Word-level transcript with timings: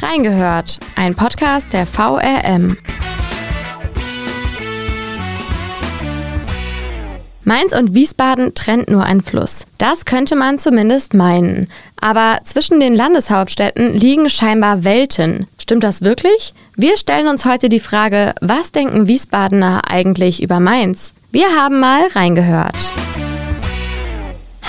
Reingehört, 0.00 0.78
ein 0.94 1.16
Podcast 1.16 1.72
der 1.72 1.84
VRM. 1.84 2.76
Mainz 7.42 7.72
und 7.72 7.94
Wiesbaden 7.94 8.54
trennt 8.54 8.90
nur 8.90 9.02
ein 9.02 9.22
Fluss. 9.22 9.66
Das 9.78 10.04
könnte 10.04 10.36
man 10.36 10.58
zumindest 10.58 11.14
meinen. 11.14 11.68
Aber 12.00 12.38
zwischen 12.44 12.78
den 12.78 12.94
Landeshauptstädten 12.94 13.94
liegen 13.94 14.28
scheinbar 14.28 14.84
Welten. 14.84 15.48
Stimmt 15.58 15.82
das 15.82 16.02
wirklich? 16.02 16.54
Wir 16.76 16.96
stellen 16.96 17.26
uns 17.26 17.44
heute 17.44 17.68
die 17.68 17.80
Frage, 17.80 18.34
was 18.40 18.70
denken 18.70 19.08
Wiesbadener 19.08 19.90
eigentlich 19.90 20.42
über 20.42 20.60
Mainz? 20.60 21.14
Wir 21.32 21.46
haben 21.56 21.80
mal 21.80 22.06
reingehört. 22.14 22.92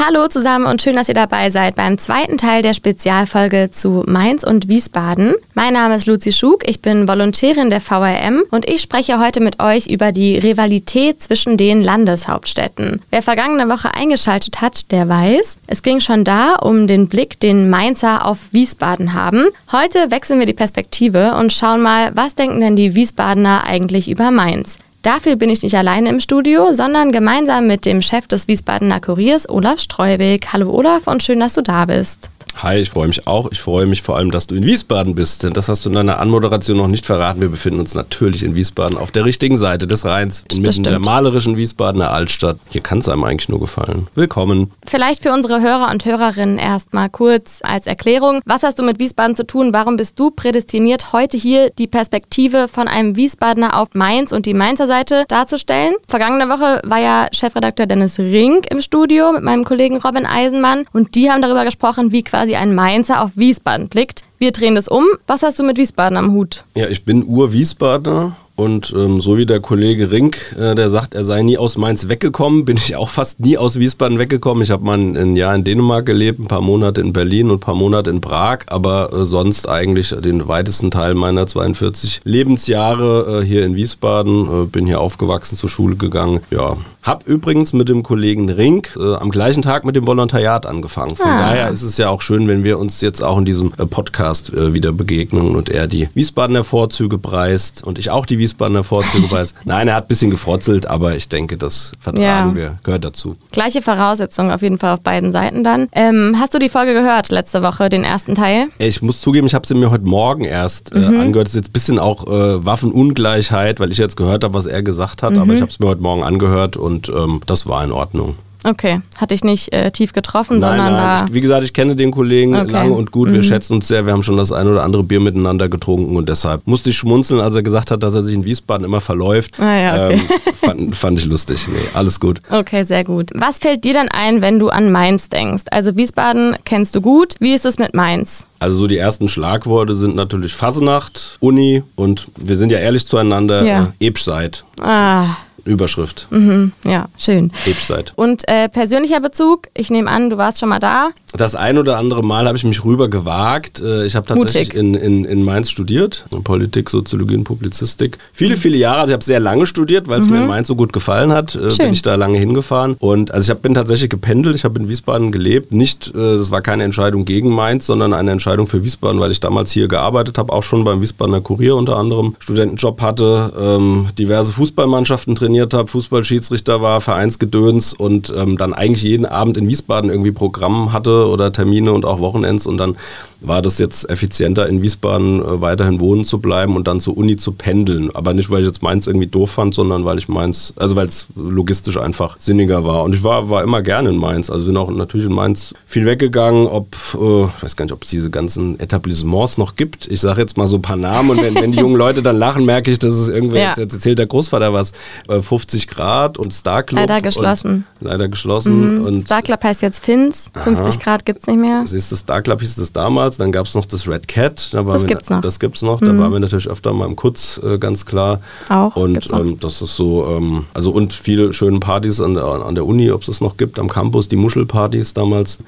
Hallo 0.02 0.30
zusammen 0.30 0.66
und 0.66 0.82
schön, 0.82 0.96
dass 0.96 1.10
ihr 1.10 1.14
dabei 1.14 1.50
seid 1.50 1.76
beim 1.76 1.98
zweiten 1.98 2.38
Teil 2.38 2.62
der 2.62 2.74
Spezialfolge 2.74 3.70
zu 3.70 4.06
Mainz 4.08 4.46
und 4.46 4.70
Wiesbaden. 4.70 5.34
Mein 5.56 5.74
Name 5.74 5.98
ist 5.98 6.06
Luzi 6.06 6.32
Schug, 6.32 6.66
ich 6.70 6.82
bin 6.82 7.06
Volontärin 7.06 7.70
der 7.70 7.82
VRM 7.82 8.44
und 8.50 8.70
ich 8.70 8.80
spreche 8.82 9.20
heute 9.20 9.42
mit 9.42 9.62
euch 9.62 9.88
über 9.88 10.14
die 10.14 10.38
Rivalität 10.38 11.22
zwischen 11.22 11.58
den 11.58 11.84
Landeshauptstädten. 11.84 13.02
Wer 13.10 13.22
vergangene 13.22 13.68
Woche 13.68 13.94
eingeschaltet 13.94 14.62
hat, 14.62 14.90
der 14.92 15.10
weiß, 15.10 15.58
es 15.68 15.84
ging 15.84 16.00
schon 16.00 16.24
da 16.24 16.56
um 16.56 16.88
den 16.88 17.10
Blick, 17.10 17.38
den 17.42 17.70
Mainzer 17.70 18.26
auf 18.26 18.38
Wiesbaden 18.52 19.14
haben. 19.14 19.48
Heute 19.74 20.12
wechseln 20.12 20.40
wir 20.40 20.46
die 20.46 20.54
Perspektive 20.54 21.36
und 21.36 21.52
schauen 21.52 21.82
mal, 21.82 22.12
was 22.16 22.36
denken 22.36 22.62
denn 22.62 22.78
die 22.78 22.96
Wiesbadener 22.96 23.66
eigentlich 23.66 24.10
über 24.10 24.32
Mainz? 24.32 24.78
Dafür 25.02 25.38
bin 25.38 25.50
ich 25.50 25.64
nicht 25.64 25.76
alleine 25.76 26.10
im 26.10 26.20
Studio, 26.20 26.74
sondern 26.74 27.14
gemeinsam 27.14 27.68
mit 27.68 27.86
dem 27.86 28.02
Chef 28.02 28.28
des 28.28 28.50
Wiesbadener 28.50 29.00
Kuriers, 29.00 29.48
Olaf 29.48 29.80
Streubig. 29.80 30.48
Hallo 30.52 30.72
Olaf 30.72 31.08
und 31.08 31.24
schön, 31.24 31.40
dass 31.40 31.54
du 31.54 31.62
da 31.62 31.86
bist. 31.86 32.30
Hi, 32.56 32.78
ich 32.78 32.90
freue 32.90 33.08
mich 33.08 33.26
auch. 33.26 33.50
Ich 33.52 33.62
freue 33.62 33.86
mich 33.86 34.02
vor 34.02 34.18
allem, 34.18 34.32
dass 34.32 34.48
du 34.48 34.56
in 34.56 34.66
Wiesbaden 34.66 35.16
bist, 35.16 35.44
denn 35.44 35.54
das 35.54 35.70
hast 35.70 35.86
du 35.86 35.90
in 35.90 35.96
deiner 35.96 36.20
Anmoderation 36.20 36.78
noch 36.78 36.88
nicht 36.88 37.06
verraten. 37.06 37.40
Wir 37.40 37.48
befinden 37.48 37.80
uns 37.80 37.96
natürlich 37.96 38.44
in 38.44 38.54
Wiesbaden 38.54 38.98
auf 38.98 39.12
der 39.12 39.24
richtigen 39.24 39.56
Seite 39.56 39.88
des 39.88 40.04
Rheins, 40.04 40.44
inmitten 40.52 40.84
der 40.84 41.00
malerischen 41.00 41.56
Wiesbadener 41.56 42.12
Altstadt. 42.12 42.58
Hier 42.70 42.82
kann 42.82 43.00
es 43.00 43.08
einem 43.08 43.24
eigentlich 43.24 43.48
nur 43.48 43.62
gefallen. 43.62 44.08
Willkommen. 44.14 44.72
Vielleicht 44.86 45.24
für 45.24 45.32
unsere 45.32 45.62
Hörer 45.62 45.90
und 45.90 46.04
Hörerinnen 46.04 46.58
erstmal 46.58 47.10
kurz 47.10 47.60
als 47.64 47.88
Erklärung. 47.88 48.42
Was 48.46 48.64
hast 48.64 48.78
du 48.78 48.84
mit 48.84 49.00
Wiesbaden 49.00 49.38
zu 49.38 49.48
tun? 49.48 49.74
Warum 49.74 49.96
bist 49.96 50.20
du 50.20 50.30
prädestiniert, 50.30 51.14
heute 51.14 51.38
hier 51.38 51.70
die 51.70 51.88
Perspektive 51.88 52.68
von 52.68 52.90
einem 52.90 53.16
Wiesbadener 53.16 53.80
auf 53.80 53.90
Mainz 53.94 54.34
und 54.34 54.46
die 54.46 54.54
Mainzer 54.54 54.88
Seite 54.88 55.24
darzustellen? 55.30 55.96
Vergangene 56.10 56.50
Woche 56.50 56.82
war 56.84 57.00
ja 57.00 57.28
Chefredakteur 57.32 57.86
Dennis 57.86 58.20
Rink 58.20 58.70
im 58.70 58.82
Studio 58.82 59.32
mit 59.32 59.44
meinem 59.44 59.64
Kollegen 59.64 59.98
Robin 59.98 60.26
Eisenmann 60.26 60.84
und 60.92 61.16
die 61.16 61.32
haben 61.32 61.42
darüber 61.42 61.64
gesprochen, 61.64 62.12
wie 62.12 62.24
quasi 62.24 62.49
quasi 62.50 62.56
ein 62.56 62.74
Mainzer 62.74 63.24
auf 63.24 63.32
Wiesbaden 63.36 63.90
blickt. 63.90 64.24
Wir 64.40 64.52
drehen 64.52 64.76
das 64.76 64.88
um. 64.88 65.06
Was 65.28 65.44
hast 65.44 65.60
du 65.60 65.64
mit 65.64 65.78
Wiesbaden 65.78 66.18
am 66.18 66.32
Hut? 66.32 66.64
Ja, 66.76 66.88
ich 66.88 67.04
bin 67.04 67.24
Ur-Wiesbadener 67.26 68.36
und 68.56 68.94
ähm, 68.94 69.22
so 69.22 69.38
wie 69.38 69.46
der 69.46 69.60
Kollege 69.60 70.12
Rink, 70.12 70.56
äh, 70.60 70.76
der 70.76 70.90
sagt, 70.90 71.14
er 71.14 71.24
sei 71.24 71.44
nie 71.44 71.58
aus 71.58 71.78
Mainz 71.78 72.10
weggekommen, 72.10 72.66
bin 72.66 72.78
ich 72.78 72.96
auch 72.96 73.10
fast 73.10 73.40
nie 73.40 73.58
aus 73.58 73.80
Wiesbaden 73.80 74.20
weggekommen. 74.20 74.64
Ich 74.64 74.72
habe 74.72 74.84
mal 74.84 74.98
ein, 74.98 75.16
ein, 75.16 75.36
Jahr 75.36 75.56
in 75.56 75.64
Dänemark 75.64 76.06
gelebt, 76.06 76.40
ein 76.40 76.48
paar 76.48 76.62
Monate 76.62 77.02
in 77.02 77.14
Berlin 77.14 77.50
und 77.52 77.58
ein 77.58 77.60
paar 77.62 77.76
Monate 77.76 78.10
in 78.10 78.22
Prag, 78.22 78.60
aber 78.68 79.14
äh, 79.14 79.26
sonst 79.26 79.70
eigentlich 79.70 80.10
den 80.10 80.48
weitesten 80.48 80.92
Teil 80.92 81.14
meiner 81.14 81.46
42 81.46 82.22
Lebensjahre 82.24 83.42
äh, 83.42 83.46
hier 83.46 83.66
in 83.66 83.76
Wiesbaden. 83.76 84.64
Äh, 84.64 84.66
bin 84.66 84.88
hier 84.88 85.00
aufgewachsen, 85.00 85.56
zur 85.56 85.70
Schule 85.70 85.96
gegangen. 85.96 86.42
Ja, 86.52 86.76
hab 87.04 87.28
übrigens 87.28 87.74
mit 87.74 87.90
dem 87.90 88.04
Kollegen 88.04 88.50
Rink 88.50 88.98
äh, 89.00 89.16
am 89.16 89.30
gleichen 89.30 89.62
Tag 89.62 89.86
mit 89.86 89.96
dem 89.96 90.06
Volontariat 90.06 90.66
angefangen. 90.66 91.16
Von 91.16 91.28
ah. 91.28 91.40
daher 91.40 91.70
ist 91.70 91.84
es 91.84 91.98
ja 91.98 92.10
auch 92.10 92.22
schön, 92.22 92.48
wenn 92.48 92.64
wir 92.64 92.80
uns 92.80 93.02
jetzt 93.02 93.22
auch 93.22 93.38
in 93.38 93.46
diesem 93.46 93.74
äh, 93.78 93.86
Podcast 93.86 94.52
wieder 94.54 94.92
begegnen 94.92 95.56
und 95.56 95.70
er 95.70 95.88
die 95.88 96.10
Wiesbadener 96.14 96.64
Vorzüge 96.64 97.18
preist 97.18 97.84
und 97.84 98.00
ich 98.00 98.10
auch 98.10 98.26
die 98.26 98.38
Wiesbadener 98.38 98.60
Wiesbadener 98.60 98.84
Vorzügepreis. 98.84 99.54
Nein, 99.66 99.88
er 99.88 99.96
hat 99.96 100.06
ein 100.06 100.08
bisschen 100.08 100.32
gefrotzelt, 100.32 100.88
aber 100.88 101.16
ich 101.16 101.30
denke, 101.30 101.58
das 101.58 101.94
vertragen 102.00 102.50
ja. 102.50 102.56
wir, 102.56 102.80
gehört 102.84 103.06
dazu. 103.06 103.36
Gleiche 103.52 103.82
Voraussetzungen 103.82 104.52
auf 104.52 104.62
jeden 104.62 104.78
Fall 104.78 104.94
auf 104.94 105.02
beiden 105.02 105.32
Seiten 105.32 105.64
dann. 105.64 105.88
Ähm, 105.94 106.36
hast 106.40 106.54
du 106.54 106.60
die 106.60 106.70
Folge 106.70 106.94
gehört 106.94 107.30
letzte 107.30 107.62
Woche, 107.62 107.90
den 107.90 108.04
ersten 108.04 108.36
Teil? 108.36 108.68
Ich 108.80 109.02
muss 109.02 109.22
zugeben, 109.22 109.48
ich 109.48 109.54
habe 109.54 109.66
sie 109.66 109.76
mir 109.76 109.92
heute 109.92 110.06
Morgen 110.06 110.46
erst 110.46 110.94
äh, 110.94 111.00
mhm. 111.00 111.20
angehört. 111.20 111.48
Das 111.48 111.54
ist 111.54 111.62
jetzt 111.62 111.70
ein 111.70 111.74
bisschen 111.74 112.00
auch 112.00 112.28
äh, 112.28 112.66
Waffenungleichheit, 112.66 113.80
weil 113.80 113.92
ich 113.92 113.98
jetzt 113.98 114.18
gehört 114.18 114.44
habe, 114.44 114.54
was 114.54 114.66
er 114.66 114.84
gesagt 114.84 115.24
hat, 115.24 115.34
mhm. 115.34 115.40
aber 115.40 115.54
ich 115.54 115.62
habe 115.62 115.72
es 115.72 115.80
mir 115.80 115.88
heute 115.88 116.02
Morgen 116.02 116.24
angehört 116.24 116.78
und 116.78 116.89
ähm, 116.90 117.42
das 117.46 117.68
war 117.68 117.84
in 117.84 117.92
Ordnung. 117.92 118.36
Okay, 118.66 119.00
hatte 119.16 119.34
ich 119.34 119.46
nicht 119.46 119.72
äh, 119.72 119.90
tief 119.92 120.12
getroffen, 120.12 120.60
nein, 120.60 120.72
sondern 120.72 120.94
nein. 120.94 121.26
Ich, 121.28 121.34
wie 121.34 121.40
gesagt, 121.40 121.64
ich 121.64 121.72
kenne 121.72 121.96
den 121.96 122.12
Kollegen 122.12 122.56
okay. 122.56 122.72
lang 122.72 122.92
und 122.92 123.12
gut. 123.12 123.32
Wir 123.32 123.38
mhm. 123.38 123.44
schätzen 123.44 123.76
uns 123.76 123.88
sehr. 123.88 124.06
Wir 124.06 124.12
haben 124.12 124.24
schon 124.24 124.36
das 124.36 124.52
ein 124.52 124.68
oder 124.68 124.84
andere 124.84 125.04
Bier 125.04 125.22
miteinander 125.22 125.70
getrunken 125.70 126.18
und 126.18 126.28
deshalb 126.28 126.68
musste 126.68 126.90
ich 126.90 126.98
schmunzeln, 126.98 127.40
als 127.40 127.56
er 127.56 127.64
gesagt 127.64 127.90
hat, 127.90 128.04
dass 128.04 128.16
er 128.16 128.24
sich 128.24 128.36
in 128.36 128.44
Wiesbaden 128.44 128.84
immer 128.84 129.00
verläuft. 129.00 129.58
Ah, 129.60 129.76
ja, 129.78 130.08
okay. 130.08 130.14
ähm, 130.14 130.22
fand, 130.60 130.96
fand, 130.96 131.20
ich 131.20 131.26
lustig. 131.26 131.70
Nee, 131.70 131.78
alles 131.94 132.20
gut. 132.20 132.42
Okay, 132.50 132.84
sehr 132.84 133.06
gut. 133.06 133.32
Was 133.34 133.60
fällt 133.60 133.86
dir 133.86 133.94
dann 133.94 134.10
ein, 134.10 134.42
wenn 134.42 134.60
du 134.60 134.68
an 134.68 134.92
Mainz 134.92 135.30
denkst? 135.30 135.64
Also 135.72 135.96
Wiesbaden 135.96 136.58
kennst 136.66 136.96
du 136.96 137.02
gut. 137.02 137.36
Wie 137.40 137.54
ist 137.54 137.66
es 137.66 137.80
mit 137.80 137.94
Mainz? 137.94 138.46
Also 138.60 138.80
so 138.80 138.88
die 138.88 138.98
ersten 138.98 139.30
Schlagworte 139.30 139.94
sind 139.94 140.18
natürlich 140.18 140.54
Fasenacht, 140.54 141.38
Uni 141.40 141.82
und 141.96 142.28
wir 142.36 142.58
sind 142.58 142.74
ja 142.74 142.80
ehrlich 142.80 143.06
zueinander, 143.06 143.64
ja. 143.64 143.84
äh, 144.00 144.06
Ebscheid. 144.06 144.66
Ah. 144.82 145.28
Überschrift. 145.66 146.28
Mhm, 146.30 146.74
ja, 146.86 147.08
schön. 147.18 147.52
Website. 147.66 148.14
Und 148.16 148.48
äh, 148.48 148.70
persönlicher 148.70 149.20
Bezug, 149.20 149.68
ich 149.74 149.90
nehme 149.90 150.10
an, 150.10 150.30
du 150.30 150.38
warst 150.38 150.60
schon 150.60 150.70
mal 150.70 150.80
da. 150.80 151.10
Das 151.38 151.54
ein 151.54 151.78
oder 151.78 151.98
andere 151.98 152.24
Mal 152.24 152.48
habe 152.48 152.58
ich 152.58 152.64
mich 152.64 152.84
rüber 152.84 153.08
gewagt. 153.08 153.82
Äh, 153.82 154.06
ich 154.06 154.16
habe 154.16 154.26
tatsächlich 154.26 154.76
in, 154.76 154.96
in, 154.96 155.26
in 155.26 155.44
Mainz 155.44 155.70
studiert, 155.70 156.26
Politik, 156.44 156.90
Soziologie 156.90 157.36
und 157.36 157.44
Publizistik. 157.44 158.18
Viele, 158.34 158.58
viele 158.58 158.78
Jahre, 158.78 159.02
also 159.02 159.12
ich 159.12 159.14
habe 159.14 159.24
sehr 159.24 159.40
lange 159.40 159.68
studiert, 159.68 160.08
weil 160.08 160.20
es 160.20 160.28
mhm. 160.28 160.34
mir 160.34 160.42
in 160.42 160.48
Mainz 160.48 160.68
so 160.68 160.76
gut 160.76 160.92
gefallen 160.92 161.32
hat, 161.32 161.56
äh, 161.56 161.70
bin 161.78 161.94
ich 161.94 162.02
da 162.02 162.16
lange 162.16 162.40
hingefahren. 162.40 162.96
Und 162.98 163.32
also 163.32 163.46
ich 163.46 163.50
hab, 163.52 163.62
bin 163.62 163.76
tatsächlich 163.76 164.10
gependelt, 164.10 164.56
ich 164.56 164.64
habe 164.64 164.80
in 164.80 164.90
Wiesbaden 164.90 165.32
gelebt. 165.32 165.72
Nicht, 165.72 166.10
äh, 166.16 166.38
das 166.38 166.50
war 166.50 166.62
keine 166.62 166.84
Entscheidung 166.84 167.26
gegen 167.26 167.54
Mainz, 167.54 167.86
sondern 167.86 168.14
eine 168.14 168.32
Entscheidung 168.32 168.66
für 168.66 168.84
Wiesbaden, 168.84 169.22
weil 169.22 169.32
ich 169.32 169.40
damals 169.40 169.72
hier 169.72 169.88
gearbeitet 169.88 170.40
habe, 170.40 170.52
auch 170.52 170.64
schon 170.64 170.84
beim 170.84 171.00
Wiesbadener 171.00 171.42
Kurier 171.42 171.76
unter 171.76 171.98
anderem, 171.98 172.36
Studentenjob 172.40 173.02
hatte, 173.02 173.54
ähm, 173.60 174.08
diverse 174.18 174.52
Fußballmannschaften 174.52 175.36
trainiert 175.36 175.76
habe, 175.76 175.90
Fußballschiedsrichter 175.90 176.82
war, 176.82 177.02
Vereinsgedöns 177.02 177.94
und 177.94 178.34
ähm, 178.36 178.58
dann 178.58 178.74
eigentlich 178.74 179.04
jeden 179.04 179.28
Abend 179.28 179.58
in 179.58 179.68
Wiesbaden 179.68 180.10
irgendwie 180.10 180.32
Programm 180.32 180.92
hatte 180.92 181.19
oder 181.28 181.52
Termine 181.52 181.92
und 181.92 182.06
auch 182.06 182.20
Wochenends 182.20 182.66
und 182.66 182.78
dann 182.78 182.98
war 183.42 183.62
das 183.62 183.78
jetzt 183.78 184.10
effizienter, 184.10 184.68
in 184.68 184.82
Wiesbaden 184.82 185.42
äh, 185.42 185.62
weiterhin 185.62 186.00
wohnen 186.00 186.26
zu 186.26 186.40
bleiben 186.40 186.76
und 186.76 186.88
dann 186.88 187.00
zur 187.00 187.18
Uni 187.18 187.38
zu 187.38 187.54
pendeln. 187.54 188.14
Aber 188.14 188.34
nicht, 188.34 188.50
weil 188.50 188.62
ich 188.62 188.68
jetzt 188.68 188.84
Mainz 188.84 189.08
irgendwie 189.08 189.28
doof 189.28 189.52
fand, 189.52 189.74
sondern 189.74 190.06
weil 190.06 190.18
ich 190.18 190.28
Mainz, 190.28 190.74
also 190.76 190.96
weil 190.96 191.08
es 191.08 191.28
logistisch 191.36 191.98
einfach 191.98 192.36
sinniger 192.40 192.84
war. 192.84 193.04
Und 193.04 193.16
ich 193.16 193.24
war, 193.24 193.50
war 193.50 193.64
immer 193.64 193.82
gerne 193.82 194.10
in 194.10 194.18
Mainz. 194.18 194.50
Also 194.50 194.66
bin 194.66 194.78
auch 194.78 194.92
natürlich 194.92 195.28
in 195.28 195.34
Mainz 195.34 195.74
viel 195.86 196.06
weggegangen, 196.06 196.68
ob, 196.68 196.96
äh, 197.14 197.44
ich 197.46 197.64
weiß 197.64 197.76
gar 197.76 197.86
nicht, 197.86 197.94
ob 197.94 198.04
es 198.04 198.10
diese 198.10 198.30
ganzen 198.30 198.80
Etablissements 198.80 199.58
noch 199.58 199.76
gibt. 199.76 200.08
Ich 200.08 200.20
sage 200.20 200.42
jetzt 200.42 200.58
mal 200.58 200.68
so 200.68 200.76
ein 200.76 200.82
paar 200.82 200.98
Namen 200.98 201.32
und 201.32 201.42
wenn, 201.42 201.56
wenn 201.56 201.72
die 201.72 201.80
jungen 201.80 201.96
Leute 202.00 202.22
dann 202.22 202.38
lachen, 202.38 202.66
merke 202.66 202.92
ich, 202.92 203.00
dass 203.00 203.14
es 203.14 203.30
irgendwer, 203.30 203.62
ja. 203.62 203.74
jetzt, 203.78 203.94
erzählt 203.94 204.20
der 204.20 204.28
Großvater 204.28 204.74
was, 204.74 204.92
50 205.28 205.84
äh, 205.84 205.86
Grad 205.88 206.38
und 206.38 206.54
Star 206.54 206.84
Club. 206.84 207.00
Leider 207.00 207.22
geschlossen. 207.22 207.86
Leider 208.02 208.28
geschlossen. 208.28 209.00
Mhm. 209.00 209.06
Und 209.06 209.22
Star 209.22 209.42
Club 209.42 209.64
heißt 209.64 209.82
jetzt 209.82 210.04
Fins, 210.04 210.52
50 210.62 210.88
Aha. 210.88 211.04
Grad 211.04 211.26
gibt 211.26 211.42
es 211.42 211.48
nicht 211.48 211.60
mehr. 211.60 211.84
Siehst 211.86 212.12
du, 212.12 212.16
Star 212.18 212.42
Club 212.42 212.60
hieß 212.60 212.78
es 212.78 212.92
damals 212.92 213.29
damals. 213.30 213.38
Dann 213.38 213.52
gab 213.52 213.66
es 213.66 213.76
noch 213.76 213.86
das 213.86 214.08
Red 214.08 214.28
Cat. 214.28 214.74
Da 214.74 214.84
das 214.84 215.06
gibt 215.06 215.24
es 215.24 215.30
noch. 215.30 215.42
Das 215.42 215.60
gibt's 215.60 215.82
noch. 215.82 216.02
Mhm. 216.02 216.06
Da 216.06 216.18
waren 216.18 216.32
wir 216.32 216.40
natürlich 216.40 216.68
öfter 216.68 216.94
mal 216.94 217.06
im 217.06 217.16
Kutz, 217.16 217.60
äh, 217.64 217.78
ganz 217.78 218.06
klar. 218.06 218.42
Auch. 218.70 218.96
Und 218.96 219.28
ähm, 219.34 219.60
das 219.60 219.82
ist 219.82 219.96
so, 219.96 220.28
ähm, 220.28 220.66
also 220.74 220.92
und 220.92 221.14
viele 221.14 221.54
schöne 221.54 221.80
Partys 221.80 222.22
an 222.22 222.36
der, 222.36 222.46
an 222.46 222.76
der 222.76 222.86
Uni, 222.86 223.12
ob 223.12 223.22
es 223.22 223.28
das 223.28 223.42
noch 223.42 223.58
gibt, 223.58 223.80
am 223.80 223.90
Campus, 223.90 224.28
die 224.28 224.36
Muschelpartys 224.36 225.14
damals. 225.14 225.60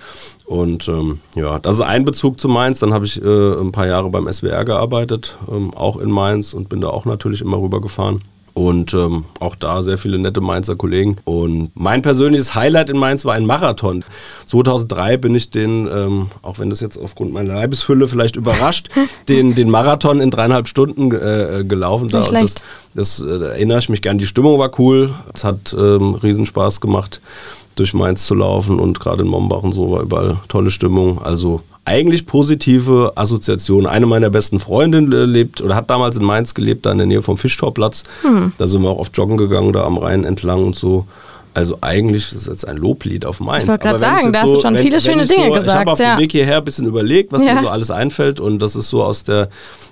Und 0.46 0.88
ähm, 0.90 1.20
ja, 1.36 1.60
das 1.60 1.76
ist 1.76 1.82
ein 1.82 2.04
Bezug 2.04 2.40
zu 2.40 2.50
Mainz. 2.50 2.80
Dann 2.80 2.94
habe 2.94 3.06
ich 3.06 3.22
äh, 3.24 3.54
ein 3.60 3.72
paar 3.72 3.88
Jahre 3.88 4.10
beim 4.10 4.32
SWR 4.32 4.66
gearbeitet, 4.66 5.38
ähm, 5.50 5.74
auch 5.74 5.98
in 5.98 6.12
Mainz 6.12 6.54
und 6.54 6.68
bin 6.68 6.82
da 6.82 6.90
auch 6.90 7.06
natürlich 7.06 7.42
immer 7.42 7.58
rübergefahren. 7.62 8.22
Und 8.54 8.94
ähm, 8.94 9.26
auch 9.40 9.56
da 9.56 9.82
sehr 9.82 9.98
viele 9.98 10.20
nette 10.20 10.42
Mainzer 10.42 10.76
Kollegen. 10.76 11.18
Und 11.24 11.72
mein 11.74 12.02
persönliches 12.02 12.54
Highlight 12.54 12.90
in 12.90 12.98
Mainz 12.98 13.24
war 13.24 13.34
ein 13.34 13.46
Marathon. 13.46 14.04
2003 14.46 15.18
bin 15.18 15.36
ich 15.36 15.50
den, 15.50 15.88
ähm, 15.88 16.28
auch 16.42 16.60
wenn 16.60 16.70
das 16.70 16.82
jetzt 16.82 16.98
aufgrund 16.98 17.34
meiner 17.34 17.54
Leibesfülle 17.54 18.08
vielleicht 18.08 18.36
überrascht, 18.36 18.90
den, 19.30 19.56
den 19.56 19.70
Marathon 19.70 20.20
in 20.20 20.32
dreieinhalb 20.32 20.68
Stunden 20.68 21.12
äh, 21.12 21.64
gelaufen. 21.66 22.10
Da. 22.10 22.22
Das, 22.22 22.56
das 22.94 23.20
äh, 23.22 23.44
erinnere 23.52 23.80
ich 23.80 23.90
mich 23.90 24.02
gern. 24.02 24.18
Die 24.18 24.28
Stimmung 24.28 24.60
war 24.60 24.72
cool. 24.80 25.14
Es 25.34 25.44
hat 25.44 25.74
ähm, 25.78 26.16
Riesenspaß 26.16 26.82
gemacht, 26.82 27.22
durch 27.76 27.94
Mainz 27.94 28.26
zu 28.26 28.36
laufen. 28.36 28.80
Und 28.80 29.00
gerade 29.00 29.24
in 29.24 29.30
Mombach 29.30 29.64
und 29.64 29.72
so 29.72 29.92
war 29.92 30.02
überall 30.02 30.38
tolle 30.50 30.72
Stimmung. 30.72 31.22
Also 31.22 31.62
eigentlich 31.86 32.26
positive 32.26 33.14
Assoziationen. 33.16 33.88
Eine 33.88 34.06
meiner 34.06 34.30
besten 34.30 34.60
Freundinnen 34.60 35.12
äh, 35.12 35.26
lebt 35.26 35.62
oder 35.62 35.76
hat 35.76 35.90
damals 35.90 36.18
in 36.18 36.24
Mainz 36.24 36.54
gelebt, 36.54 36.86
da 36.86 36.92
in 36.92 37.00
der 37.00 37.08
Nähe 37.08 37.22
vom 37.22 37.38
Fischtorplatz. 37.38 38.04
Mhm. 38.24 38.54
Da 38.58 38.68
sind 38.68 38.82
wir 38.84 38.90
auch 38.90 39.00
oft 39.00 39.16
joggen 39.18 39.38
gegangen, 39.38 39.74
da 39.74 39.84
am 39.84 39.98
Rhein 39.98 40.24
entlang 40.24 40.64
und 40.64 40.76
so. 40.76 41.08
Also 41.54 41.80
eigentlich 41.82 42.32
ist 42.32 42.38
es 42.38 42.46
jetzt 42.46 42.68
ein 42.68 42.78
Loblied 42.78 43.26
auf 43.26 43.42
Mainz. 43.42 43.64
Ich 43.64 43.70
wollte 43.70 43.84
gerade 43.84 44.00
sagen, 44.00 44.32
da 44.32 44.44
hast 44.44 44.54
du 44.54 44.62
schon 44.62 44.76
wenn, 44.76 44.84
viele 44.84 45.02
schöne 45.02 45.26
Dinge 45.26 45.48
so, 45.48 45.52
gesagt. 45.52 45.68
Ich 45.68 45.74
habe 45.74 45.92
auf 45.92 46.00
ja. 46.00 46.16
dem 46.16 46.20
Weg 46.22 46.32
hierher 46.32 46.58
ein 46.58 46.64
bisschen 46.64 46.86
überlegt, 46.86 47.34
was 47.34 47.44
ja. 47.44 47.56
mir 47.56 47.62
so 47.62 47.68
alles 47.68 47.92
einfällt 47.92 48.40
und 48.40 48.60
das 48.60 48.76
ist 48.76 48.90
so 48.90 49.04
aus 49.04 49.24
der 49.26 49.50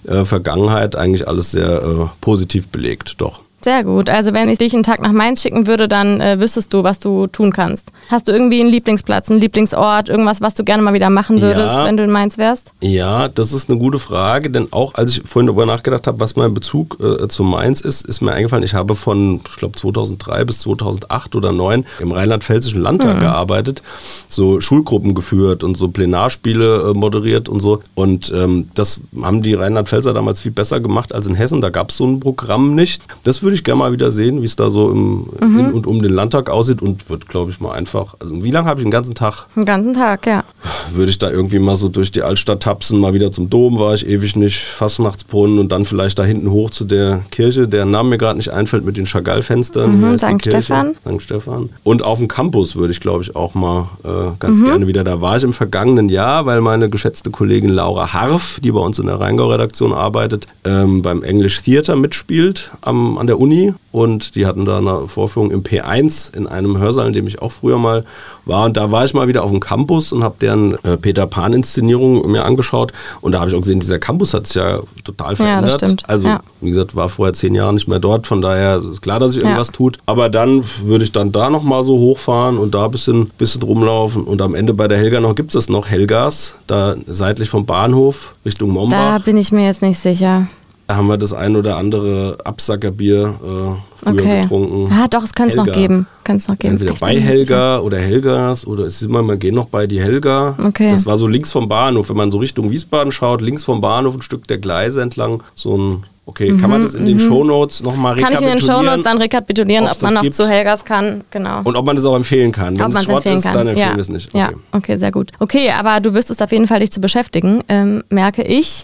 äh, 0.08 0.24
Vergangenheit 0.24 0.96
eigentlich 0.96 1.28
alles 1.28 1.52
sehr 1.52 1.82
äh, 1.82 2.06
positiv 2.22 2.70
belegt, 2.70 3.16
doch. 3.18 3.42
Sehr 3.62 3.84
gut. 3.84 4.10
Also 4.10 4.34
wenn 4.34 4.50
ich 4.50 4.58
dich 4.58 4.74
einen 4.74 4.84
Tag 4.84 5.02
nach 5.02 5.12
Mainz 5.12 5.42
schicken 5.42 5.68
würde, 5.68 5.88
dann 5.88 6.22
äh, 6.22 6.40
wüsstest 6.40 6.74
du, 6.74 6.84
was 6.84 7.00
du 7.00 7.28
tun 7.28 7.52
kannst. 7.52 7.92
Hast 8.10 8.28
du 8.28 8.32
irgendwie 8.32 8.62
einen 8.62 8.70
Lieblingsplatz, 8.70 9.30
einen 9.30 9.42
Lieblingsort, 9.42 10.10
irgendwas, 10.10 10.42
was 10.42 10.54
du 10.54 10.64
gerne 10.64 10.82
mal 10.82 10.94
wieder 10.94 11.10
machen 11.10 11.42
würdest, 11.42 11.76
ja, 11.76 11.86
wenn 11.86 11.98
du 11.98 12.04
in 12.04 12.12
Mainz 12.12 12.38
wärst? 12.38 12.72
Ja, 12.80 13.28
das 13.28 13.54
ist 13.54 13.70
eine 13.70 13.80
gute 13.80 14.00
Frage, 14.00 14.50
denn 14.50 14.70
auch 14.72 14.96
als 14.96 15.18
ich 15.18 15.24
vorhin 15.26 15.48
darüber 15.48 15.66
nachgedacht 15.66 16.08
habe, 16.08 16.20
was 16.20 16.36
mein 16.36 16.54
Bezug 16.54 16.98
äh, 17.02 17.28
zu 17.28 17.44
Mainz 17.44 17.82
ist, 17.82 18.06
ist 18.06 18.22
mir 18.22 18.32
eingefallen, 18.32 18.64
ich 18.64 18.74
habe 18.74 18.96
von, 18.96 19.42
ich 19.48 19.58
glaube 19.58 19.78
2003 19.78 20.46
bis 20.46 20.60
2008 20.60 21.36
oder 21.36 21.50
2009 21.50 21.86
im 22.00 22.12
Rheinland-Pfälzischen 22.12 22.82
Landtag 22.82 23.18
mhm. 23.18 23.22
gearbeitet, 23.22 23.82
so 24.28 24.62
Schulgruppen 24.62 25.16
geführt 25.16 25.64
und 25.64 25.78
so 25.78 25.90
Plenarspiele 25.90 26.92
äh, 26.92 26.98
moderiert 26.98 27.50
und 27.50 27.60
so. 27.60 27.82
Und 27.96 28.32
ähm, 28.36 28.70
das 28.74 29.02
haben 29.22 29.42
die 29.42 29.54
Rheinland-Pfälzer 29.54 30.14
damals 30.14 30.42
viel 30.42 30.52
besser 30.52 30.80
gemacht 30.80 31.14
als 31.14 31.28
in 31.28 31.36
Hessen. 31.36 31.62
Da 31.62 31.70
gab 31.70 31.90
es 31.90 31.98
so 31.98 32.06
ein 32.06 32.20
Programm 32.20 32.76
nicht. 32.76 33.04
Das 33.24 33.44
würde 33.44 33.49
würde 33.50 33.56
ich 33.56 33.64
gerne 33.64 33.80
mal 33.80 33.92
wieder 33.92 34.12
sehen, 34.12 34.44
wie 34.44 34.46
es 34.46 34.56
da 34.56 34.70
so 34.70 34.92
im, 34.92 35.28
mhm. 35.42 35.60
in 35.60 35.74
und 35.74 35.88
um 35.88 36.04
den 36.04 36.14
Landtag 36.14 36.52
aussieht 36.52 36.84
und 36.84 37.10
wird, 37.10 37.28
glaube 37.28 37.50
ich, 37.50 37.60
mal 37.60 37.72
einfach. 37.72 38.14
Also, 38.20 38.44
wie 38.44 38.52
lange 38.52 38.70
habe 38.70 38.80
ich 38.80 38.86
den 38.86 38.92
ganzen 38.92 39.16
Tag? 39.16 39.48
Den 39.56 39.66
ganzen 39.66 39.96
Tag, 39.96 40.28
ja. 40.28 40.44
Würde 40.92 41.10
ich 41.10 41.18
da 41.18 41.32
irgendwie 41.32 41.58
mal 41.58 41.76
so 41.76 41.90
durch 41.90 42.12
die 42.12 42.22
Altstadt 42.22 42.62
tapsen, 42.62 43.00
mal 43.00 43.16
wieder 43.16 43.32
zum 43.32 43.50
Dom 43.50 43.80
war 43.80 43.96
ich 43.96 44.08
ewig 44.08 44.36
nicht, 44.36 44.60
Fastnachtsbrunnen 44.60 45.58
und 45.58 45.72
dann 45.72 45.86
vielleicht 45.86 46.20
da 46.20 46.24
hinten 46.24 46.52
hoch 46.52 46.70
zu 46.70 46.86
der 46.86 47.22
Kirche, 47.32 47.68
deren 47.68 47.90
Name 47.90 48.10
mir 48.10 48.18
gerade 48.20 48.38
nicht 48.38 48.54
einfällt, 48.54 48.86
mit 48.86 48.98
den 48.98 49.06
Chagall-Fenstern. 49.06 50.00
Mhm, 50.00 50.20
St. 50.20 50.42
Stefan. 50.42 50.96
St. 51.08 51.22
Stefan. 51.24 51.70
Und 51.84 52.04
auf 52.04 52.20
dem 52.20 52.28
Campus 52.28 52.76
würde 52.76 52.92
ich, 52.92 53.00
glaube 53.00 53.24
ich, 53.24 53.36
auch 53.36 53.56
mal 53.56 53.90
äh, 54.04 54.10
ganz 54.38 54.60
mhm. 54.60 54.66
gerne 54.66 54.88
wieder. 54.88 55.04
Da 55.04 55.22
war 55.22 55.38
ich 55.38 55.44
im 55.44 55.54
vergangenen 55.54 56.10
Jahr, 56.10 56.46
weil 56.46 56.62
meine 56.62 56.88
geschätzte 56.88 57.32
Kollegin 57.32 57.72
Laura 57.72 58.14
Harf, 58.14 58.60
die 58.64 58.72
bei 58.72 58.80
uns 58.80 59.00
in 59.00 59.08
der 59.08 59.20
Rheingau-Redaktion 59.20 59.92
arbeitet, 59.92 60.46
ähm, 60.66 61.02
beim 61.02 61.24
English 61.24 61.64
Theater 61.64 61.96
mitspielt 61.96 62.72
am, 62.82 63.18
an 63.18 63.28
der 63.28 63.39
Uni 63.40 63.74
und 63.92 64.36
die 64.36 64.46
hatten 64.46 64.66
da 64.66 64.78
eine 64.78 65.08
Vorführung 65.08 65.50
im 65.50 65.64
P1 65.64 66.36
in 66.36 66.46
einem 66.46 66.78
Hörsaal, 66.78 67.08
in 67.08 67.14
dem 67.14 67.28
ich 67.28 67.42
auch 67.42 67.52
früher 67.52 67.78
mal 67.78 68.04
war. 68.46 68.66
Und 68.66 68.78
da 68.78 68.92
war 68.92 69.06
ich 69.06 69.14
mal 69.14 69.28
wieder 69.28 69.44
auf 69.44 69.50
dem 69.50 69.60
Campus 69.60 70.12
und 70.12 70.24
habe 70.24 70.36
deren 70.42 70.74
äh, 70.84 70.98
Peter 70.98 71.26
Pan-Inszenierung 71.26 72.30
mir 72.30 72.46
angeschaut. 72.46 72.92
Und 73.22 73.32
da 73.32 73.40
habe 73.40 73.50
ich 73.50 73.56
auch 73.56 73.62
gesehen, 73.62 73.80
dieser 73.80 73.98
Campus 73.98 74.34
hat 74.34 74.48
sich 74.48 74.58
ja 74.58 74.80
total 75.04 75.36
verändert. 75.36 75.64
Ja, 75.64 75.78
das 75.78 75.82
stimmt. 75.82 76.10
Also, 76.10 76.28
ja. 76.28 76.42
wie 76.62 76.70
gesagt, 76.70 76.96
war 76.96 77.10
vorher 77.10 77.34
zehn 77.34 77.56
Jahre 77.56 77.74
nicht 77.74 77.88
mehr 77.88 78.00
dort. 78.00 78.28
Von 78.28 78.42
daher 78.42 78.82
ist 78.82 79.02
klar, 79.02 79.20
dass 79.20 79.34
sich 79.34 79.42
irgendwas 79.42 79.70
ja. 79.70 79.74
tut. 79.74 79.98
Aber 80.06 80.30
dann 80.30 80.64
würde 80.84 81.04
ich 81.04 81.12
dann 81.12 81.32
da 81.32 81.50
nochmal 81.50 81.84
so 81.84 81.98
hochfahren 81.98 82.58
und 82.58 82.76
da 82.76 82.86
ein 82.86 82.92
bisschen, 82.92 83.32
bisschen 83.38 83.64
rumlaufen. 83.64 84.24
Und 84.24 84.42
am 84.42 84.54
Ende 84.54 84.74
bei 84.74 84.88
der 84.88 84.98
Helga 84.98 85.20
noch 85.20 85.36
gibt 85.36 85.56
es 85.56 85.70
noch 85.70 85.88
Helgas, 85.88 86.56
da 86.68 86.96
seitlich 87.08 87.50
vom 87.50 87.66
Bahnhof 87.66 88.36
Richtung 88.46 88.72
Mombach. 88.72 89.18
Da 89.18 89.24
bin 89.24 89.38
ich 89.38 89.52
mir 89.52 89.66
jetzt 89.66 89.82
nicht 89.82 90.00
sicher. 90.00 90.48
Da 90.90 90.96
haben 90.96 91.06
wir 91.06 91.18
das 91.18 91.34
ein 91.34 91.56
oder 91.56 91.78
andere 91.78 92.40
Absackerbier 92.44 93.36
äh, 93.44 94.04
früher 94.04 94.14
okay. 94.14 94.42
getrunken. 94.42 94.92
Ah, 94.92 95.08
doch, 95.08 95.24
es 95.24 95.36
kann 95.36 95.48
es 95.48 95.54
noch 95.54 95.72
geben. 95.72 96.08
Kann's 96.24 96.48
noch 96.48 96.58
geben. 96.58 96.74
Entweder 96.74 96.96
bei 97.00 97.16
Helga 97.22 97.78
oder 97.78 98.00
Helgas 98.00 98.66
oder 98.66 98.86
es 98.86 98.96
ist 98.96 99.04
immer, 99.04 99.22
wir 99.22 99.38
gehen 99.38 99.54
noch 99.54 99.68
bei 99.68 99.86
die 99.86 100.02
Helga. 100.02 100.58
Okay. 100.66 100.90
Das 100.90 101.06
war 101.06 101.16
so 101.18 101.28
links 101.28 101.52
vom 101.52 101.70
Bahnhof. 101.70 102.10
Wenn 102.10 102.18
man 102.18 102.32
so 102.32 102.40
Richtung 102.40 102.72
Wiesbaden 102.72 103.12
schaut, 103.12 103.44
links 103.44 103.64
vom 103.64 103.82
Bahnhof 103.82 104.16
ein 104.16 104.24
Stück 104.24 104.48
der 104.48 104.58
Gleise 104.58 105.04
entlang, 105.04 105.44
so 105.54 105.78
ein 105.78 106.04
Okay, 106.30 106.52
mhm, 106.52 106.62
kann 106.62 106.70
man 106.70 106.84
das 106.84 106.94
in 106.94 107.08
den 107.08 107.18
mhm. 107.18 107.22
Shownotes 107.22 107.82
nochmal 107.82 108.14
rekapitulieren? 108.14 108.50
Kann 108.52 108.60
ich 108.60 108.62
in 108.62 108.68
den 108.68 108.76
Shownotes 108.76 109.04
dann 109.04 109.18
rekapitulieren, 109.18 109.88
ob 109.88 110.00
man 110.04 110.14
noch 110.14 110.22
gibt? 110.22 110.36
zu 110.36 110.48
Helgas 110.48 110.86
kann, 110.86 111.22
genau. 111.32 111.62
Und 111.64 111.76
ob 111.76 111.88
man 111.88 111.96
das 111.96 112.06
auch 112.06 112.16
empfehlen 112.16 112.52
kann. 112.52 112.78
Wenn 112.78 112.86
ob 112.86 112.94
es 112.94 113.04
Schrott 113.04 113.26
ist, 113.26 113.42
kann. 113.42 113.54
dann 113.54 113.68
empfehlen 113.70 113.90
ja. 113.90 113.96
wir 113.96 114.02
es 114.02 114.10
nicht. 114.10 114.30
Okay. 114.32 114.38
Ja, 114.38 114.52
okay, 114.72 114.98
sehr 114.98 115.12
gut. 115.12 115.32
Okay, 115.40 115.72
aber 115.72 116.00
du 116.00 116.14
wirst 116.14 116.30
es 116.30 116.40
auf 116.40 116.52
jeden 116.52 116.68
Fall 116.68 116.82
dich 116.82 116.92
zu 116.92 117.02
beschäftigen, 117.02 117.64
ähm, 117.68 118.04
merke 118.10 118.44
ich. 118.44 118.84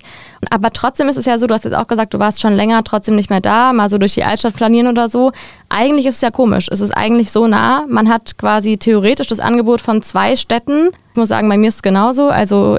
Aber 0.51 0.71
trotzdem 0.71 1.07
ist 1.09 1.18
es 1.18 1.25
ja 1.25 1.39
so, 1.39 1.47
du 1.47 1.53
hast 1.53 1.65
jetzt 1.65 1.75
auch 1.75 1.88
gesagt, 1.88 2.13
du 2.13 2.19
warst 2.19 2.42
schon 2.42 2.56
länger 2.56 2.83
trotzdem 2.83 3.15
nicht 3.15 3.30
mehr 3.30 3.42
da, 3.42 3.74
mal 3.74 3.89
so 3.89 3.97
durch 3.97 4.13
die 4.13 4.24
Altstadt 4.24 4.53
flanieren 4.53 4.88
oder 4.88 5.09
so. 5.09 5.31
Eigentlich 5.69 6.06
ist 6.06 6.15
es 6.15 6.21
ja 6.21 6.31
komisch. 6.31 6.68
Es 6.71 6.81
ist 6.81 6.92
eigentlich 6.92 7.31
so 7.31 7.47
nah. 7.47 7.86
Man 7.88 8.09
hat 8.09 8.38
quasi 8.38 8.77
theoretisch 8.77 9.27
das 9.27 9.39
Angebot 9.39 9.81
von 9.81 10.01
zwei 10.01 10.36
Städten. 10.36 10.89
Ich 11.12 11.18
muss 11.18 11.30
sagen, 11.30 11.50
bei 11.50 11.57
mir 11.57 11.69
ist 11.69 11.75
es 11.75 11.81
genauso. 11.83 12.27
Also 12.27 12.77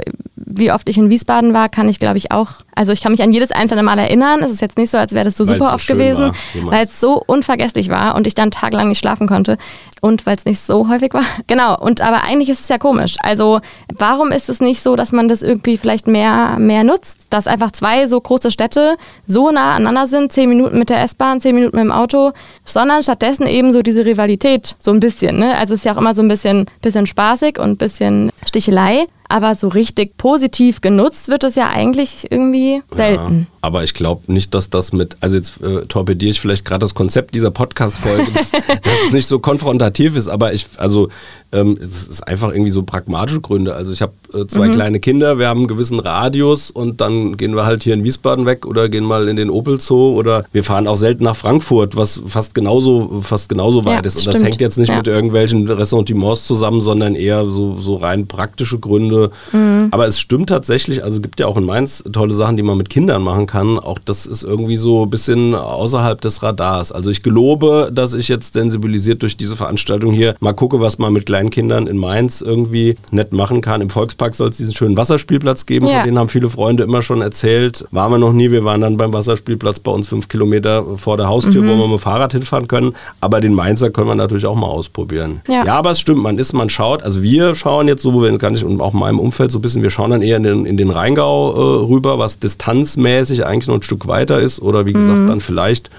wie 0.57 0.71
oft 0.71 0.89
ich 0.89 0.97
in 0.97 1.11
Wiesbaden 1.11 1.53
war, 1.53 1.69
kann 1.69 1.89
ich 1.89 1.99
glaube 1.99 2.19
ich 2.19 2.31
auch, 2.31 2.53
also 2.75 2.93
ich 2.93 3.03
kann 3.03 3.13
mich 3.13 3.23
an 3.23 3.33
jedes 3.33 3.51
einzelne 3.51 3.83
Mal 3.83 3.99
erinnern. 3.99 4.43
Es 4.43 4.51
ist 4.51 4.61
jetzt 4.61 4.79
nicht 4.79 4.91
so, 4.91 4.97
als 4.99 5.13
wäre 5.13 5.25
das 5.25 5.37
so 5.37 5.47
weil's 5.47 5.59
super 5.59 5.71
so 5.71 5.75
oft 5.75 5.87
gewesen, 5.87 6.33
weil 6.63 6.85
es 6.85 7.01
so 7.01 7.23
unvergesslich 7.27 7.91
war 7.91 8.15
und 8.15 8.27
ich 8.27 8.35
dann 8.35 8.51
tagelang 8.51 8.89
nicht 8.89 8.99
schlafen 8.99 9.27
konnte 9.27 9.59
und 10.01 10.25
weil 10.25 10.37
es 10.37 10.45
nicht 10.45 10.61
so 10.61 10.89
häufig 10.89 11.13
war. 11.13 11.25
Genau, 11.49 11.79
und 11.79 12.01
aber 12.01 12.25
eigentlich 12.25 12.49
ist 12.49 12.61
es 12.61 12.69
ja 12.69 12.79
komisch. 12.79 13.17
Also 13.21 13.61
warum 13.99 14.31
ist 14.31 14.49
es 14.49 14.61
nicht 14.61 14.83
so, 14.83 14.97
dass 14.97 15.13
man 15.13 15.29
das 15.29 15.43
irgendwie 15.43 15.77
vielleicht 15.77 16.07
mehr, 16.07 16.57
mehr 16.59 16.83
nutzt, 16.83 17.27
dass 17.31 17.47
einfach 17.57 17.73
zwei 17.73 18.07
so 18.07 18.21
große 18.21 18.51
Städte 18.51 18.97
so 19.27 19.51
nah 19.51 19.77
aneinander 19.77 20.07
sind, 20.07 20.31
zehn 20.31 20.49
Minuten 20.49 20.79
mit 20.79 20.91
der 20.91 21.03
S-Bahn, 21.03 21.41
zehn 21.41 21.55
Minuten 21.55 21.77
mit 21.77 21.85
dem 21.85 21.93
Auto, 21.93 22.33
sondern 22.67 23.03
stattdessen 23.03 23.47
eben 23.47 23.73
so 23.73 23.81
diese 23.81 24.05
Rivalität, 24.05 24.77
so 24.79 24.91
ein 24.91 25.01
bisschen. 25.01 25.39
Ne? 25.39 25.57
Also 25.57 25.73
es 25.75 25.81
ist 25.81 25.85
ja 25.85 25.95
auch 25.95 25.99
immer 25.99 26.15
so 26.15 26.23
ein 26.23 26.29
bisschen, 26.29 26.67
bisschen 26.83 27.07
spaßig 27.07 27.59
und 27.59 27.71
ein 27.71 27.77
bisschen 27.79 28.31
Stichelei. 28.47 29.07
Aber 29.29 29.55
so 29.55 29.69
richtig 29.69 30.17
positiv 30.17 30.81
genutzt 30.81 31.29
wird 31.29 31.45
es 31.45 31.55
ja 31.55 31.71
eigentlich 31.71 32.27
irgendwie 32.31 32.83
selten. 32.91 33.47
Ja, 33.51 33.59
aber 33.61 33.85
ich 33.85 33.95
glaube 33.95 34.33
nicht, 34.33 34.55
dass 34.55 34.71
das 34.71 34.93
mit, 34.93 35.17
also 35.21 35.37
jetzt 35.37 35.63
äh, 35.63 35.87
torpediere 35.87 36.31
ich 36.31 36.41
vielleicht 36.41 36.65
gerade 36.65 36.81
das 36.81 36.95
Konzept 36.95 37.35
dieser 37.35 37.51
Podcast-Folge, 37.51 38.31
dass, 38.33 38.51
dass 38.83 39.03
es 39.07 39.13
nicht 39.13 39.27
so 39.27 39.39
konfrontativ 39.39 40.17
ist, 40.17 40.29
aber 40.29 40.53
ich, 40.53 40.67
also 40.77 41.09
ähm, 41.53 41.79
es 41.81 42.09
ist 42.09 42.27
einfach 42.27 42.51
irgendwie 42.51 42.71
so 42.71 42.83
pragmatische 42.83 43.41
Gründe. 43.41 43.75
Also 43.75 43.93
ich 43.93 44.03
habe 44.03 44.13
äh, 44.35 44.47
zwei 44.47 44.69
mhm. 44.69 44.75
kleine 44.75 45.01
Kinder, 45.01 45.39
wir 45.39 45.49
haben 45.49 45.61
einen 45.61 45.69
gewissen 45.69 46.01
Radius 46.01 46.71
und 46.71 47.01
dann 47.01 47.37
gehen 47.37 47.55
wir 47.55 47.65
halt 47.65 47.83
hier 47.83 47.95
in 47.95 48.05
Wiesbaden 48.05 48.47
weg 48.47 48.67
oder 48.67 48.89
gehen 48.89 49.05
mal 49.05 49.29
in 49.29 49.37
den 49.37 49.51
Opel 49.51 49.81
Zoo 49.81 50.17
oder 50.17 50.45
wir 50.53 50.65
fahren 50.65 50.87
auch 50.87 50.97
selten 50.97 51.25
nach 51.25 51.37
Frankfurt, 51.37 51.97
was 51.97 52.21
fast 52.27 52.55
genauso, 52.55 53.21
fast 53.23 53.49
genauso 53.49 53.85
weit 53.85 53.95
ja, 53.95 54.01
ist. 54.01 54.17
Und 54.17 54.23
stimmt. 54.23 54.35
das 54.35 54.43
hängt 54.43 54.61
jetzt 54.61 54.79
nicht 54.79 54.91
ja. 54.91 54.97
mit 54.97 55.07
irgendwelchen 55.07 55.69
Ressentiments 55.69 56.47
zusammen, 56.47 56.81
sondern 56.81 57.15
eher 57.15 57.45
so, 57.47 57.79
so 57.79 57.97
rein 57.97 58.27
praktische 58.27 58.79
Gründe. 58.79 59.16
Mhm. 59.53 59.89
Aber 59.91 60.07
es 60.07 60.21
stimmt 60.21 60.49
tatsächlich, 60.49 61.03
also 61.03 61.17
es 61.17 61.23
gibt 61.23 61.41
ja 61.41 61.47
auch 61.47 61.57
in 61.57 61.65
Mainz 61.65 62.05
tolle 62.13 62.35
Sachen, 62.35 62.57
die 62.57 62.63
man 62.63 62.77
mit 62.77 62.91
Kindern 62.91 63.23
machen 63.23 63.47
kann. 63.47 63.79
Auch 63.79 63.99
das 64.05 64.27
ist 64.27 64.43
irgendwie 64.43 64.77
so 64.77 65.05
ein 65.05 65.11
bisschen 65.11 65.55
außerhalb 65.55 66.21
des 66.21 66.43
Radars. 66.43 66.93
Also 66.93 67.11
ich 67.11 67.23
gelobe, 67.23 67.91
dass 67.93 68.15
ich 68.15 68.29
jetzt 68.29 68.53
sensibilisiert 68.53 69.23
durch 69.23 69.37
diese 69.37 69.57
Veranstaltung 69.57 70.13
hier 70.13 70.35
mal 70.41 70.53
gucke, 70.53 70.81
was 70.81 70.99
man 70.99 71.13
mit 71.13 71.27
kleinen 71.27 71.47
Kleinkindern 71.47 71.87
in 71.87 71.97
Mainz 71.97 72.41
irgendwie 72.41 72.97
nett 73.11 73.33
machen 73.33 73.61
kann. 73.61 73.81
Im 73.81 73.91
Volkspark 73.91 74.35
soll 74.35 74.49
es 74.49 74.57
diesen 74.57 74.75
schönen 74.75 74.97
Wasserspielplatz 74.97 75.67
geben, 75.67 75.87
ja. 75.87 75.99
von 75.99 76.05
denen 76.05 76.19
haben 76.19 76.29
viele 76.29 76.51
Freunde 76.51 76.83
immer 76.83 77.03
schon 77.03 77.21
erzählt. 77.21 77.85
Waren 77.91 78.13
wir 78.13 78.19
noch 78.19 78.33
nie, 78.33 78.51
wir 78.51 78.65
waren 78.65 78.81
dann 78.81 78.97
beim 78.97 79.13
Wasserspielplatz 79.13 79.81
bei 79.81 79.91
uns 79.91 80.09
fünf 80.09 80.29
Kilometer 80.29 80.85
vor 80.97 81.17
der 81.17 81.29
Haustür, 81.29 81.63
mhm. 81.63 81.69
wo 81.69 81.71
wir 81.73 81.89
mit 81.89 81.99
dem 81.99 81.99
Fahrrad 81.99 82.33
hinfahren 82.33 82.69
können. 82.69 82.95
Aber 83.21 83.41
den 83.41 83.55
Mainzer 83.55 83.91
können 83.91 84.09
wir 84.09 84.15
natürlich 84.15 84.47
auch 84.47 84.55
mal 84.55 84.67
ausprobieren. 84.67 85.41
Ja, 85.49 85.65
ja 85.65 85.75
aber 85.77 85.91
es 85.91 86.01
stimmt, 86.01 86.23
man 86.23 86.39
ist, 86.39 86.53
man 86.53 86.69
schaut, 86.69 87.03
also 87.03 87.23
wir 87.23 87.55
schauen 87.55 87.89
jetzt 87.89 88.03
so, 88.03 88.15
wo 88.15 88.23
wir 88.23 88.37
gar 88.39 88.51
nicht, 88.51 88.65
und 88.65 88.81
auch 88.81 88.95
in 88.95 89.01
meinem 89.07 89.21
Umfeld 89.21 89.51
so 89.53 89.59
ein 89.59 89.63
bisschen, 89.63 89.83
wir 89.83 89.91
schauen 89.91 90.11
dann 90.11 90.23
eher 90.23 90.37
in 90.37 90.43
den, 90.43 90.67
in 90.67 90.77
den 90.77 90.91
Rheingau 90.91 91.53
äh, 91.53 91.85
rüber, 91.87 92.19
was 92.19 92.39
distanzmäßig 92.39 93.47
eigentlich 93.47 93.69
noch 93.69 93.77
ein 93.77 93.83
Stück 93.83 94.09
weiter 94.09 94.41
ist 94.41 94.61
oder 94.61 94.85
wie 94.85 94.93
gesagt 94.93 95.21
mhm. 95.21 95.27
dann 95.29 95.41
vielleicht 95.41 95.91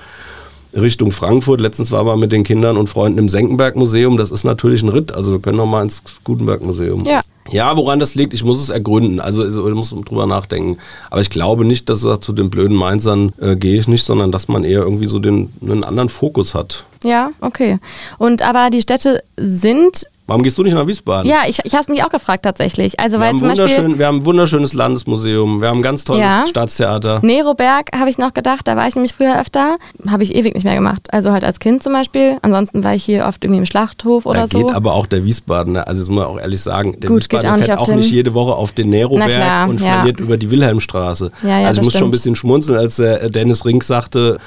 Richtung 0.73 1.11
Frankfurt. 1.11 1.61
Letztens 1.61 1.91
war 1.91 2.03
man 2.03 2.19
mit 2.19 2.31
den 2.31 2.43
Kindern 2.43 2.75
und 2.77 2.87
Freunden 2.87 3.17
im 3.17 3.29
Senckenberg-Museum. 3.29 4.17
Das 4.17 4.31
ist 4.31 4.43
natürlich 4.43 4.83
ein 4.83 4.89
Ritt. 4.89 5.13
Also 5.13 5.31
wir 5.31 5.39
können 5.39 5.57
noch 5.57 5.65
mal 5.65 5.83
ins 5.83 6.03
Gutenberg-Museum. 6.23 7.05
Ja. 7.05 7.21
Ja, 7.49 7.77
woran 7.77 8.01
das 8.01 8.13
liegt, 8.13 8.33
ich 8.33 8.43
muss 8.43 8.61
es 8.61 8.69
ergründen. 8.69 9.21
Also, 9.21 9.41
also 9.41 9.69
ich 9.69 9.73
muss 9.73 9.91
drüber 9.91 10.25
nachdenken. 10.25 10.77
Aber 11.09 11.21
ich 11.21 11.29
glaube 11.29 11.63
nicht, 11.63 11.87
dass 11.87 12.01
zu 12.01 12.33
den 12.33 12.49
blöden 12.49 12.75
Mainzern 12.75 13.31
äh, 13.39 13.55
gehe 13.55 13.79
ich 13.79 13.87
nicht, 13.87 14.03
sondern 14.03 14.33
dass 14.33 14.49
man 14.49 14.65
eher 14.65 14.81
irgendwie 14.81 15.05
so 15.05 15.19
den, 15.19 15.53
einen 15.61 15.85
anderen 15.85 16.09
Fokus 16.09 16.53
hat. 16.53 16.83
Ja, 17.05 17.31
okay. 17.39 17.79
Und 18.17 18.41
aber 18.41 18.69
die 18.69 18.81
Städte 18.81 19.23
sind 19.37 20.07
Warum 20.27 20.43
gehst 20.43 20.57
du 20.57 20.63
nicht 20.63 20.74
nach 20.74 20.86
Wiesbaden? 20.86 21.29
Ja, 21.29 21.43
ich, 21.48 21.60
ich 21.63 21.74
habe 21.74 21.89
mich 21.89 22.03
auch 22.03 22.10
gefragt 22.10 22.43
tatsächlich. 22.43 23.00
Also, 23.00 23.15
wir, 23.15 23.22
weil 23.22 23.27
haben 23.29 23.39
zum 23.39 23.48
Beispiel, 23.48 23.98
wir 23.98 24.07
haben 24.07 24.17
ein 24.17 24.25
wunderschönes 24.25 24.74
Landesmuseum, 24.74 25.62
wir 25.62 25.69
haben 25.69 25.79
ein 25.79 25.81
ganz 25.81 26.03
tolles 26.03 26.24
ja. 26.24 26.46
Staatstheater. 26.48 27.19
Neroberg 27.24 27.89
habe 27.98 28.10
ich 28.10 28.17
noch 28.17 28.34
gedacht, 28.34 28.67
da 28.67 28.75
war 28.75 28.88
ich 28.88 28.96
nämlich 28.96 29.13
früher 29.13 29.39
öfter. 29.39 29.77
Habe 30.10 30.24
ich 30.24 30.36
ewig 30.36 30.53
nicht 30.53 30.65
mehr 30.65 30.75
gemacht. 30.75 31.07
Also 31.12 31.31
halt 31.31 31.46
als 31.46 31.60
Kind 31.60 31.81
zum 31.81 31.93
Beispiel. 31.93 32.38
Ansonsten 32.41 32.84
war 32.84 32.93
ich 32.93 33.05
hier 33.05 33.25
oft 33.25 33.43
irgendwie 33.43 33.60
im 33.60 33.65
Schlachthof 33.65 34.25
oder 34.25 34.41
da 34.41 34.48
so. 34.48 34.60
geht 34.60 34.75
aber 34.75 34.93
auch 34.93 35.07
der 35.07 35.24
Wiesbadener, 35.24 35.88
also 35.88 36.01
das 36.01 36.10
muss 36.10 36.17
man 36.17 36.25
auch 36.25 36.39
ehrlich 36.39 36.62
sagen, 36.62 37.00
der 37.00 37.10
Gut, 37.10 37.19
Wiesbadener 37.19 37.53
auch 37.53 37.57
fährt 37.60 37.79
auch 37.79 37.88
nicht 37.88 38.12
jede 38.12 38.34
Woche 38.34 38.53
auf 38.53 38.74
den 38.74 38.89
Neroberg 38.89 39.69
und 39.69 39.79
ja. 39.79 39.93
flaniert 39.93 40.19
über 40.19 40.36
die 40.36 40.51
Wilhelmstraße. 40.51 41.31
Ja, 41.43 41.60
ja, 41.60 41.67
also 41.67 41.79
ich 41.79 41.86
muss 41.86 41.93
stimmt. 41.93 42.00
schon 42.00 42.07
ein 42.10 42.12
bisschen 42.12 42.36
schmunzeln, 42.36 42.77
als 42.77 42.98
der 42.98 43.29
Dennis 43.29 43.63
Rink 43.65 43.84
sagte, 43.84 44.39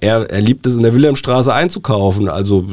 er, 0.00 0.30
er 0.30 0.40
liebt 0.40 0.66
es 0.66 0.76
in 0.76 0.82
der 0.82 0.92
Wilhelmstraße 0.92 1.52
einzukaufen. 1.52 2.28
Also 2.28 2.64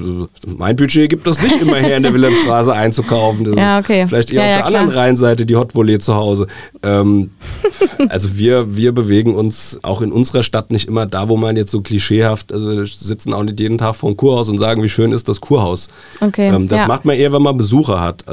mein 0.46 0.75
Budget 0.75 1.10
gibt 1.10 1.25
es 1.27 1.42
nicht 1.42 1.62
immer 1.62 1.77
her, 1.77 1.98
in 1.98 2.03
der 2.03 2.13
Wilhelmstraße 2.13 2.74
einzukaufen. 2.75 3.58
ja, 3.58 3.80
okay. 3.80 4.06
Vielleicht 4.08 4.32
eher 4.32 4.42
ja, 4.42 4.46
auf 4.46 4.50
ja, 4.50 4.56
der 4.58 4.65
klar. 4.65 4.82
anderen 4.82 5.00
Rheinseite 5.00 5.46
die 5.46 5.56
Hot 5.56 5.74
Volley 5.74 6.00
zu 6.00 6.15
Hause. 6.15 6.48
Ähm, 6.84 7.32
also 8.10 8.36
wir, 8.36 8.75
wir 8.75 8.92
bewegen 8.92 9.36
uns 9.36 9.80
auch 9.84 10.01
in 10.01 10.12
unserer 10.12 10.44
Stadt 10.44 10.72
nicht 10.72 10.88
immer 10.88 11.06
da, 11.06 11.30
wo 11.30 11.38
man 11.38 11.56
jetzt 11.56 11.72
so 11.72 11.82
klischeehaft, 11.82 12.51
also 12.51 12.70
wir 12.70 12.86
sitzen 12.86 13.34
auch 13.34 13.44
nicht 13.44 13.60
jeden 13.60 13.77
Tag 13.77 13.96
vor 13.96 14.12
dem 14.12 14.18
Kurhaus 14.18 14.50
und 14.50 14.58
sagen, 14.58 14.84
wie 14.84 14.89
schön 14.89 15.13
ist 15.13 15.30
das 15.30 15.39
Kurhaus. 15.39 15.88
Okay. 16.20 16.50
Ähm, 16.50 16.68
das 16.68 16.82
ja. 16.82 16.88
macht 16.88 17.06
man 17.06 17.15
eher, 17.15 17.32
wenn 17.32 17.42
man 17.42 17.58
Besucher 17.58 18.01
hat. 18.01 18.24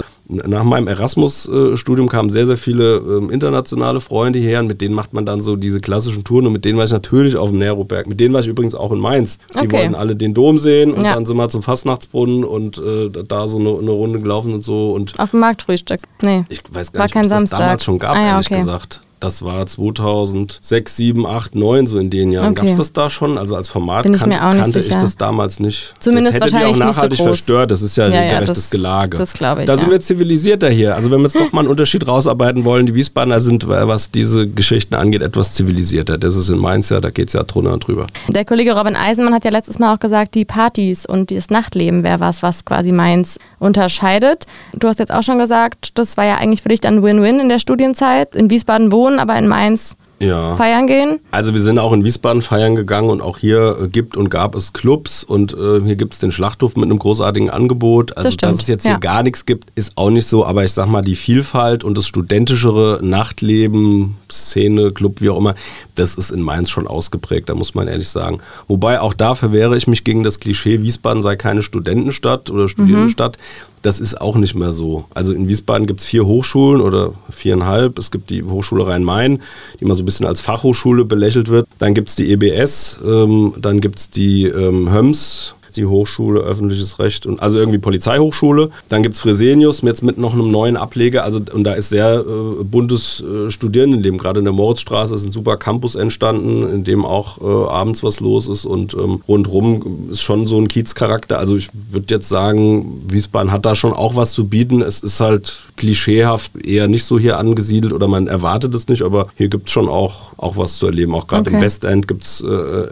Nach 0.47 0.63
meinem 0.65 0.87
Erasmus-Studium 0.87 2.09
kamen 2.09 2.31
sehr, 2.31 2.47
sehr 2.47 2.57
viele 2.57 2.97
ähm, 2.99 3.31
internationale 3.31 4.01
Freunde 4.01 4.39
hierher 4.39 4.61
und 4.61 4.69
mit 4.69 4.81
denen 4.81 4.95
macht 4.95 5.13
man 5.13 5.27
dann 5.27 5.41
so 5.41 5.57
diese 5.57 5.81
klassischen 5.81 6.23
Touren 6.25 6.47
und 6.47 6.53
mit 6.53 6.65
denen 6.65 6.79
war 6.79 6.85
ich 6.85 6.93
natürlich 6.93 7.37
auf 7.37 7.51
dem 7.51 7.59
Neroberg. 7.59 8.07
Mit 8.07 8.21
denen 8.21 8.33
war 8.35 8.41
ich 8.41 8.47
übrigens 8.47 8.75
auch 8.75 8.93
in 8.93 8.99
Mainz. 9.01 9.39
Die 9.55 9.59
Okay. 9.67 9.73
wollten 9.73 9.95
alle 9.95 10.15
den 10.17 10.33
Dom 10.35 10.59
sehen 10.59 10.93
und 10.95 11.05
Ja. 11.05 11.15
dann 11.15 11.27
sind 11.27 11.37
wir 11.37 11.49
zum 11.49 11.63
Fastnachtsbrunnen 11.63 12.45
und 12.45 12.79
äh, 12.79 13.11
da 13.27 13.49
so 13.49 13.59
eine, 13.59 13.77
eine 13.79 13.91
Runde 13.91 14.21
gelaufen 14.21 14.55
und 14.55 14.63
so 14.65 14.93
und 14.93 15.19
Auf 15.19 15.31
dem 15.33 15.41
Marktfrühstück. 15.41 16.01
Nee. 16.23 16.45
ich 16.49 16.63
weiß 16.71 16.93
gar 16.93 17.01
War 17.01 17.07
nicht, 17.07 17.15
kein 17.15 17.27
ob 17.27 17.33
es 17.33 17.51
das 17.51 17.59
damals 17.59 17.85
schon 17.85 17.99
gab, 17.99 18.17
Ah, 18.17 18.21
ja, 18.21 18.29
ehrlich 18.33 18.47
okay. 18.47 18.59
gesagt. 18.59 19.03
Das 19.21 19.43
war 19.43 19.67
2006, 19.67 20.97
7, 20.97 21.27
8, 21.27 21.55
9, 21.55 21.87
so 21.87 21.99
in 21.99 22.09
den 22.11 22.33
Jahren. 22.33 22.53
Okay. 22.53 22.63
Gab 22.63 22.67
es 22.69 22.77
das 22.77 22.93
da 22.95 23.11
schon? 23.11 23.37
Also 23.39 23.55
als 23.55 23.69
Format 23.69 24.07
ich 24.07 24.11
nicht 24.13 24.23
kannte 24.31 24.83
sicher. 24.83 24.97
ich 24.97 25.03
das 25.03 25.17
damals 25.17 25.61
nicht. 25.61 25.95
Zumindest 26.01 26.29
das 26.39 26.45
hätte 26.47 26.53
wahrscheinlich 26.55 26.77
die 26.79 26.83
auch 26.83 26.87
nicht 26.87 26.95
so 26.95 26.99
nachhaltig 27.01 27.19
groß. 27.19 27.27
verstört. 27.27 27.71
Das 27.71 27.83
ist 27.83 27.97
ja, 27.97 28.09
Ja, 28.09 28.25
ja, 28.25 28.41
das- 28.41 28.71
Gelage. 28.71 29.19
das 29.19 29.35
glaube 29.35 29.61
ich, 29.63 29.67
Da 29.67 29.77
sind 29.77 29.89
ja. 29.89 29.93
wir 29.93 30.01
zivilisierter 30.01 30.71
hier. 30.71 30.95
Also 30.97 31.11
wenn 31.11 31.19
wir 31.21 31.25
jetzt 31.25 31.37
doch 31.37 31.53
mal 31.53 31.61
einen 31.61 31.69
Unterschied 31.69 32.07
rausarbeiten 32.09 32.65
wollen, 32.65 32.87
die 32.87 32.95
Wiesbadener 32.95 33.41
sind, 33.41 33.69
was 33.69 34.11
diese 34.11 34.49
Geschichten 34.49 34.95
angeht, 34.95 35.23
etwas 35.23 35.55
zivilisierter. 35.55 36.17
Das 36.19 36.35
ist 36.35 36.49
in 36.49 36.59
Mainz 36.59 36.89
ja, 36.89 37.01
da 37.01 37.11
geht 37.11 37.29
es 37.29 37.35
ja 37.35 37.43
drunter 37.43 37.75
und 37.75 37.87
drüber. 37.87 38.07
Der 38.29 38.45
Kollege 38.47 38.75
Robin 38.77 38.97
Eisenmann 38.97 39.35
hat 39.35 39.45
ja 39.45 39.51
letztes 39.51 39.79
Mal 39.79 39.95
auch 39.95 40.01
gesagt, 40.01 40.35
die 40.35 40.45
Partys 40.47 41.05
und 41.05 41.31
das 41.31 41.51
Nachtleben 41.51 42.05
wäre 42.05 42.21
was, 42.21 42.43
was 42.43 42.65
quasi 42.65 42.91
Mainz 42.93 43.39
unterscheidet. 43.59 44.47
Du 44.75 44.89
hast 44.89 44.99
jetzt 44.99 45.13
auch 45.13 45.23
schon 45.23 45.39
gesagt, 45.39 45.99
das 45.99 46.17
war 46.17 46.25
ja 46.25 46.37
eigentlich 46.37 46.63
für 46.63 46.71
dich 46.71 46.81
dann 46.81 47.03
Win-Win 47.03 47.41
in 47.41 47.49
der 47.49 47.59
Studienzeit. 47.59 48.35
In 48.35 48.49
Wiesbaden 48.51 48.91
wohnen, 48.93 49.10
aber 49.19 49.37
in 49.37 49.49
Mainz 49.49 49.97
Ja. 50.23 50.55
feiern 50.57 50.87
gehen. 50.87 51.19
Also 51.31 51.55
wir 51.55 51.61
sind 51.63 51.79
auch 51.79 51.95
in 51.95 52.05
Wiesbaden 52.05 52.43
feiern 52.43 52.77
gegangen 52.77 53.09
und 53.09 53.23
auch 53.23 53.39
hier 53.39 53.79
äh, 53.83 53.89
gibt 53.89 54.17
und 54.19 54.29
gab 54.29 54.55
es 54.55 54.75
Clubs 54.75 55.25
und 55.25 55.55
äh, 55.55 55.81
hier 55.83 55.97
gibt 55.97 56.13
es 56.13 56.19
den 56.19 56.31
Schlachthof 56.31 56.77
mit 56.77 56.85
einem 56.85 56.99
großartigen 56.99 57.49
Angebot. 57.49 58.17
Also 58.19 58.29
Das 58.29 58.37
dass 58.37 58.61
es 58.61 58.67
jetzt 58.67 58.83
hier 58.83 58.93
ja. 58.93 58.99
gar 58.99 59.23
nichts 59.23 59.47
gibt, 59.47 59.71
ist 59.77 59.93
auch 59.97 60.11
nicht 60.11 60.27
so, 60.27 60.45
aber 60.45 60.63
ich 60.65 60.73
sag 60.73 60.89
mal, 60.89 61.01
die 61.01 61.17
Vielfalt 61.17 61.85
und 61.85 61.97
das 61.97 62.07
studentischere 62.07 63.01
Nachtleben, 63.03 64.17
Szene, 64.31 64.91
Club, 64.93 65.21
wie 65.23 65.31
auch 65.31 65.39
immer, 65.39 65.55
das 65.95 66.15
ist 66.17 66.31
in 66.31 66.43
Mainz 66.43 66.69
schon 66.71 66.87
ausgeprägt, 66.87 67.49
da 67.49 67.55
muss 67.55 67.75
man 67.75 67.89
ehrlich 67.89 68.09
sagen. 68.11 68.41
Wobei 68.69 69.01
auch 69.01 69.15
da 69.15 69.35
verwehre 69.35 69.77
ich 69.77 69.87
mich 69.87 70.05
gegen 70.05 70.23
das 70.23 70.39
Klischee, 70.39 70.83
Wiesbaden 70.83 71.23
sei 71.23 71.37
keine 71.37 71.63
Studentenstadt 71.63 72.51
oder 72.51 72.69
Studierendenstadt. 72.69 73.39
Das 73.83 73.99
ist 73.99 74.21
auch 74.21 74.37
nicht 74.37 74.55
mehr 74.55 74.73
so. 74.73 75.05
Also 75.15 75.33
in 75.33 75.49
Wiesbaden 75.49 75.87
gibt 75.87 76.01
es 76.01 76.07
vier 76.07 76.27
Hochschulen 76.27 76.83
oder 76.83 77.15
viereinhalb. 77.31 77.99
Es 77.99 78.11
gibt 78.11 78.29
die 78.29 78.43
Hochschule 78.43 78.87
Rhein-Main, 78.87 79.41
die 79.81 79.85
mal 79.87 79.95
so 79.95 80.03
ein 80.03 80.07
bisschen 80.07 80.27
als 80.27 80.43
Fachhochschule 80.43 81.05
belächelt 81.05 81.49
wird. 81.49 81.67
Dann 81.79 81.95
gibt 81.95 82.11
es 82.11 82.17
die 82.17 82.31
EBS, 82.31 83.01
ähm, 83.05 83.55
dann 83.59 83.81
gibt 83.81 83.99
es 83.99 84.11
die 84.11 84.45
ähm, 84.45 84.93
HÖMS, 84.93 85.55
die 85.77 85.87
Hochschule, 85.87 86.41
öffentliches 86.41 86.99
Recht 86.99 87.27
und 87.27 87.41
also 87.41 87.59
irgendwie 87.59 87.79
Polizeihochschule. 87.79 88.71
Dann 88.89 89.03
gibt 89.03 89.15
es 89.15 89.21
Fresenius 89.21 89.83
jetzt 89.83 90.03
mit 90.03 90.19
noch 90.19 90.35
einem 90.35 90.51
neuen 90.51 90.77
Ableger. 90.77 91.25
Also 91.25 91.41
und 91.53 91.65
da 91.65 91.73
ist 91.73 91.91
sehr 91.91 92.21
äh, 92.21 92.65
buntes 92.65 93.23
äh, 93.23 93.51
Studierendenleben. 93.51 94.19
Gerade 94.19 94.39
in 94.39 94.45
der 94.45 94.53
Moritzstraße 94.53 95.15
ist 95.15 95.25
ein 95.25 95.33
super 95.33 95.57
Campus 95.57 95.95
entstanden, 95.95 96.69
in 96.73 96.85
dem 96.85 97.05
auch 97.05 97.41
äh, 97.41 97.71
abends 97.71 98.03
was 98.03 98.21
los 98.21 98.49
ist 98.49 98.65
und 98.65 98.95
ähm, 98.95 99.23
rundrum 99.29 100.11
ist 100.11 100.23
schon 100.23 100.47
so 100.47 100.59
ein 100.59 100.69
Kiezcharakter. 100.69 101.39
Also 101.39 101.57
ich 101.57 101.69
würde 101.91 102.15
jetzt 102.15 102.29
sagen, 102.29 103.03
Wiesbaden 103.09 103.53
hat 103.53 103.67
da 103.67 103.75
schon 103.75 103.93
auch 103.93 104.17
was 104.17 104.33
zu 104.33 104.47
bieten. 104.47 104.83
Es 104.83 105.01
ist 105.01 105.21
halt 105.21 105.61
klischeehaft 105.81 106.57
eher 106.65 106.87
nicht 106.89 107.05
so 107.05 107.19
hier 107.19 107.39
angesiedelt 107.39 107.93
oder 107.93 108.07
man 108.07 108.27
erwartet 108.29 108.75
es 108.75 108.87
nicht, 108.89 109.03
aber 109.03 109.27
hier 109.37 109.49
gibt 109.49 109.67
es 109.69 109.73
schon 109.73 109.89
auch, 109.89 110.33
auch 110.37 110.57
was 110.57 110.77
zu 110.77 110.87
erleben. 110.87 111.15
Auch 111.15 111.27
gerade 111.27 111.43
Okay. 111.49 111.57
im 111.57 111.63
Westend 111.63 112.07
gibt 112.07 112.23
es 112.25 112.45
äh, 112.47 112.47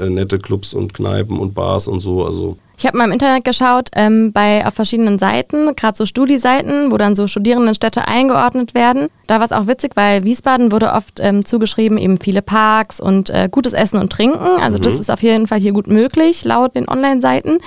äh, 0.07 0.11
nette 0.11 0.39
Clubs 0.39 0.73
und 0.75 0.95
Kneipen 0.95 1.39
und 1.39 1.55
Bars 1.55 1.87
und 1.87 2.01
so. 2.01 2.25
Also 2.25 2.57
Ich 2.79 2.87
habe 2.87 2.97
mal 2.97 3.05
im 3.05 3.13
Internet 3.13 3.45
geschaut, 3.45 3.89
ähm, 3.95 4.33
bei 4.33 4.65
auf 4.67 4.73
verschiedenen 4.75 5.19
Seiten, 5.19 5.75
gerade 5.77 5.97
so 5.97 6.07
Studi-Seiten, 6.07 6.91
wo 6.91 6.97
dann 6.97 7.15
so 7.17 7.27
Studierendenstädte 7.27 8.09
eingeordnet 8.09 8.73
werden. 8.75 9.09
Da 9.27 9.39
war 9.39 9.45
es 9.45 9.53
auch 9.53 9.67
witzig, 9.67 9.93
weil 9.97 10.25
Wiesbaden 10.25 10.73
wurde 10.73 10.93
oft 10.93 11.19
ähm, 11.21 11.45
zugeschrieben, 11.45 11.99
eben 11.99 12.19
viele 12.19 12.41
Parks 12.41 13.01
und 13.01 13.31
äh, 13.31 13.49
gutes 13.51 13.73
Essen 13.75 14.01
und 14.01 14.11
Trinken. 14.11 14.61
Also 14.63 14.79
das 14.79 14.95
ist 14.99 15.11
auf 15.11 15.23
jeden 15.23 15.47
Fall 15.47 15.61
hier 15.61 15.73
gut 15.73 15.89
möglich, 15.89 16.45
laut 16.45 16.75
den 16.75 16.89
Online-Seiten. 16.89 17.59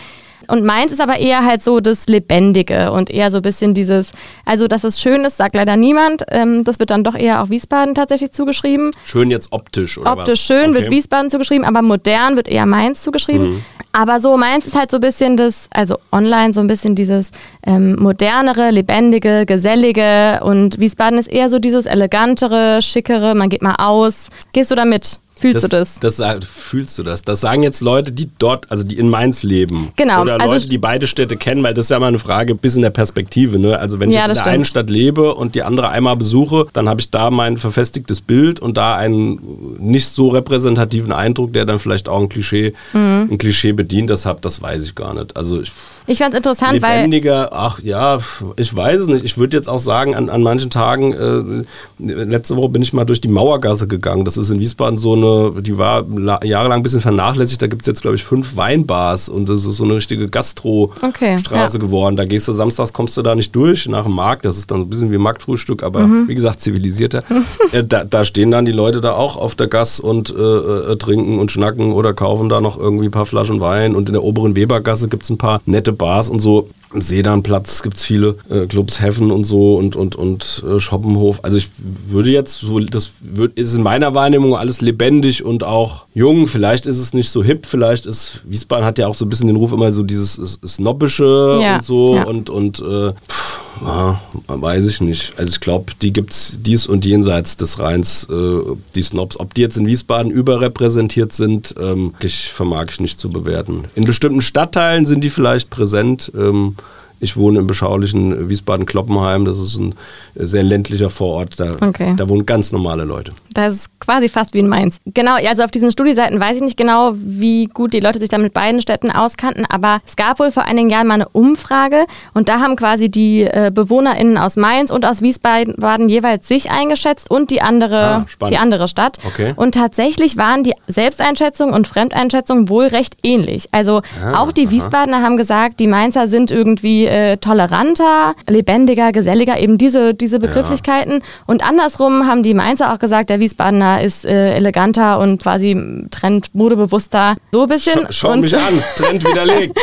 Und 0.51 0.65
meins 0.65 0.91
ist 0.91 0.99
aber 0.99 1.17
eher 1.17 1.45
halt 1.45 1.63
so 1.63 1.79
das 1.79 2.07
Lebendige 2.07 2.91
und 2.91 3.09
eher 3.09 3.31
so 3.31 3.37
ein 3.37 3.41
bisschen 3.41 3.73
dieses, 3.73 4.11
also 4.45 4.67
dass 4.67 4.83
es 4.83 4.99
schön 4.99 5.23
ist, 5.23 5.37
sagt 5.37 5.55
leider 5.55 5.77
niemand. 5.77 6.23
Ähm, 6.29 6.65
das 6.65 6.77
wird 6.77 6.89
dann 6.89 7.05
doch 7.05 7.15
eher 7.15 7.41
auch 7.41 7.49
Wiesbaden 7.49 7.95
tatsächlich 7.95 8.33
zugeschrieben. 8.33 8.91
schön 9.05 9.31
jetzt 9.31 9.53
optisch 9.53 9.97
oder 9.97 10.11
Optisch 10.11 10.33
was? 10.33 10.39
schön 10.41 10.73
wird 10.73 10.87
Okay. 10.87 10.97
Wiesbaden 10.97 11.29
zugeschrieben, 11.29 11.63
aber 11.63 11.81
modern 11.81 12.35
wird 12.35 12.49
eher 12.49 12.65
Mainz 12.65 13.01
zugeschrieben. 13.01 13.51
Mhm. 13.51 13.65
Aber 13.93 14.19
so 14.19 14.35
Mainz 14.35 14.65
ist 14.65 14.75
halt 14.75 14.91
so 14.91 14.97
ein 14.97 15.01
bisschen 15.01 15.37
das, 15.37 15.69
also 15.73 15.97
online 16.11 16.53
so 16.53 16.59
ein 16.59 16.67
bisschen 16.67 16.95
dieses 16.95 17.31
ähm, 17.65 17.95
modernere, 17.97 18.71
lebendige, 18.71 19.45
gesellige 19.45 20.41
und 20.43 20.79
Wiesbaden 20.79 21.17
ist 21.17 21.27
eher 21.27 21.49
so 21.49 21.59
dieses 21.59 21.85
elegantere, 21.85 22.81
schickere, 22.81 23.35
man 23.35 23.49
geht 23.49 23.61
mal 23.61 23.75
aus. 23.77 24.27
Gehst 24.51 24.69
du 24.71 24.75
damit? 24.75 25.19
Fühlst 25.41 25.63
du 25.63 25.67
das? 25.67 25.99
Das, 25.99 26.17
das 26.17 26.45
fühlst 26.45 26.97
du 26.97 27.03
das? 27.03 27.23
Das 27.23 27.41
sagen 27.41 27.63
jetzt 27.63 27.81
Leute, 27.81 28.11
die 28.11 28.29
dort, 28.39 28.69
also 28.71 28.83
die 28.83 28.97
in 28.97 29.09
Mainz 29.09 29.43
leben. 29.43 29.89
Genau, 29.95 30.21
Oder 30.21 30.39
also 30.39 30.53
Leute, 30.53 30.69
die 30.69 30.77
beide 30.77 31.07
Städte 31.07 31.35
kennen, 31.37 31.63
weil 31.63 31.73
das 31.73 31.85
ist 31.85 31.89
ja 31.89 31.99
mal 31.99 32.07
eine 32.07 32.19
Frage 32.19 32.55
bis 32.55 32.75
in 32.75 32.81
der 32.81 32.89
Perspektive. 32.91 33.59
Ne? 33.59 33.77
Also 33.79 33.99
wenn 33.99 34.09
ich 34.09 34.15
Ja, 34.15 34.21
jetzt 34.21 34.29
in 34.29 34.29
das 34.29 34.37
der 34.37 34.43
stimmt. 34.43 34.53
einen 34.55 34.65
Stadt 34.65 34.89
lebe 34.89 35.33
und 35.35 35.55
die 35.55 35.63
andere 35.63 35.89
einmal 35.89 36.15
besuche, 36.15 36.67
dann 36.73 36.87
habe 36.87 37.01
ich 37.01 37.09
da 37.09 37.29
mein 37.31 37.57
verfestigtes 37.57 38.21
Bild 38.21 38.59
und 38.59 38.77
da 38.77 38.95
einen 38.95 39.39
nicht 39.79 40.07
so 40.07 40.29
repräsentativen 40.29 41.11
Eindruck, 41.11 41.53
der 41.53 41.65
dann 41.65 41.79
vielleicht 41.79 42.07
auch 42.07 42.19
ein 42.21 42.29
Klischee, 42.29 42.73
Mhm. 42.93 43.29
ein 43.31 43.37
Klischee 43.37 43.71
bedient. 43.73 44.09
Das, 44.09 44.25
hab, 44.25 44.41
das 44.41 44.61
weiß 44.61 44.83
ich 44.83 44.95
gar 44.95 45.13
nicht. 45.13 45.35
Also 45.35 45.61
ich, 45.61 45.71
Ich 46.11 46.17
fand 46.17 46.33
es 46.33 46.37
interessant, 46.39 46.81
weil 46.81 46.97
Lebendiger, 46.97 47.49
ach 47.53 47.79
ja, 47.79 48.19
ich 48.57 48.75
weiß 48.75 48.99
es 49.01 49.07
nicht. 49.07 49.23
Ich 49.23 49.37
würde 49.37 49.55
jetzt 49.55 49.69
auch 49.69 49.79
sagen, 49.79 50.13
an, 50.15 50.29
an 50.29 50.43
manchen 50.43 50.69
Tagen, 50.69 51.13
äh, 51.13 51.63
letzte 51.99 52.55
Woche 52.57 52.69
bin 52.69 52.81
ich 52.81 52.91
mal 52.93 53.05
durch 53.05 53.21
die 53.21 53.27
Mauergasse 53.27 53.87
gegangen. 53.87 54.25
Das 54.25 54.35
ist 54.37 54.49
in 54.49 54.59
Wiesbaden 54.59 54.97
so 54.97 55.13
eine, 55.13 55.61
die 55.61 55.77
war 55.77 56.03
la- 56.13 56.43
jahrelang 56.43 56.79
ein 56.79 56.83
bisschen 56.83 57.01
vernachlässigt. 57.01 57.61
Da 57.61 57.67
gibt 57.67 57.83
es 57.83 57.85
jetzt, 57.87 58.01
glaube 58.01 58.15
ich, 58.17 58.23
fünf 58.23 58.57
Weinbars 58.57 59.29
und 59.29 59.47
das 59.47 59.65
ist 59.65 59.77
so 59.77 59.83
eine 59.85 59.95
richtige 59.95 60.23
Okay, 60.25 60.31
Gastro-Straße 60.31 61.77
ja. 61.77 61.81
geworden. 61.83 62.15
Da 62.15 62.25
gehst 62.25 62.47
du 62.47 62.51
samstags, 62.51 62.93
kommst 62.93 63.15
du 63.17 63.21
da 63.21 63.35
nicht 63.35 63.55
durch 63.55 63.87
nach 63.87 64.03
dem 64.03 64.13
Markt. 64.13 64.45
Das 64.45 64.57
ist 64.57 64.69
dann 64.71 64.79
so 64.79 64.85
ein 64.85 64.89
bisschen 64.89 65.11
wie 65.11 65.17
Marktfrühstück, 65.17 65.83
aber 65.83 66.01
Mhm. 66.01 66.27
wie 66.27 66.35
gesagt, 66.35 66.59
zivilisierter. 66.61 67.23
äh, 67.71 67.83
da, 67.83 68.03
da 68.03 68.25
stehen 68.25 68.51
dann 68.51 68.65
die 68.65 68.71
Leute 68.71 69.01
da 69.01 69.13
auch 69.13 69.37
auf 69.37 69.55
der 69.55 69.67
Gas 69.67 69.99
und 69.99 70.29
äh, 70.29 70.33
äh, 70.41 70.95
trinken 70.97 71.39
und 71.39 71.51
schnacken 71.51 71.93
oder 71.93 72.13
kaufen 72.13 72.49
da 72.49 72.59
noch 72.59 72.77
irgendwie 72.77 73.05
ein 73.05 73.11
paar 73.11 73.25
Flaschen 73.25 73.59
Wein. 73.61 73.95
Und 73.95 74.09
in 74.09 74.13
der 74.13 74.23
oberen 74.23 74.55
Webergasse 74.55 75.07
gibt 75.07 75.23
es 75.23 75.29
ein 75.29 75.37
paar 75.37 75.61
nette 75.65 75.93
Bars 76.01 76.29
und 76.29 76.39
so. 76.39 76.67
Sedanplatz 76.93 77.83
gibt 77.83 77.95
es 77.95 78.03
viele 78.03 78.35
äh, 78.49 78.65
Clubs, 78.65 78.99
Heaven 79.01 79.31
und 79.31 79.45
so 79.45 79.75
und, 79.77 79.95
und, 79.95 80.15
und 80.15 80.63
äh, 80.67 80.79
Schoppenhof. 80.79 81.39
Also 81.43 81.55
ich 81.57 81.69
würde 82.09 82.31
jetzt 82.31 82.59
so, 82.59 82.79
das 82.79 83.13
würd, 83.21 83.57
ist 83.57 83.75
in 83.75 83.83
meiner 83.83 84.13
Wahrnehmung 84.13 84.57
alles 84.57 84.81
lebendig 84.81 85.45
und 85.45 85.63
auch 85.63 86.05
jung. 86.13 86.47
Vielleicht 86.47 86.85
ist 86.85 86.97
es 86.99 87.13
nicht 87.13 87.29
so 87.29 87.43
hip, 87.43 87.65
vielleicht 87.65 88.05
ist, 88.05 88.41
Wiesbaden 88.43 88.83
hat 88.83 88.97
ja 88.97 89.07
auch 89.07 89.15
so 89.15 89.25
ein 89.25 89.29
bisschen 89.29 89.47
den 89.47 89.55
Ruf 89.55 89.71
immer 89.71 89.93
so 89.93 90.03
dieses 90.03 90.59
Snobbische 90.65 91.59
Ja, 91.61 91.75
und 91.75 91.83
so 91.83 92.15
ja. 92.15 92.23
und, 92.23 92.49
und 92.49 92.79
äh, 92.79 93.13
pff, 93.13 93.60
ja, 93.83 94.21
weiß 94.47 94.85
ich 94.85 95.01
nicht. 95.01 95.33
Also 95.37 95.49
ich 95.49 95.59
glaube, 95.59 95.93
die 96.01 96.13
gibt 96.13 96.31
es 96.31 96.59
dies 96.61 96.87
und 96.87 97.05
jenseits 97.05 97.57
des 97.57 97.79
Rheins, 97.79 98.27
äh, 98.29 98.59
die 98.95 99.01
Snobs. 99.01 99.39
Ob 99.39 99.53
die 99.53 99.61
jetzt 99.61 99.77
in 99.77 99.87
Wiesbaden 99.87 100.31
überrepräsentiert 100.31 101.33
sind, 101.33 101.75
ähm, 101.79 102.13
ich 102.19 102.51
vermag 102.51 102.87
ich 102.89 102.99
nicht 102.99 103.19
zu 103.19 103.29
bewerten. 103.29 103.85
In 103.95 104.03
bestimmten 104.03 104.41
Stadtteilen 104.41 105.05
sind 105.05 105.23
die 105.23 105.29
vielleicht 105.29 105.69
präsent. 105.69 106.31
Ähm, 106.35 106.75
ich 107.21 107.37
wohne 107.37 107.59
im 107.59 107.67
beschaulichen 107.67 108.49
Wiesbaden-Kloppenheim. 108.49 109.45
Das 109.45 109.57
ist 109.59 109.77
ein 109.77 109.95
sehr 110.35 110.63
ländlicher 110.63 111.09
Vorort. 111.09 111.59
Da, 111.59 111.69
Okay. 111.81 112.13
da 112.17 112.27
wohnen 112.27 112.45
ganz 112.45 112.71
normale 112.71 113.03
Leute. 113.03 113.31
Das 113.53 113.73
ist 113.75 113.99
quasi 113.99 114.29
fast 114.29 114.53
wie 114.53 114.59
in 114.59 114.67
Mainz. 114.67 114.97
Genau, 115.05 115.35
also 115.35 115.63
auf 115.63 115.71
diesen 115.71 115.91
Studieseiten 115.91 116.39
weiß 116.39 116.55
ich 116.57 116.63
nicht 116.63 116.77
genau, 116.77 117.11
wie 117.15 117.65
gut 117.65 117.93
die 117.93 117.99
Leute 117.99 118.17
sich 118.19 118.29
da 118.29 118.37
mit 118.37 118.53
beiden 118.53 118.81
Städten 118.81 119.11
auskannten, 119.11 119.65
aber 119.69 119.99
es 120.07 120.15
gab 120.15 120.39
wohl 120.39 120.51
vor 120.51 120.63
einigen 120.63 120.89
Jahren 120.89 121.07
mal 121.07 121.15
eine 121.15 121.27
Umfrage 121.29 122.05
und 122.33 122.47
da 122.49 122.59
haben 122.61 122.75
quasi 122.77 123.09
die 123.09 123.41
äh, 123.43 123.69
BewohnerInnen 123.73 124.37
aus 124.37 124.55
Mainz 124.55 124.89
und 124.89 125.05
aus 125.05 125.21
Wiesbaden 125.21 126.09
jeweils 126.09 126.47
sich 126.47 126.71
eingeschätzt 126.71 127.29
und 127.29 127.51
die 127.51 127.61
andere, 127.61 128.25
Ah, 128.39 128.47
die 128.49 128.57
andere 128.57 128.87
Stadt. 128.87 129.19
Okay. 129.27 129.53
Und 129.57 129.75
tatsächlich 129.75 130.37
waren 130.37 130.63
die 130.63 130.73
Selbsteinschätzung 130.87 131.73
und 131.73 131.87
Fremdeinschätzung 131.87 132.69
wohl 132.69 132.85
recht 132.85 133.17
ähnlich. 133.23 133.67
Also 133.71 134.01
Ah, 134.23 134.41
auch 134.41 134.51
die 134.53 134.71
Wiesbadener 134.71 135.21
haben 135.21 135.35
gesagt, 135.37 135.79
die 135.79 135.87
Mainzer 135.87 136.27
sind 136.29 136.51
irgendwie 136.51 137.05
äh, 137.11 137.37
toleranter, 137.37 138.35
lebendiger, 138.47 139.11
geselliger, 139.11 139.59
eben 139.59 139.77
diese, 139.77 140.13
diese 140.13 140.39
Begrifflichkeiten. 140.39 141.13
Ja. 141.13 141.19
Und 141.47 141.67
andersrum 141.67 142.27
haben 142.27 142.43
die 142.43 142.53
Mainzer 142.53 142.93
auch 142.93 142.99
gesagt, 142.99 143.29
der 143.29 143.39
Wiesbadener 143.39 144.01
ist 144.01 144.25
äh, 144.25 144.55
eleganter 144.55 145.19
und 145.19 145.41
quasi 145.43 145.75
trend 146.11 146.53
modebewusster. 146.53 147.35
So 147.51 147.63
ein 147.63 147.69
bisschen. 147.69 147.99
Schau, 148.09 148.33
schau 148.33 148.37
mich 148.37 148.55
an, 148.55 148.81
Trend 148.95 149.25
widerlegt. 149.25 149.77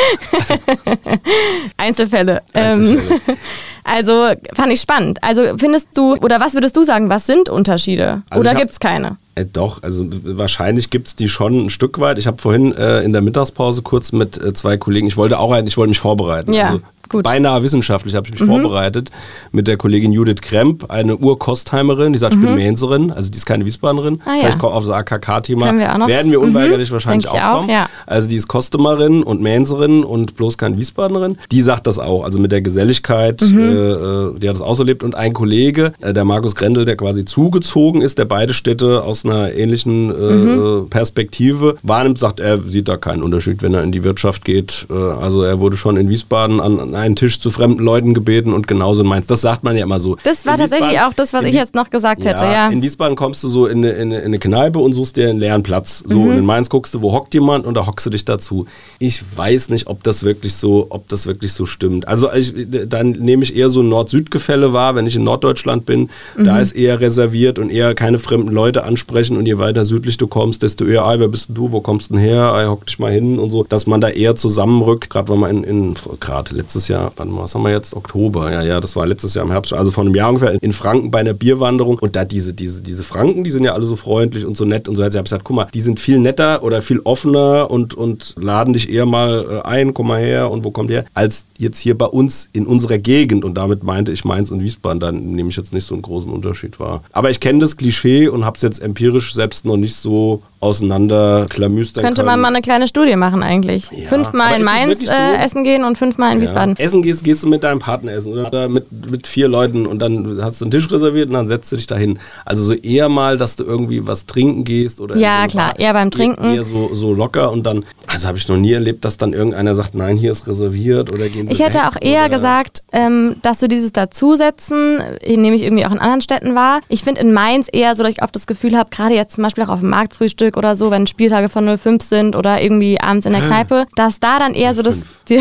Einzelfälle. 1.77 2.09
Einzelfälle. 2.09 2.43
Ähm, 2.55 2.99
also 3.85 4.29
fand 4.55 4.73
ich 4.73 4.81
spannend. 4.81 5.19
Also 5.23 5.43
findest 5.57 5.89
du, 5.97 6.15
oder 6.17 6.41
was 6.41 6.55
würdest 6.55 6.77
du 6.77 6.85
sagen, 6.85 7.11
was 7.11 7.27
sind 7.27 7.49
Unterschiede? 7.49 8.23
Also 8.31 8.41
oder 8.41 8.55
gibt 8.55 8.71
es 8.73 8.81
keine? 8.81 9.17
Äh, 9.35 9.45
doch, 9.45 9.83
also 9.83 10.07
wahrscheinlich 10.09 10.91
gibt 10.91 11.09
es 11.09 11.17
die 11.17 11.29
schon 11.29 11.67
ein 11.67 11.71
Stück 11.71 11.99
weit. 11.99 12.19
Ich 12.19 12.27
habe 12.27 12.39
vorhin 12.39 12.75
äh, 12.77 13.01
in 13.03 13.13
der 13.13 13.23
Mittagspause 13.23 13.83
kurz 13.83 14.13
mit 14.13 14.43
äh, 14.43 14.53
zwei 14.53 14.77
Kollegen, 14.77 15.07
ich 15.07 15.17
wollte 15.17 15.39
auch, 15.39 15.57
ich 15.57 15.77
wollte 15.77 15.91
mich 15.91 16.01
vorbereiten. 16.01 16.53
Ja. 16.53 16.67
Also, 16.67 16.81
Gut. 17.09 17.25
beinahe 17.25 17.63
wissenschaftlich 17.63 18.15
habe 18.15 18.27
ich 18.27 18.33
mich 18.33 18.43
mhm. 18.43 18.47
vorbereitet 18.47 19.11
mit 19.53 19.67
der 19.67 19.77
Kollegin 19.77 20.13
Judith 20.13 20.41
Kremp, 20.43 20.91
eine 20.91 21.17
Urkostheimerin, 21.17 22.13
die 22.13 22.19
sagt, 22.19 22.35
ich 22.35 22.41
bin 22.41 22.51
mhm. 22.51 22.57
Mainzerin, 22.57 23.11
also 23.11 23.31
die 23.31 23.37
ist 23.37 23.47
keine 23.47 23.65
Wiesbadenerin. 23.65 24.21
Ah, 24.25 24.33
Vielleicht 24.39 24.55
ja. 24.55 24.59
kommt 24.59 24.75
auf 24.75 24.85
das 24.85 24.93
AKK-Thema. 24.93 26.07
Werden 26.07 26.31
wir 26.31 26.41
unweigerlich 26.41 26.91
mhm. 26.91 26.95
wahrscheinlich 26.95 27.29
auch, 27.29 27.35
auch 27.35 27.59
kommen. 27.59 27.71
Ja. 27.71 27.89
Also 28.07 28.29
die 28.29 28.37
ist 28.37 28.49
Kostemerin 28.49 29.23
und 29.23 29.41
Mainzerin 29.41 30.05
und 30.05 30.37
bloß 30.37 30.59
keine 30.59 30.79
Wiesbadenerin. 30.79 31.39
Die 31.51 31.63
sagt 31.63 31.87
das 31.87 31.99
auch, 31.99 32.25
also 32.25 32.39
mit 32.39 32.53
der 32.53 32.63
Geselligkeit, 32.63 33.41
mhm. 33.43 33.59
äh, 33.59 33.73
äh 33.73 34.39
die 34.39 34.49
hat 34.49 34.57
das 34.57 34.63
auch 34.63 34.75
so 34.75 34.83
erlebt. 34.83 35.03
Und 35.03 35.15
ein 35.15 35.33
Kollege, 35.33 35.93
äh, 36.01 36.13
der 36.13 36.25
Markus 36.25 36.55
Grendel, 36.55 36.85
der 36.85 36.97
quasi 36.97 37.25
zugezogen 37.25 38.03
ist, 38.03 38.19
der 38.19 38.25
beide 38.25 38.55
Städte 38.55 39.03
aus 39.03 39.25
einer 39.25 39.53
ähnlichen 39.53 40.11
äh, 40.11 40.35
mhm. 40.35 40.91
Perspektive 40.91 41.77
wahrnimmt, 41.83 42.19
sagt, 42.19 42.41
er 42.41 42.59
sieht 42.59 42.89
da 42.89 42.97
keinen 42.97 43.23
Unterschied, 43.23 43.63
wenn 43.63 43.75
er 43.75 43.83
in 43.83 43.93
die 43.93 44.05
Wirtschaft 44.05 44.45
geht. 44.45 44.87
Äh, 44.91 44.95
also 44.95 45.43
er 45.43 45.61
wurde 45.61 45.77
schon 45.77 45.97
in 45.97 46.09
Wiesbaden 46.09 46.61
an, 46.61 46.81
an 46.81 46.95
einen 46.99 47.17
Tisch 47.17 47.41
zu 47.41 47.51
fremden 47.51 47.83
Leuten 47.83 48.15
gebeten 48.15 48.53
und 48.53 48.67
genauso 48.67 49.03
in 49.03 49.09
Mainz. 49.09 49.27
Das 49.27 49.41
sagt 49.41 49.65
man 49.65 49.77
ja 49.77 49.85
immer 49.85 50.01
so. 50.01 50.17
Das 50.25 50.47
war 50.47 50.57
tatsächlich 50.57 51.01
auch 51.01 51.13
das, 51.13 51.33
was 51.33 51.45
ich 51.45 51.55
jetzt 51.55 51.75
noch 51.75 51.91
gesagt 51.91 52.25
hätte, 52.25 52.45
ja. 52.45 52.69
In 52.69 52.83
Wiesbaden 52.83 53.17
kommst 53.17 53.43
du 53.45 53.49
so 53.49 53.67
in 53.67 53.79
eine, 53.79 53.91
in 53.93 54.13
eine 54.13 54.39
Kneipe 54.39 54.79
und 54.79 54.93
suchst 54.93 55.17
dir 55.17 55.29
einen 55.29 55.39
leeren 55.39 55.63
Platz. 55.63 56.05
So, 56.07 56.17
mhm. 56.17 56.31
und 56.31 56.39
in 56.39 56.47
Mainz 56.47 56.69
guckst 56.69 56.95
du, 56.95 57.03
wo 57.03 57.13
hockt 57.13 57.35
jemand 57.35 57.67
und 57.67 57.75
da 57.75 57.87
hockst 57.87 58.07
du 58.07 58.11
dich 58.11 58.25
dazu. 58.25 58.67
Ich 58.99 59.23
weiß 59.37 59.71
nicht, 59.71 59.87
ob 59.87 60.03
das 60.03 60.23
wirklich 60.23 60.55
so, 60.55 60.87
ob 60.91 61.09
das 61.09 61.27
wirklich 61.27 61.53
so 61.53 61.67
stimmt. 61.67 62.09
Also 62.09 62.33
ich, 62.33 62.55
dann 62.89 63.13
nehme 63.13 63.43
ich 63.43 63.57
eher 63.57 63.71
so 63.71 63.81
ein 63.81 63.89
Nord-Süd-Gefälle 63.89 64.73
wahr, 64.73 64.95
wenn 64.95 65.07
ich 65.07 65.17
in 65.17 65.25
Norddeutschland 65.25 65.87
bin. 65.87 66.11
Mhm. 66.37 66.45
Da 66.45 66.61
ist 66.61 66.73
eher 66.73 67.01
reserviert 67.01 67.59
und 67.59 67.71
eher 67.71 67.95
keine 67.95 68.19
fremden 68.19 68.53
Leute 68.53 68.85
ansprechen 68.85 69.37
und 69.37 69.47
je 69.47 69.59
weiter 69.59 69.85
südlich 69.85 70.17
du 70.17 70.27
kommst, 70.27 70.63
desto 70.63 70.85
eher, 70.85 71.05
ey, 71.05 71.21
wer 71.21 71.29
bist 71.29 71.51
du, 71.55 71.73
wo 71.73 71.81
kommst 71.81 72.11
du 72.11 72.15
denn 72.15 72.23
her, 72.23 72.55
ey, 72.57 72.67
hock 72.67 72.87
dich 72.87 72.99
mal 72.99 73.13
hin 73.13 73.39
und 73.39 73.51
so, 73.51 73.65
dass 73.65 73.87
man 73.87 74.01
da 74.01 74.09
eher 74.09 74.35
zusammenrückt, 74.35 75.11
gerade 75.11 75.33
wenn 75.33 75.39
man 75.39 75.65
in, 75.65 75.65
in 75.65 75.95
gerade 76.21 76.55
letztes 76.55 76.88
Jahr, 76.89 77.13
wann 77.17 77.37
was 77.37 77.55
haben 77.55 77.63
wir 77.63 77.71
jetzt? 77.71 77.95
Oktober, 77.95 78.53
ja, 78.53 78.63
ja, 78.63 78.81
das 78.81 78.97
war 78.97 79.07
letztes 79.07 79.35
Jahr 79.35 79.45
im 79.45 79.51
Herbst, 79.51 79.73
also 79.73 79.91
vor 79.91 80.05
einem 80.05 80.15
Jahr 80.15 80.31
ungefähr 80.31 80.63
in 80.63 80.73
Franken 80.73 81.11
bei 81.11 81.21
einer 81.21 81.33
Bierwanderung 81.33 81.99
und 81.99 82.17
da 82.17 82.25
diese, 82.25 82.55
diese, 82.55 82.83
diese 82.83 83.05
Franken, 83.05 83.45
die 83.45 83.51
sind 83.51 83.65
ja 83.65 83.73
alle 83.73 83.87
so 83.87 83.97
freundlich 83.97 84.45
und 84.45 84.57
so 84.57 84.65
nett 84.65 84.89
und 84.89 84.97
so. 84.97 85.03
Also 85.03 85.17
ich 85.17 85.19
habe 85.19 85.25
gesagt, 85.25 85.45
guck 85.45 85.57
mal, 85.57 85.69
die 85.73 85.81
sind 85.81 86.01
viel 86.01 86.19
netter 86.19 86.63
oder 86.63 86.83
viel 86.83 87.01
offener 87.01 87.71
und, 87.71 87.95
und 87.95 88.35
laden 88.39 88.75
dich 88.75 88.91
eher 88.91 89.07
mal 89.07 89.63
äh, 89.65 89.67
ein, 89.67 89.95
komm 89.95 90.09
mal 90.09 90.21
her 90.21 90.51
und 90.51 90.65
wo 90.65 90.71
kommt 90.71 90.91
ihr, 90.91 91.05
als 91.15 91.47
jetzt 91.59 91.79
hier 91.79 91.97
bei 91.97 92.07
uns 92.07 92.49
in 92.53 92.67
unserer 92.67 92.99
Gegend 92.99 93.45
und 93.45 93.55
damit 93.55 93.83
meinte 93.83 94.13
ich 94.13 94.25
Mainz 94.25 94.51
und 94.51 94.63
Wiesbaden, 94.63 95.01
da 95.01 95.13
nehme 95.13 95.51
ich 95.51 95.57
jetzt 95.57 95.73
nicht 95.73 95.87
so 95.87 95.95
einen 95.95 96.03
großen 96.03 96.33
Unterschied 96.33 96.81
wahr. 96.81 97.03
Aber 97.13 97.31
ich 97.31 97.41
kenne 97.41 97.61
das 97.61 97.77
Klischee 97.77 98.29
und 98.29 98.45
habe 98.45 98.57
es 98.57 98.63
jetzt 98.63 98.81
empirisch 98.81 99.35
selbst 99.35 99.65
noch 99.65 99.77
nicht 99.77 99.97
so 99.97 100.43
auseinander 100.61 101.47
klamüstern 101.49 102.05
Könnte 102.05 102.25
man 102.25 102.41
mal 102.41 102.49
eine 102.49 102.61
kleine 102.61 102.89
Studie 102.89 103.15
machen 103.15 103.43
eigentlich. 103.43 103.91
Ja. 103.91 104.09
Fünfmal 104.09 104.59
in 104.59 104.65
Mainz 104.65 105.05
so? 105.05 105.11
äh, 105.11 105.37
essen 105.45 105.63
gehen 105.63 105.85
und 105.85 105.97
fünfmal 105.97 106.33
in 106.33 106.39
ja. 106.39 106.45
Wiesbaden. 106.45 106.77
Essen 106.77 107.03
gehst, 107.03 107.23
gehst 107.23 107.45
du 107.45 107.49
mit 107.49 107.63
deinem 107.63 107.79
Partner 107.79 108.13
essen 108.13 108.37
oder 108.37 108.69
mit, 108.69 109.11
mit 109.11 109.27
vier 109.29 109.47
Leuten 109.47 109.87
und 109.87 110.01
dann 110.01 110.41
hast 110.43 110.61
du 110.61 110.65
einen 110.65 110.73
Tisch 110.73 110.91
reserviert 110.91 111.29
und 111.29 111.35
dann 111.35 111.47
setzt 111.47 111.71
du 111.71 111.77
dich 111.77 111.87
dahin. 111.87 112.19
Also 112.45 112.65
so 112.65 112.73
eher 112.73 113.09
mal, 113.09 113.39
dass 113.39 113.55
du 113.55 113.65
irgendwie 113.65 114.07
was 114.07 114.27
trinken 114.27 114.65
gehst 114.65 115.01
oder 115.01 115.17
Ja, 115.17 115.43
so 115.43 115.53
klar, 115.53 115.69
Bar, 115.69 115.79
eher 115.79 115.93
beim 115.93 116.11
Trinken. 116.11 116.55
Eher, 116.55 116.65
so, 116.65 116.93
so 116.93 117.15
locker 117.15 117.53
und 117.53 117.65
dann, 117.65 117.85
also 118.09 118.27
habe 118.27 118.39
ich 118.39 118.49
noch 118.49 118.57
nie 118.57 118.73
erlebt, 118.73 119.05
dass 119.05 119.17
dann 119.17 119.33
irgendeiner 119.33 119.77
sagt, 119.77 119.95
nein, 119.95 120.17
hier 120.17 120.33
ist 120.33 120.49
reserviert 120.49 121.13
oder 121.13 121.29
gehen 121.29 121.47
Sie 121.47 121.55
Ich 121.55 121.61
hätte 121.61 121.87
auch 121.87 121.97
eher 122.01 122.29
gesagt, 122.29 122.83
ähm, 122.93 123.37
dass 123.43 123.59
du 123.59 123.69
dieses 123.69 123.93
Dazusetzen, 123.93 125.01
nehme 125.25 125.55
ich 125.55 125.63
irgendwie 125.63 125.87
auch 125.87 125.93
in 125.93 125.99
anderen 125.99 126.21
Städten 126.21 126.57
wahr. 126.57 126.81
Ich 126.89 127.05
finde 127.05 127.21
in 127.21 127.33
Mainz 127.33 127.69
eher 127.73 127.95
so, 127.95 128.03
dass 128.03 128.13
ich 128.13 128.23
oft 128.23 128.35
das 128.35 128.49
Gefühl 128.49 128.77
habe, 128.77 128.91
gerade 128.91 129.15
jetzt 129.15 129.37
zum 129.37 129.45
Beispiel 129.45 129.65
auch 129.65 129.69
auf 129.69 129.81
dem 129.81 129.91
Marktfrühstück 129.91 130.48
Frühstück 130.49 130.57
oder 130.57 130.77
so, 130.77 130.91
wenn 130.91 131.07
Spieltage 131.07 131.49
von 131.49 131.79
05 131.79 132.03
sind 132.03 132.37
oder 132.37 132.61
irgendwie 132.63 133.01
abends 133.01 133.27
in 133.27 133.33
der 133.33 133.43
Kneipe, 133.43 133.87
dass 133.95 134.21
da 134.21 134.39
dann 134.39 134.55
eher 134.55 134.75
so 134.75 134.83
das 134.83 135.03
die, 135.29 135.41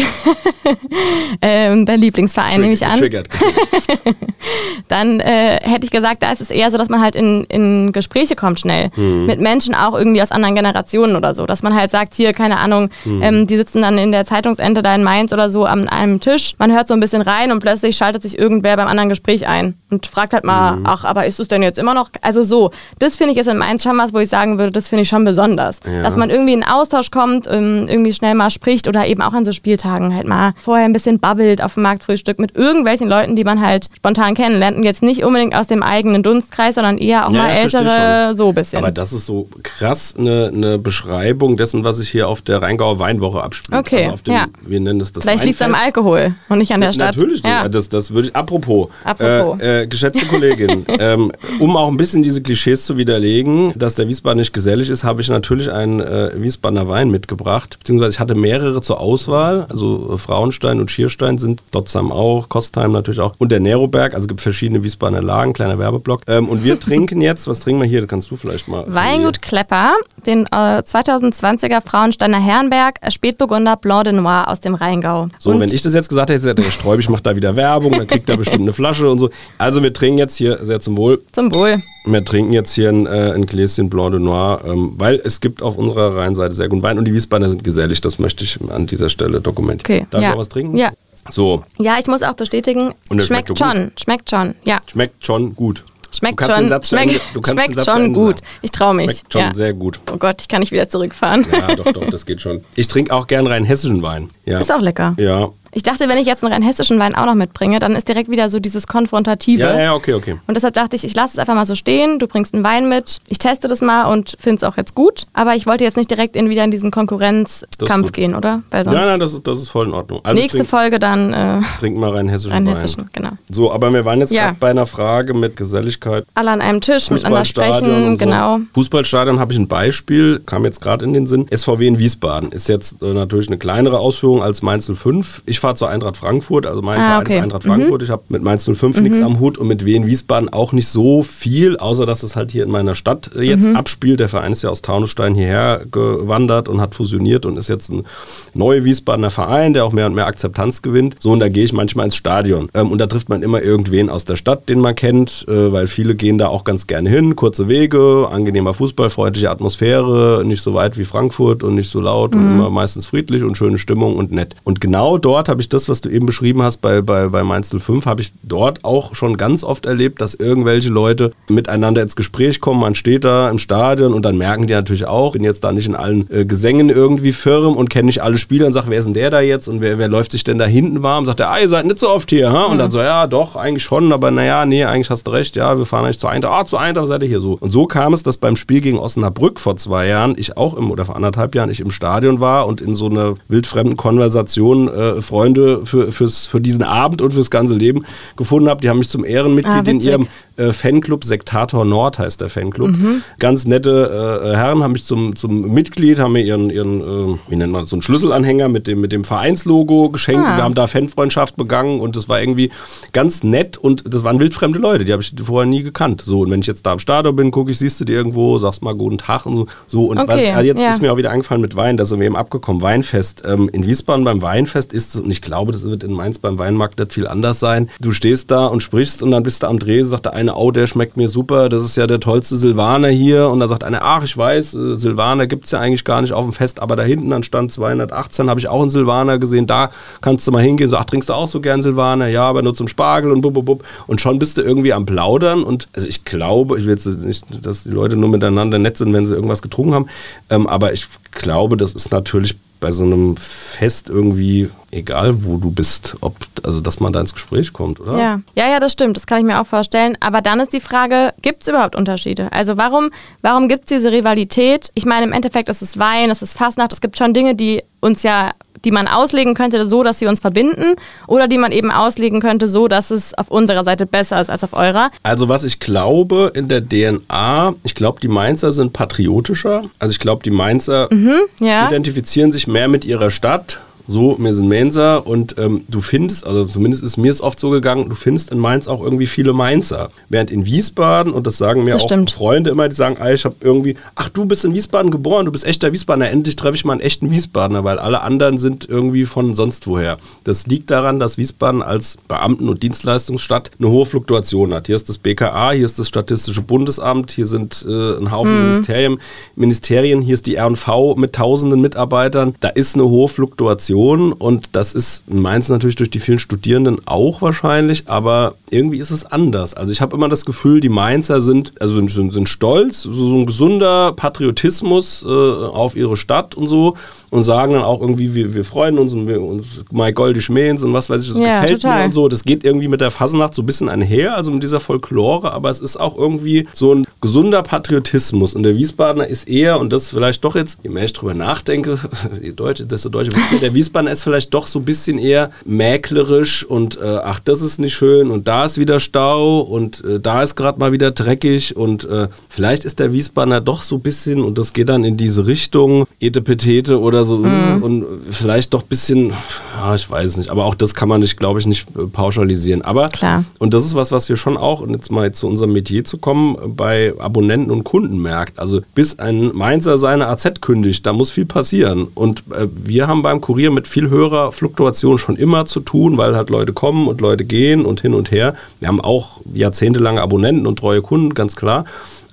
ähm, 1.41 1.85
der 1.85 1.97
Lieblingsverein 1.97 2.59
nehme 2.59 2.73
ich 2.73 2.85
an. 2.85 2.99
dann 4.89 5.19
äh, 5.21 5.59
hätte 5.61 5.85
ich 5.85 5.91
gesagt, 5.91 6.23
da 6.23 6.31
ist 6.31 6.41
es 6.41 6.49
eher 6.49 6.71
so, 6.71 6.77
dass 6.77 6.89
man 6.89 7.01
halt 7.01 7.15
in, 7.15 7.45
in 7.45 7.93
Gespräche 7.93 8.35
kommt 8.35 8.59
schnell. 8.59 8.89
Mhm. 8.95 9.25
mit 9.25 9.39
Menschen 9.39 9.75
auch 9.75 9.97
irgendwie 9.97 10.21
aus 10.21 10.31
anderen 10.31 10.55
Generationen 10.55 11.15
oder 11.15 11.33
so, 11.35 11.45
dass 11.45 11.63
man 11.63 11.73
halt 11.73 11.91
sagt, 11.91 12.13
hier 12.13 12.33
keine 12.33 12.57
Ahnung, 12.57 12.89
mhm. 13.05 13.23
ähm, 13.23 13.47
die 13.47 13.55
sitzen 13.55 13.81
dann 13.81 13.97
in 13.97 14.11
der 14.11 14.25
Zeitungsende 14.25 14.81
da 14.81 14.93
in 14.93 15.03
Mainz 15.03 15.31
oder 15.31 15.49
so 15.49 15.65
an 15.65 15.87
einem 15.87 16.19
Tisch, 16.19 16.55
man 16.57 16.73
hört 16.73 16.87
so 16.87 16.93
ein 16.93 16.99
bisschen 16.99 17.21
rein 17.21 17.51
und 17.51 17.59
plötzlich 17.59 17.95
schaltet 17.95 18.21
sich 18.21 18.37
irgendwer 18.37 18.75
beim 18.75 18.87
anderen 18.87 19.09
Gespräch 19.09 19.47
ein 19.47 19.75
und 19.89 20.05
fragt 20.05 20.33
halt 20.33 20.43
mal, 20.43 20.77
mhm. 20.77 20.85
ach, 20.85 21.05
aber 21.05 21.25
ist 21.25 21.39
es 21.39 21.47
denn 21.47 21.63
jetzt 21.63 21.79
immer 21.79 21.93
noch, 21.93 22.09
also 22.21 22.43
so, 22.43 22.71
das 22.99 23.15
finde 23.15 23.33
ich 23.33 23.39
ist 23.39 23.47
in 23.47 23.57
Mainz 23.57 23.83
schon 23.83 23.97
was, 23.97 24.13
wo 24.13 24.19
ich 24.19 24.27
sagen 24.27 24.57
würde, 24.57 24.71
das 24.71 24.89
finde 24.89 25.03
ich 25.03 25.09
schon 25.09 25.23
besonders. 25.23 25.79
Ja. 25.85 26.03
Dass 26.03 26.17
man 26.17 26.29
irgendwie 26.29 26.53
in 26.53 26.63
Austausch 26.63 27.09
kommt, 27.09 27.47
ähm, 27.47 27.87
irgendwie 27.87 28.11
schnell 28.11 28.35
mal 28.35 28.49
spricht 28.49 28.87
oder 28.87 29.07
eben 29.07 29.21
auch 29.21 29.33
an 29.33 29.45
so 29.45 29.53
Spieltagen 29.53 30.13
halt 30.13 30.27
mal 30.27 30.53
vorher 30.61 30.85
ein 30.85 30.93
bisschen 30.93 31.19
babbelt 31.19 31.63
auf 31.63 31.75
dem 31.75 31.83
Marktfrühstück 31.83 32.37
mit 32.39 32.55
irgendwelchen 32.55 33.07
Leuten, 33.07 33.35
die 33.35 33.45
man 33.45 33.61
halt 33.61 33.89
spontan 33.95 34.35
kennenlernt 34.35 34.77
und 34.77 34.83
jetzt 34.83 35.03
nicht 35.03 35.23
unbedingt 35.23 35.55
aus 35.55 35.67
dem 35.67 35.83
eigenen 35.83 36.21
Dunstkreis, 36.21 36.75
sondern 36.75 36.97
eher 36.97 37.27
auch 37.27 37.31
ja, 37.31 37.43
mal 37.43 37.49
ältere, 37.49 38.35
so 38.35 38.49
ein 38.49 38.55
bisschen. 38.55 38.79
Aber 38.79 38.91
das 38.91 39.13
ist 39.13 39.25
so 39.25 39.47
krass 39.63 40.15
eine, 40.17 40.51
eine 40.53 40.77
Beschreibung 40.77 41.55
dessen, 41.55 41.85
was 41.85 41.97
sich 41.97 42.09
hier 42.09 42.27
auf 42.27 42.41
der 42.41 42.61
Rheingauer 42.61 42.99
Weinwoche 42.99 43.41
abspielt. 43.41 43.79
Okay, 43.79 44.05
also 44.05 44.23
dem, 44.23 44.33
ja. 44.33 44.45
Wir 44.61 44.81
nennen 44.81 44.99
es 44.99 45.13
das 45.13 45.23
Vielleicht 45.23 45.45
liegt 45.45 45.61
es 45.61 45.65
am 45.65 45.75
Alkohol 45.75 46.35
und 46.49 46.57
nicht 46.57 46.73
an 46.73 46.81
der 46.81 46.91
Stadt. 46.91 47.15
Natürlich, 47.15 47.41
ja. 47.43 47.69
das, 47.69 47.87
das 47.87 48.11
würde 48.11 48.29
ich, 48.29 48.35
apropos, 48.35 48.89
apropos. 49.05 49.59
Äh, 49.61 49.76
äh, 49.76 49.76
geschätzte 49.85 50.25
Kollegin, 50.25 50.85
ähm, 50.99 51.31
um 51.59 51.77
auch 51.77 51.89
ein 51.89 51.97
bisschen 51.97 52.23
diese 52.23 52.41
Klischees 52.41 52.85
zu 52.85 52.97
widerlegen, 52.97 53.73
dass 53.75 53.95
der 53.95 54.07
Wiesbaden 54.07 54.39
nicht 54.39 54.53
gesellig 54.53 54.89
ist, 54.89 55.03
habe 55.03 55.21
ich 55.21 55.29
natürlich 55.29 55.71
einen 55.71 55.99
äh, 55.99 56.31
Wiesbadener 56.35 56.87
Wein 56.87 57.11
mitgebracht. 57.11 57.77
Beziehungsweise 57.79 58.13
ich 58.13 58.19
hatte 58.19 58.35
mehrere 58.35 58.81
zur 58.81 58.99
Auswahl. 58.99 59.67
Also 59.69 60.13
äh, 60.13 60.17
Frauenstein 60.17 60.79
und 60.79 60.89
Schierstein 60.89 61.37
sind 61.37 61.61
Dotzheim 61.71 62.11
auch, 62.11 62.49
Kostheim 62.49 62.91
natürlich 62.91 63.19
auch. 63.19 63.35
Und 63.37 63.51
der 63.51 63.59
Neroberg, 63.59 64.15
also 64.15 64.27
gibt 64.27 64.41
verschiedene 64.41 64.83
Wiesbadener 64.83 65.21
Lagen, 65.21 65.53
kleiner 65.53 65.77
Werbeblock. 65.77 66.21
Ähm, 66.27 66.47
und 66.49 66.63
wir 66.63 66.79
trinken 66.79 67.21
jetzt, 67.21 67.47
was 67.47 67.59
trinken 67.59 67.81
wir 67.81 67.87
hier? 67.87 68.01
Das 68.01 68.09
kannst 68.09 68.31
du 68.31 68.35
vielleicht 68.35 68.67
mal. 68.67 68.85
Weingut 68.87 69.41
Klepper, 69.41 69.93
den 70.25 70.45
äh, 70.45 70.79
2020er 70.79 71.81
Frauensteiner 71.81 72.39
Herrenberg, 72.39 72.95
äh, 73.01 73.11
Spätburgunder 73.11 73.75
Blanc 73.75 74.05
de 74.05 74.13
Noir 74.13 74.45
aus 74.47 74.61
dem 74.61 74.75
Rheingau. 74.75 75.27
So, 75.39 75.51
und 75.51 75.59
wenn 75.59 75.71
ich 75.71 75.81
das 75.81 75.93
jetzt 75.93 76.09
gesagt 76.09 76.29
hätte, 76.29 76.55
der 76.55 76.63
Sträubig 76.71 77.09
macht 77.09 77.25
da 77.25 77.35
wieder 77.35 77.55
Werbung, 77.55 77.91
dann 77.91 78.07
kriegt 78.07 78.29
er 78.29 78.37
bestimmt 78.37 78.61
eine 78.61 78.73
Flasche 78.73 79.09
und 79.09 79.19
so. 79.19 79.29
Also 79.57 79.66
wir 79.75 79.93
trinken 79.93 80.17
jetzt 80.17 80.35
hier 80.35 80.59
sehr 80.65 80.79
zum 80.79 80.97
Wohl. 80.97 81.21
Zum 81.31 81.53
Wohl. 81.53 81.81
Wir 82.05 82.23
trinken 82.23 82.53
jetzt 82.53 82.73
hier 82.73 82.89
ein, 82.89 83.05
äh, 83.05 83.31
ein 83.33 83.45
Gläschen 83.45 83.89
Blanc 83.89 84.11
de 84.11 84.19
Noir, 84.19 84.61
ähm, 84.65 84.93
weil 84.97 85.21
es 85.23 85.41
gibt 85.41 85.61
auf 85.61 85.77
unserer 85.77 86.15
Rheinseite 86.15 86.55
sehr 86.55 86.69
guten 86.69 86.83
Wein 86.83 86.97
und 86.97 87.05
die 87.05 87.13
Wiesbadener 87.13 87.49
sind 87.49 87.63
gesellig, 87.63 88.01
das 88.01 88.17
möchte 88.17 88.43
ich 88.43 88.59
an 88.69 88.87
dieser 88.87 89.09
Stelle 89.09 89.41
dokumentieren. 89.41 90.01
Okay. 90.01 90.07
Darf 90.09 90.21
ja. 90.21 90.29
ich 90.29 90.35
auch 90.35 90.39
was 90.39 90.49
trinken? 90.49 90.77
Ja. 90.77 90.91
So. 91.29 91.63
Ja, 91.77 91.97
ich 91.99 92.07
muss 92.07 92.23
auch 92.23 92.33
bestätigen, 92.33 92.93
schmeckt, 93.09 93.27
schmeckt 93.27 93.57
schon, 93.57 93.83
gut. 93.83 93.99
schmeckt 93.99 94.29
schon, 94.29 94.55
ja. 94.63 94.79
Schmeckt 94.87 95.25
schon 95.25 95.55
gut. 95.55 95.83
Schmeckt 96.17 96.41
schon, 96.41 96.67
schmeckt, 96.83 97.21
schmeckt 97.45 97.83
schon 97.83 98.13
gut. 98.13 98.39
Ich 98.61 98.71
traue 98.71 98.93
mich. 98.93 99.11
Schmeckt 99.11 99.33
schon 99.33 99.41
ja. 99.41 99.53
sehr 99.53 99.73
gut. 99.73 99.99
Oh 100.11 100.17
Gott, 100.17 100.37
ich 100.39 100.47
kann 100.47 100.61
nicht 100.61 100.71
wieder 100.71 100.87
zurückfahren. 100.87 101.45
Ja, 101.51 101.75
doch, 101.75 101.91
doch, 101.91 102.09
das 102.09 102.25
geht 102.25 102.41
schon. 102.41 102.63
Ich 102.75 102.87
trinke 102.87 103.13
auch 103.13 103.27
gern 103.27 103.45
rein 103.45 103.65
hessischen 103.65 104.01
Wein. 104.01 104.29
Ja. 104.45 104.59
Ist 104.59 104.71
auch 104.71 104.81
lecker. 104.81 105.15
Ja, 105.17 105.49
ich 105.77 105.83
dachte, 105.83 106.09
wenn 106.09 106.17
ich 106.17 106.25
jetzt 106.25 106.43
einen 106.43 106.51
rein 106.51 106.63
hessischen 106.63 106.97
Wein 106.97 107.13
auch 107.13 107.27
noch 107.27 107.35
mitbringe, 107.35 107.77
dann 107.77 107.95
ist 107.95 108.07
direkt 108.07 108.31
wieder 108.31 108.49
so 108.49 108.59
dieses 108.59 108.87
Konfrontative. 108.87 109.61
Ja, 109.61 109.79
ja, 109.79 109.93
okay, 109.93 110.13
okay. 110.13 110.35
Und 110.47 110.55
deshalb 110.55 110.73
dachte 110.73 110.95
ich, 110.95 111.03
ich 111.03 111.13
lasse 111.13 111.33
es 111.33 111.39
einfach 111.39 111.53
mal 111.53 111.67
so 111.67 111.75
stehen, 111.75 112.17
du 112.17 112.25
bringst 112.25 112.55
einen 112.55 112.63
Wein 112.63 112.89
mit, 112.89 113.17
ich 113.27 113.37
teste 113.37 113.67
das 113.67 113.81
mal 113.81 114.11
und 114.11 114.37
finde 114.39 114.55
es 114.55 114.63
auch 114.63 114.75
jetzt 114.75 114.95
gut. 114.95 115.25
Aber 115.33 115.55
ich 115.55 115.67
wollte 115.67 115.83
jetzt 115.83 115.95
nicht 115.95 116.09
direkt 116.09 116.35
in, 116.35 116.49
wieder 116.49 116.63
in 116.63 116.71
diesen 116.71 116.89
Konkurrenzkampf 116.89 118.11
gehen, 118.11 118.33
oder? 118.33 118.63
Weil 118.71 118.85
sonst 118.85 118.97
ja, 118.97 119.05
nein, 119.05 119.19
das 119.19 119.33
ist, 119.33 119.45
das 119.45 119.59
ist 119.59 119.69
voll 119.69 119.85
in 119.85 119.93
Ordnung. 119.93 120.19
Also 120.23 120.41
nächste 120.41 120.57
trink, 120.57 120.69
Folge 120.69 120.97
dann. 120.97 121.33
Äh, 121.33 121.61
trinken 121.79 121.99
wir 121.99 122.11
rein 122.11 122.27
hessischen 122.27 122.53
rein 122.53 122.65
Wein. 122.65 122.73
hessischen, 122.73 123.09
genau. 123.13 123.33
So, 123.47 123.71
aber 123.71 123.93
wir 123.93 124.03
waren 124.03 124.19
jetzt 124.19 124.33
ja. 124.33 124.45
gerade 124.45 124.57
bei 124.59 124.69
einer 124.71 124.87
Frage 124.87 125.35
mit 125.35 125.57
Geselligkeit. 125.57 126.25
Alle 126.33 126.49
an 126.49 126.61
einem 126.61 126.81
Tisch 126.81 127.11
miteinander 127.11 127.45
sprechen, 127.45 128.17
so. 128.17 128.25
genau. 128.25 128.61
Fußballstadion 128.73 129.39
habe 129.39 129.53
ich 129.53 129.59
ein 129.59 129.67
Beispiel, 129.67 130.41
kam 130.43 130.65
jetzt 130.65 130.81
gerade 130.81 131.05
in 131.05 131.13
den 131.13 131.27
Sinn. 131.27 131.45
SVW 131.55 131.85
in 131.85 131.99
Wiesbaden 131.99 132.51
ist 132.51 132.67
jetzt 132.67 133.03
äh, 133.03 133.13
natürlich 133.13 133.47
eine 133.47 133.59
kleinere 133.59 133.99
Ausführung 133.99 134.41
als 134.41 134.63
Mainz 134.63 134.91
05. 134.91 135.43
Ich 135.45 135.59
fahre 135.67 135.75
zur 135.75 135.89
Eintracht 135.89 136.17
Frankfurt, 136.17 136.65
also 136.65 136.81
mein 136.81 136.99
ah, 136.99 137.03
Verein 137.03 137.21
okay. 137.21 137.35
ist 137.35 137.43
Eintracht 137.43 137.65
mhm. 137.65 137.69
Frankfurt. 137.69 138.03
Ich 138.03 138.09
habe 138.09 138.23
mit 138.29 138.41
Mainz 138.41 138.63
05 138.65 138.97
mhm. 138.97 139.03
nichts 139.03 139.21
am 139.21 139.39
Hut 139.39 139.57
und 139.57 139.67
mit 139.67 139.83
Wien 139.83 140.07
Wiesbaden 140.07 140.49
auch 140.49 140.71
nicht 140.71 140.87
so 140.87 141.23
viel, 141.23 141.77
außer 141.77 142.05
dass 142.05 142.23
es 142.23 142.35
halt 142.35 142.51
hier 142.51 142.63
in 142.63 142.71
meiner 142.71 142.95
Stadt 142.95 143.31
äh, 143.35 143.41
jetzt 143.41 143.67
mhm. 143.67 143.75
abspielt. 143.75 144.19
Der 144.19 144.29
Verein 144.29 144.53
ist 144.53 144.61
ja 144.61 144.69
aus 144.69 144.81
Taunusstein 144.81 145.35
hierher 145.35 145.81
gewandert 145.91 146.69
und 146.69 146.79
hat 146.79 146.95
fusioniert 146.95 147.45
und 147.45 147.57
ist 147.57 147.67
jetzt 147.67 147.89
ein 147.89 148.05
neuer 148.53 148.83
Wiesbadener 148.85 149.29
Verein, 149.29 149.73
der 149.73 149.83
auch 149.83 149.91
mehr 149.91 150.05
und 150.05 150.15
mehr 150.15 150.27
Akzeptanz 150.27 150.81
gewinnt. 150.81 151.15
So, 151.19 151.31
und 151.31 151.39
da 151.39 151.49
gehe 151.49 151.65
ich 151.65 151.73
manchmal 151.73 152.05
ins 152.05 152.15
Stadion. 152.15 152.69
Ähm, 152.73 152.91
und 152.91 152.99
da 152.99 153.07
trifft 153.07 153.29
man 153.29 153.43
immer 153.43 153.61
irgendwen 153.61 154.09
aus 154.09 154.23
der 154.25 154.37
Stadt, 154.37 154.69
den 154.69 154.79
man 154.79 154.95
kennt, 154.95 155.45
äh, 155.49 155.71
weil 155.71 155.87
viele 155.87 156.15
gehen 156.15 156.37
da 156.37 156.47
auch 156.47 156.63
ganz 156.63 156.87
gerne 156.87 157.09
hin. 157.09 157.35
Kurze 157.35 157.67
Wege, 157.67 158.29
angenehmer 158.31 158.73
Fußball, 158.73 159.09
freundliche 159.09 159.49
Atmosphäre, 159.49 160.43
nicht 160.45 160.61
so 160.61 160.73
weit 160.73 160.97
wie 160.97 161.05
Frankfurt 161.05 161.63
und 161.63 161.75
nicht 161.75 161.89
so 161.89 161.99
laut 161.99 162.33
mhm. 162.33 162.41
und 162.41 162.51
immer 162.53 162.69
meistens 162.69 163.07
friedlich 163.07 163.43
und 163.43 163.57
schöne 163.57 163.77
Stimmung 163.77 164.15
und 164.15 164.31
nett. 164.31 164.55
Und 164.63 164.79
genau 164.79 165.17
dort 165.17 165.46
habe 165.49 165.61
ich 165.61 165.69
das, 165.69 165.89
was 165.89 166.01
du 166.01 166.09
eben 166.09 166.25
beschrieben 166.25 166.61
hast 166.61 166.77
bei, 166.77 167.01
bei, 167.01 167.27
bei 167.27 167.43
Mainz 167.43 167.73
05, 167.77 168.05
habe 168.05 168.21
ich 168.21 168.31
dort 168.43 168.83
auch 168.83 169.15
schon 169.15 169.37
ganz 169.37 169.63
oft 169.63 169.85
erlebt, 169.85 170.21
dass 170.21 170.33
irgendwelche 170.33 170.89
Leute 170.89 171.31
miteinander 171.47 172.01
ins 172.01 172.15
Gespräch 172.15 172.61
kommen. 172.61 172.81
Man 172.81 172.95
steht 172.95 173.23
da 173.23 173.49
im 173.49 173.59
Stadion 173.59 174.13
und 174.13 174.23
dann 174.23 174.37
merken 174.37 174.67
die 174.67 174.73
natürlich 174.73 175.05
auch, 175.05 175.33
bin 175.33 175.43
jetzt 175.43 175.63
da 175.63 175.71
nicht 175.71 175.87
in 175.87 175.95
allen 175.95 176.29
äh, 176.31 176.45
Gesängen 176.45 176.89
irgendwie 176.89 177.33
firm 177.33 177.75
und 177.75 177.89
kenne 177.89 178.07
nicht 178.07 178.21
alle 178.23 178.37
Spieler 178.37 178.67
und 178.67 178.73
sage, 178.73 178.87
wer 178.89 178.99
ist 178.99 179.05
denn 179.05 179.13
der 179.13 179.29
da 179.29 179.41
jetzt 179.41 179.67
und 179.67 179.81
wer, 179.81 179.97
wer 179.97 180.07
läuft 180.07 180.31
sich 180.31 180.43
denn 180.43 180.57
da 180.57 180.65
hinten 180.65 181.03
warm? 181.03 181.25
Sagt 181.25 181.39
er, 181.39 181.51
ah, 181.51 181.59
ihr 181.59 181.69
seid 181.69 181.85
nicht 181.85 181.99
so 181.99 182.09
oft 182.09 182.29
hier, 182.29 182.51
ha? 182.51 182.63
Und 182.65 182.75
mhm. 182.75 182.79
dann 182.79 182.91
so, 182.91 182.99
ja, 182.99 183.27
doch, 183.27 183.55
eigentlich 183.55 183.83
schon, 183.83 184.11
aber 184.11 184.31
naja, 184.31 184.65
nee, 184.65 184.83
eigentlich 184.83 185.09
hast 185.09 185.27
du 185.27 185.31
recht, 185.31 185.55
ja, 185.55 185.77
wir 185.77 185.85
fahren 185.85 186.05
eigentlich 186.05 186.19
zu 186.19 186.27
Eintracht, 186.27 186.53
ah, 186.53 186.65
zu 186.65 186.77
Eintracht 186.77 187.07
seid 187.07 187.21
ihr 187.21 187.27
hier 187.27 187.39
so. 187.39 187.57
Und 187.59 187.71
so 187.71 187.85
kam 187.85 188.13
es, 188.13 188.23
dass 188.23 188.37
beim 188.37 188.55
Spiel 188.55 188.81
gegen 188.81 188.97
Osnabrück 188.97 189.59
vor 189.59 189.75
zwei 189.77 190.07
Jahren, 190.07 190.35
ich 190.37 190.57
auch 190.57 190.75
im, 190.75 190.91
oder 190.91 191.05
vor 191.05 191.15
anderthalb 191.15 191.55
Jahren, 191.55 191.69
ich 191.69 191.79
im 191.79 191.91
Stadion 191.91 192.39
war 192.39 192.67
und 192.67 192.81
in 192.81 192.95
so 192.95 193.07
einer 193.07 193.35
wildfremden 193.47 193.97
Konversation 193.97 194.87
äh, 194.87 195.21
Freunde 195.37 195.85
für, 195.85 196.11
fürs, 196.11 196.47
für 196.47 196.59
diesen 196.59 196.81
Abend 196.81 197.21
und 197.21 197.31
fürs 197.31 197.51
ganze 197.51 197.75
Leben 197.75 198.05
gefunden 198.37 198.69
habe. 198.69 198.81
Die 198.81 198.89
haben 198.89 198.97
mich 198.97 199.09
zum 199.09 199.23
Ehrenmitglied 199.23 199.87
ah, 199.87 199.91
in 199.91 199.99
ihrem 199.99 200.27
äh, 200.57 200.73
Fanclub, 200.73 201.23
Sektator 201.23 201.85
Nord 201.85 202.19
heißt 202.19 202.41
der 202.41 202.49
Fanclub. 202.49 202.89
Mhm. 202.89 203.21
Ganz 203.39 203.65
nette 203.65 204.41
äh, 204.43 204.55
Herren 204.55 204.83
haben 204.83 204.93
mich 204.93 205.05
zum, 205.05 205.35
zum 205.35 205.73
Mitglied, 205.73 206.19
haben 206.19 206.33
mir 206.33 206.43
ihren, 206.43 206.69
ihren 206.69 207.01
äh, 207.01 207.37
wie 207.47 207.55
nennt 207.55 207.71
man 207.71 207.81
das, 207.81 207.89
so 207.89 207.95
einen 207.95 208.01
Schlüsselanhänger 208.01 208.67
mit 208.69 208.87
dem, 208.87 209.01
mit 209.01 209.11
dem 209.11 209.23
Vereinslogo 209.23 210.09
geschenkt. 210.09 210.45
Ah. 210.45 210.57
Wir 210.57 210.63
haben 210.63 210.73
da 210.73 210.87
Fanfreundschaft 210.87 211.55
begangen 211.55 211.99
und 211.99 212.15
das 212.15 212.27
war 212.29 212.39
irgendwie 212.39 212.71
ganz 213.13 213.43
nett 213.43 213.77
und 213.77 214.03
das 214.11 214.23
waren 214.23 214.39
wildfremde 214.39 214.79
Leute, 214.79 215.05
die 215.05 215.13
habe 215.13 215.21
ich 215.21 215.33
vorher 215.41 215.67
nie 215.67 215.83
gekannt. 215.83 216.21
So, 216.25 216.41
und 216.41 216.51
wenn 216.51 216.61
ich 216.61 216.67
jetzt 216.67 216.85
da 216.85 216.93
am 216.93 216.99
Stadion 216.99 217.35
bin, 217.35 217.51
gucke 217.51 217.71
ich, 217.71 217.77
siehst 217.77 217.99
du 218.01 218.05
die 218.05 218.13
irgendwo, 218.13 218.57
sagst 218.57 218.81
mal 218.81 218.95
guten 218.95 219.17
Tag 219.17 219.45
und 219.45 219.55
so. 219.55 219.67
so 219.87 220.05
und 220.05 220.17
okay, 220.17 220.27
was, 220.27 220.55
also 220.55 220.67
jetzt 220.67 220.81
ja. 220.81 220.89
ist 220.89 221.01
mir 221.01 221.11
auch 221.11 221.17
wieder 221.17 221.31
angefallen 221.31 221.61
mit 221.61 221.75
Wein, 221.75 221.97
da 221.97 222.05
sind 222.05 222.19
wir 222.19 222.25
eben 222.25 222.35
abgekommen. 222.35 222.81
Weinfest. 222.81 223.43
Ähm, 223.45 223.69
in 223.71 223.85
Wiesbaden 223.85 224.23
beim 224.23 224.41
Weinfest 224.41 224.93
ist 224.93 225.15
es, 225.15 225.21
und 225.21 225.31
ich 225.31 225.41
glaube, 225.41 225.71
das 225.71 225.83
wird 225.83 226.03
in 226.03 226.13
Mainz 226.13 226.39
beim 226.39 226.57
Weinmarkt 226.57 226.99
nicht 226.99 227.13
viel 227.13 227.27
anders 227.27 227.59
sein. 227.59 227.89
Du 227.99 228.11
stehst 228.11 228.51
da 228.51 228.65
und 228.65 228.81
sprichst 228.81 229.23
und 229.23 229.31
dann 229.31 229.43
bist 229.43 229.63
du 229.63 229.67
am 229.67 229.79
Dreh, 229.79 230.03
sagt 230.03 230.25
der 230.25 230.33
eine, 230.33 230.46
oh, 230.55 230.71
der 230.71 230.87
schmeckt 230.87 231.17
mir 231.17 231.29
super, 231.29 231.69
das 231.69 231.83
ist 231.83 231.95
ja 231.95 232.07
der 232.07 232.19
tollste 232.19 232.57
Silvaner 232.57 233.09
hier. 233.09 233.49
Und 233.49 233.59
da 233.59 233.67
sagt 233.67 233.83
einer, 233.83 234.01
ach, 234.03 234.23
ich 234.23 234.37
weiß, 234.37 234.73
äh, 234.73 234.95
Silvaner 234.95 235.47
gibt 235.47 235.65
es 235.65 235.71
ja 235.71 235.79
eigentlich 235.79 236.03
gar 236.03 236.21
nicht 236.21 236.33
auf 236.33 236.45
dem 236.45 236.53
Fest, 236.53 236.79
aber 236.79 236.95
da 236.95 237.03
hinten 237.03 237.33
an 237.33 237.43
Stand 237.43 237.71
218 237.71 238.49
habe 238.49 238.59
ich 238.59 238.67
auch 238.67 238.81
einen 238.81 238.89
Silvaner 238.89 239.39
gesehen, 239.39 239.67
da 239.67 239.91
kannst 240.21 240.47
du 240.47 240.51
mal 240.51 240.61
hingehen, 240.61 240.89
so, 240.89 240.97
ach, 240.97 241.05
trinkst 241.05 241.29
du 241.29 241.33
auch 241.33 241.47
so 241.47 241.61
gern 241.61 241.81
Silvaner? 241.81 242.27
Ja, 242.27 242.43
aber 242.43 242.61
nur 242.61 242.73
zum 242.73 242.87
Spargel 242.87 243.31
und 243.31 243.41
bub, 243.41 243.53
bub, 243.53 243.65
bub. 243.65 243.83
Und 244.07 244.21
schon 244.21 244.39
bist 244.39 244.57
du 244.57 244.61
irgendwie 244.61 244.93
am 244.93 245.05
Plaudern 245.05 245.63
und 245.63 245.87
also 245.93 246.07
ich 246.07 246.25
glaube, 246.25 246.77
ich 246.77 246.85
will 246.85 246.93
jetzt 246.93 247.05
nicht, 247.05 247.45
dass 247.65 247.83
die 247.83 247.89
Leute 247.89 248.15
nur 248.15 248.29
miteinander 248.29 248.79
nett 248.79 248.97
sind, 248.97 249.13
wenn 249.13 249.25
sie 249.25 249.35
irgendwas 249.35 249.61
getrunken 249.61 249.93
haben, 249.93 250.07
ähm, 250.49 250.67
aber 250.67 250.93
ich 250.93 251.07
glaube, 251.31 251.77
das 251.77 251.93
ist 251.93 252.11
natürlich 252.11 252.55
bei 252.79 252.91
so 252.91 253.03
einem 253.03 253.37
Fest 253.37 254.09
irgendwie 254.09 254.69
egal, 254.91 255.43
wo 255.43 255.57
du 255.57 255.71
bist, 255.71 256.15
ob 256.21 256.35
also 256.67 256.81
dass 256.81 256.99
man 256.99 257.13
da 257.13 257.19
ins 257.19 257.33
Gespräch 257.33 257.73
kommt, 257.73 257.99
oder? 257.99 258.17
Ja, 258.17 258.41
ja, 258.55 258.69
ja, 258.69 258.79
das 258.79 258.91
stimmt. 258.91 259.15
Das 259.15 259.25
kann 259.25 259.39
ich 259.39 259.45
mir 259.45 259.59
auch 259.59 259.67
vorstellen. 259.67 260.17
Aber 260.19 260.41
dann 260.41 260.59
ist 260.59 260.73
die 260.73 260.81
Frage: 260.81 261.33
Gibt 261.41 261.63
es 261.63 261.69
überhaupt 261.69 261.95
Unterschiede? 261.95 262.51
Also 262.51 262.77
warum, 262.77 263.09
warum 263.41 263.67
gibt 263.67 263.85
es 263.85 263.89
diese 263.89 264.11
Rivalität? 264.11 264.91
Ich 264.93 265.05
meine, 265.05 265.25
im 265.25 265.33
Endeffekt 265.33 265.69
ist 265.69 265.81
es 265.81 265.97
Wein, 265.97 266.29
es 266.29 266.41
ist 266.41 266.57
Fastnacht. 266.57 266.93
Es 266.93 267.01
gibt 267.01 267.17
schon 267.17 267.33
Dinge, 267.33 267.55
die 267.55 267.81
uns 267.99 268.21
ja 268.23 268.51
die 268.85 268.91
man 268.91 269.07
auslegen 269.07 269.53
könnte, 269.55 269.89
so 269.89 270.03
dass 270.03 270.19
sie 270.19 270.27
uns 270.27 270.39
verbinden, 270.39 270.95
oder 271.27 271.47
die 271.47 271.57
man 271.57 271.71
eben 271.71 271.91
auslegen 271.91 272.41
könnte, 272.41 272.69
so 272.69 272.87
dass 272.87 273.11
es 273.11 273.33
auf 273.33 273.49
unserer 273.49 273.83
Seite 273.83 274.05
besser 274.05 274.39
ist 274.39 274.49
als 274.49 274.63
auf 274.63 274.73
eurer? 274.73 275.09
Also 275.23 275.49
was 275.49 275.63
ich 275.63 275.79
glaube 275.79 276.51
in 276.53 276.67
der 276.67 276.87
DNA, 276.87 277.73
ich 277.83 277.95
glaube, 277.95 278.19
die 278.21 278.27
Mainzer 278.27 278.71
sind 278.71 278.93
patriotischer. 278.93 279.85
Also 279.99 280.11
ich 280.11 280.19
glaube, 280.19 280.43
die 280.43 280.51
Mainzer 280.51 281.09
mhm, 281.11 281.39
ja. 281.59 281.87
identifizieren 281.87 282.51
sich 282.51 282.67
mehr 282.67 282.87
mit 282.87 283.03
ihrer 283.03 283.31
Stadt 283.31 283.79
so, 284.07 284.37
wir 284.39 284.53
sind 284.53 284.69
Mainzer 284.69 285.27
und 285.27 285.55
ähm, 285.57 285.81
du 285.89 285.99
findest, 285.99 286.47
also 286.47 286.63
zumindest 286.65 287.03
ist 287.03 287.17
mir 287.17 287.29
es 287.29 287.41
oft 287.41 287.59
so 287.59 287.69
gegangen, 287.69 288.07
du 288.07 288.15
findest 288.15 288.51
in 288.51 288.57
Mainz 288.57 288.87
auch 288.87 289.03
irgendwie 289.03 289.27
viele 289.27 289.51
Mainzer. 289.51 290.09
Während 290.29 290.49
in 290.49 290.65
Wiesbaden, 290.65 291.33
und 291.33 291.45
das 291.45 291.57
sagen 291.57 291.83
mir 291.83 291.91
das 291.91 292.03
auch 292.03 292.07
stimmt. 292.07 292.31
Freunde 292.31 292.69
immer, 292.69 292.87
die 292.87 292.95
sagen, 292.95 293.17
ah, 293.19 293.31
ich 293.31 293.43
habe 293.43 293.55
irgendwie, 293.59 293.97
ach, 294.15 294.29
du 294.29 294.45
bist 294.45 294.63
in 294.63 294.73
Wiesbaden 294.73 295.11
geboren, 295.11 295.45
du 295.45 295.51
bist 295.51 295.65
echter 295.65 295.91
Wiesbadener, 295.91 296.29
endlich 296.29 296.55
treffe 296.55 296.75
ich 296.75 296.85
mal 296.85 296.93
einen 296.93 297.01
echten 297.01 297.31
Wiesbadener, 297.31 297.83
weil 297.83 297.99
alle 297.99 298.21
anderen 298.21 298.57
sind 298.57 298.87
irgendwie 298.87 299.25
von 299.25 299.53
sonst 299.53 299.87
woher. 299.87 300.15
Das 300.45 300.67
liegt 300.67 300.89
daran, 300.89 301.19
dass 301.19 301.37
Wiesbaden 301.37 301.81
als 301.81 302.17
Beamten- 302.29 302.69
und 302.69 302.83
Dienstleistungsstadt 302.83 303.71
eine 303.77 303.89
hohe 303.89 304.05
Fluktuation 304.05 304.73
hat. 304.73 304.87
Hier 304.87 304.95
ist 304.95 305.09
das 305.09 305.17
BKA, 305.17 305.71
hier 305.71 305.85
ist 305.85 305.99
das 305.99 306.07
Statistische 306.07 306.61
Bundesamt, 306.61 307.31
hier 307.31 307.47
sind 307.47 307.85
äh, 307.85 308.17
ein 308.17 308.31
Haufen 308.31 308.53
hm. 308.53 308.69
Ministerien, 308.69 309.19
Ministerien, 309.57 310.21
hier 310.21 310.35
ist 310.35 310.47
die 310.47 310.55
RV 310.55 311.17
mit 311.17 311.33
tausenden 311.33 311.81
Mitarbeitern. 311.81 312.55
Da 312.61 312.69
ist 312.69 312.95
eine 312.95 313.03
hohe 313.03 313.27
Fluktuation. 313.27 313.96
Situation 313.97 314.33
und 314.33 314.69
das 314.73 314.93
ist 314.93 315.23
in 315.27 315.41
Mainz 315.41 315.69
natürlich 315.69 315.95
durch 315.95 316.09
die 316.09 316.19
vielen 316.19 316.39
Studierenden 316.39 316.99
auch 317.05 317.41
wahrscheinlich, 317.41 318.03
aber 318.07 318.55
irgendwie 318.69 318.97
ist 318.97 319.11
es 319.11 319.25
anders. 319.25 319.73
Also 319.73 319.91
ich 319.91 320.01
habe 320.01 320.15
immer 320.15 320.29
das 320.29 320.45
Gefühl, 320.45 320.79
die 320.79 320.89
Mainzer 320.89 321.41
sind, 321.41 321.73
also 321.79 321.95
sind, 321.95 322.33
sind 322.33 322.49
stolz, 322.49 323.03
so, 323.03 323.11
so 323.11 323.35
ein 323.35 323.45
gesunder 323.45 324.13
Patriotismus 324.13 325.25
äh, 325.27 325.27
auf 325.27 325.95
ihre 325.95 326.17
Stadt 326.17 326.55
und 326.55 326.67
so 326.67 326.95
und 327.29 327.43
sagen 327.43 327.73
dann 327.73 327.83
auch 327.83 328.01
irgendwie, 328.01 328.35
wir, 328.35 328.53
wir 328.53 328.63
freuen 328.63 328.97
uns 328.97 329.13
und 329.13 329.27
wir 329.27 329.41
uns 329.41 329.65
My 329.91 330.13
Goldi 330.13 330.41
Schmähens 330.41 330.83
und 330.83 330.93
was 330.93 331.09
weiß 331.09 331.23
ich, 331.23 331.29
das 331.29 331.39
ja, 331.39 331.61
gefällt 331.61 331.81
total. 331.81 331.99
mir 331.99 332.05
und 332.05 332.13
so. 332.13 332.27
Das 332.27 332.43
geht 332.43 332.63
irgendwie 332.63 332.87
mit 332.87 333.01
der 333.01 333.11
Fasnacht 333.11 333.53
so 333.53 333.63
ein 333.63 333.65
bisschen 333.65 333.89
einher, 333.89 334.35
also 334.35 334.51
mit 334.51 334.63
dieser 334.63 334.79
Folklore, 334.79 335.51
aber 335.51 335.69
es 335.69 335.79
ist 335.79 335.97
auch 335.97 336.17
irgendwie 336.17 336.67
so 336.71 336.93
ein 336.93 337.05
gesunder 337.21 337.63
Patriotismus. 337.63 338.53
Und 338.53 338.63
der 338.63 338.77
Wiesbadener 338.77 339.27
ist 339.27 339.47
eher, 339.47 339.79
und 339.79 339.91
das 339.91 340.09
vielleicht 340.09 340.43
doch 340.43 340.55
jetzt, 340.55 340.79
je 340.83 340.89
mehr 340.89 341.03
ich 341.03 341.13
drüber 341.13 341.33
nachdenke, 341.33 341.99
je 342.41 342.53
Deutsche, 342.53 342.85
desto 342.85 343.09
Deutsche, 343.09 343.31
der 343.61 343.73
Wiesbadener 343.73 343.86
ist 343.87 344.23
vielleicht 344.23 344.53
doch 344.53 344.67
so 344.67 344.79
ein 344.79 344.85
bisschen 344.85 345.17
eher 345.17 345.51
mäklerisch 345.65 346.63
und 346.63 346.97
äh, 346.97 347.19
ach, 347.23 347.39
das 347.39 347.61
ist 347.61 347.79
nicht 347.79 347.95
schön 347.95 348.31
und 348.31 348.47
da 348.47 348.65
ist 348.65 348.77
wieder 348.77 348.99
Stau 348.99 349.59
und 349.59 350.03
äh, 350.03 350.19
da 350.19 350.43
ist 350.43 350.55
gerade 350.55 350.79
mal 350.79 350.91
wieder 350.91 351.11
dreckig 351.11 351.75
und 351.75 352.05
äh, 352.05 352.27
vielleicht 352.49 352.85
ist 352.85 352.99
der 352.99 353.13
Wiesbadener 353.13 353.61
doch 353.61 353.81
so 353.81 353.95
ein 353.95 354.01
bisschen, 354.01 354.41
und 354.41 354.57
das 354.57 354.73
geht 354.73 354.89
dann 354.89 355.03
in 355.03 355.17
diese 355.17 355.47
Richtung, 355.47 356.05
Etepetete 356.19 356.99
oder 356.99 357.25
so 357.25 357.37
mhm. 357.37 357.83
und 357.83 358.05
vielleicht 358.31 358.73
doch 358.73 358.83
ein 358.83 358.87
bisschen, 358.87 359.33
ja, 359.77 359.93
ich 359.93 360.09
weiß 360.09 360.37
nicht, 360.37 360.49
aber 360.49 360.65
auch 360.65 360.73
das 360.73 360.95
kann 360.95 361.07
man 361.07 361.21
nicht, 361.21 361.37
glaube 361.37 361.59
ich, 361.59 361.67
nicht 361.67 361.87
äh, 361.95 362.07
pauschalisieren. 362.07 362.81
Aber, 362.81 363.09
Klar. 363.09 363.43
und 363.59 363.73
das 363.73 363.85
ist 363.85 363.93
was, 363.95 364.11
was 364.11 364.27
wir 364.27 364.35
schon 364.35 364.57
auch, 364.57 364.81
und 364.81 364.91
jetzt 364.91 365.11
mal 365.11 365.31
zu 365.31 365.47
unserem 365.47 365.73
Metier 365.73 366.03
zu 366.03 366.17
kommen, 366.17 366.57
bei 366.75 367.13
Abonnenten 367.19 367.71
und 367.71 367.83
Kunden 367.83 368.19
merkt. 368.19 368.57
Also 368.57 368.81
bis 368.95 369.19
ein 369.19 369.55
Mainzer 369.55 369.97
seine 369.97 370.27
AZ 370.27 370.61
kündigt, 370.61 371.05
da 371.05 371.13
muss 371.13 371.29
viel 371.29 371.45
passieren. 371.45 372.07
Und 372.15 372.43
äh, 372.51 372.67
wir 372.83 373.07
haben 373.07 373.21
beim 373.21 373.39
Kurier 373.39 373.69
mit 373.69 373.87
viel 373.87 374.09
höherer 374.09 374.51
Fluktuation 374.51 375.19
schon 375.19 375.35
immer 375.35 375.65
zu 375.65 375.79
tun, 375.79 376.17
weil 376.17 376.35
halt 376.35 376.49
Leute 376.49 376.73
kommen 376.73 377.07
und 377.07 377.21
Leute 377.21 377.45
gehen 377.45 377.85
und 377.85 378.01
hin 378.01 378.15
und 378.15 378.31
her. 378.31 378.55
Wir 378.79 378.87
haben 378.87 379.01
auch 379.01 379.41
jahrzehntelange 379.53 380.21
Abonnenten 380.21 380.65
und 380.65 380.79
treue 380.79 381.01
Kunden, 381.01 381.33
ganz 381.35 381.55
klar 381.55 381.85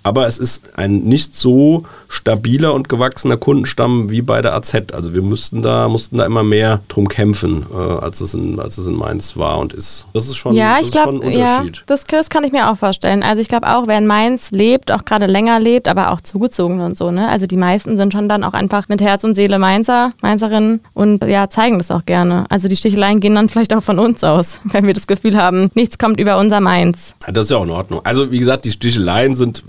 aber 0.05 0.27
es 0.27 0.39
ist 0.39 0.79
ein 0.79 0.99
nicht 0.99 1.35
so 1.35 1.85
stabiler 2.09 2.75
und 2.75 2.89
gewachsener 2.89 3.39
Kundenstamm 3.39 4.11
wie 4.11 4.23
bei 4.23 4.43
der 4.43 4.55
AZ. 4.55 4.75
Also 4.93 5.15
wir 5.15 5.23
müssten 5.23 5.63
da, 5.63 5.89
mussten 5.89 6.19
da 6.19 6.27
immer 6.27 6.45
mehr 6.45 6.81
drum 6.89 7.09
kämpfen, 7.09 7.67
äh, 7.73 7.77
als, 7.77 8.21
es 8.21 8.35
in, 8.35 8.61
als 8.61 8.79
es 8.79 8.87
in 8.87 8.95
Mainz 8.95 9.37
war 9.37 9.59
und 9.59 9.73
ist. 9.73 10.07
Das 10.13 10.29
ist 10.29 10.37
schon, 10.37 10.55
ja, 10.55 10.79
ich 10.81 10.93
glaub, 10.93 11.09
ein 11.09 11.19
Unterschied. 11.19 11.77
Ja, 11.79 11.83
das, 11.87 12.05
das 12.05 12.29
kann 12.29 12.45
ich 12.45 12.53
mir 12.53 12.71
auch 12.71 12.77
vorstellen. 12.77 13.23
Also 13.23 13.41
ich 13.41 13.49
glaube 13.49 13.67
auch, 13.67 13.87
wer 13.87 13.97
in 13.97 14.07
Mainz 14.07 14.51
lebt, 14.51 14.93
auch 14.93 15.07
gerade 15.07 15.27
länger 15.27 15.59
lebt, 15.59 15.89
aber 15.89 16.13
auch 16.13 16.21
zugezogen 16.21 16.81
und 16.81 16.99
so, 16.99 17.11
ne? 17.11 17.29
Also 17.29 17.47
die 17.47 17.57
meisten 17.57 17.97
sind 17.97 18.13
schon 18.13 18.29
dann 18.29 18.45
auch 18.45 18.53
einfach 18.53 18.89
mit 18.89 19.01
Herz 19.01 19.25
und 19.25 19.35
Seele 19.35 19.59
Mainzer, 19.59 20.13
Mainzerinnen 20.21 20.81
und 20.93 21.25
ja, 21.25 21.49
zeigen 21.49 21.79
das 21.79 21.91
auch 21.91 22.05
gerne. 22.05 22.45
Also 22.51 22.69
die 22.69 22.77
Sticheleien 22.77 23.21
gehen 23.21 23.35
dann 23.35 23.49
vielleicht 23.55 23.73
auch 23.73 23.83
von 23.83 23.99
uns 23.99 24.23
aus, 24.23 24.61
wenn 24.65 24.87
wir 24.87 24.93
das 24.93 25.07
Gefühl 25.07 25.39
haben, 25.39 25.71
nichts 25.75 25.97
kommt 25.97 26.21
über 26.21 26.39
unser 26.39 26.61
Mainz. 26.61 27.15
Das 27.27 27.45
ist 27.45 27.51
ja 27.51 27.57
auch 27.57 27.65
in 27.65 27.71
Ordnung. 27.71 28.01
Also 28.05 28.31
wie 28.31 28.39
gesagt, 28.39 28.67
die 28.67 28.71
Sticheleien 28.71 29.35
sind 29.35 29.63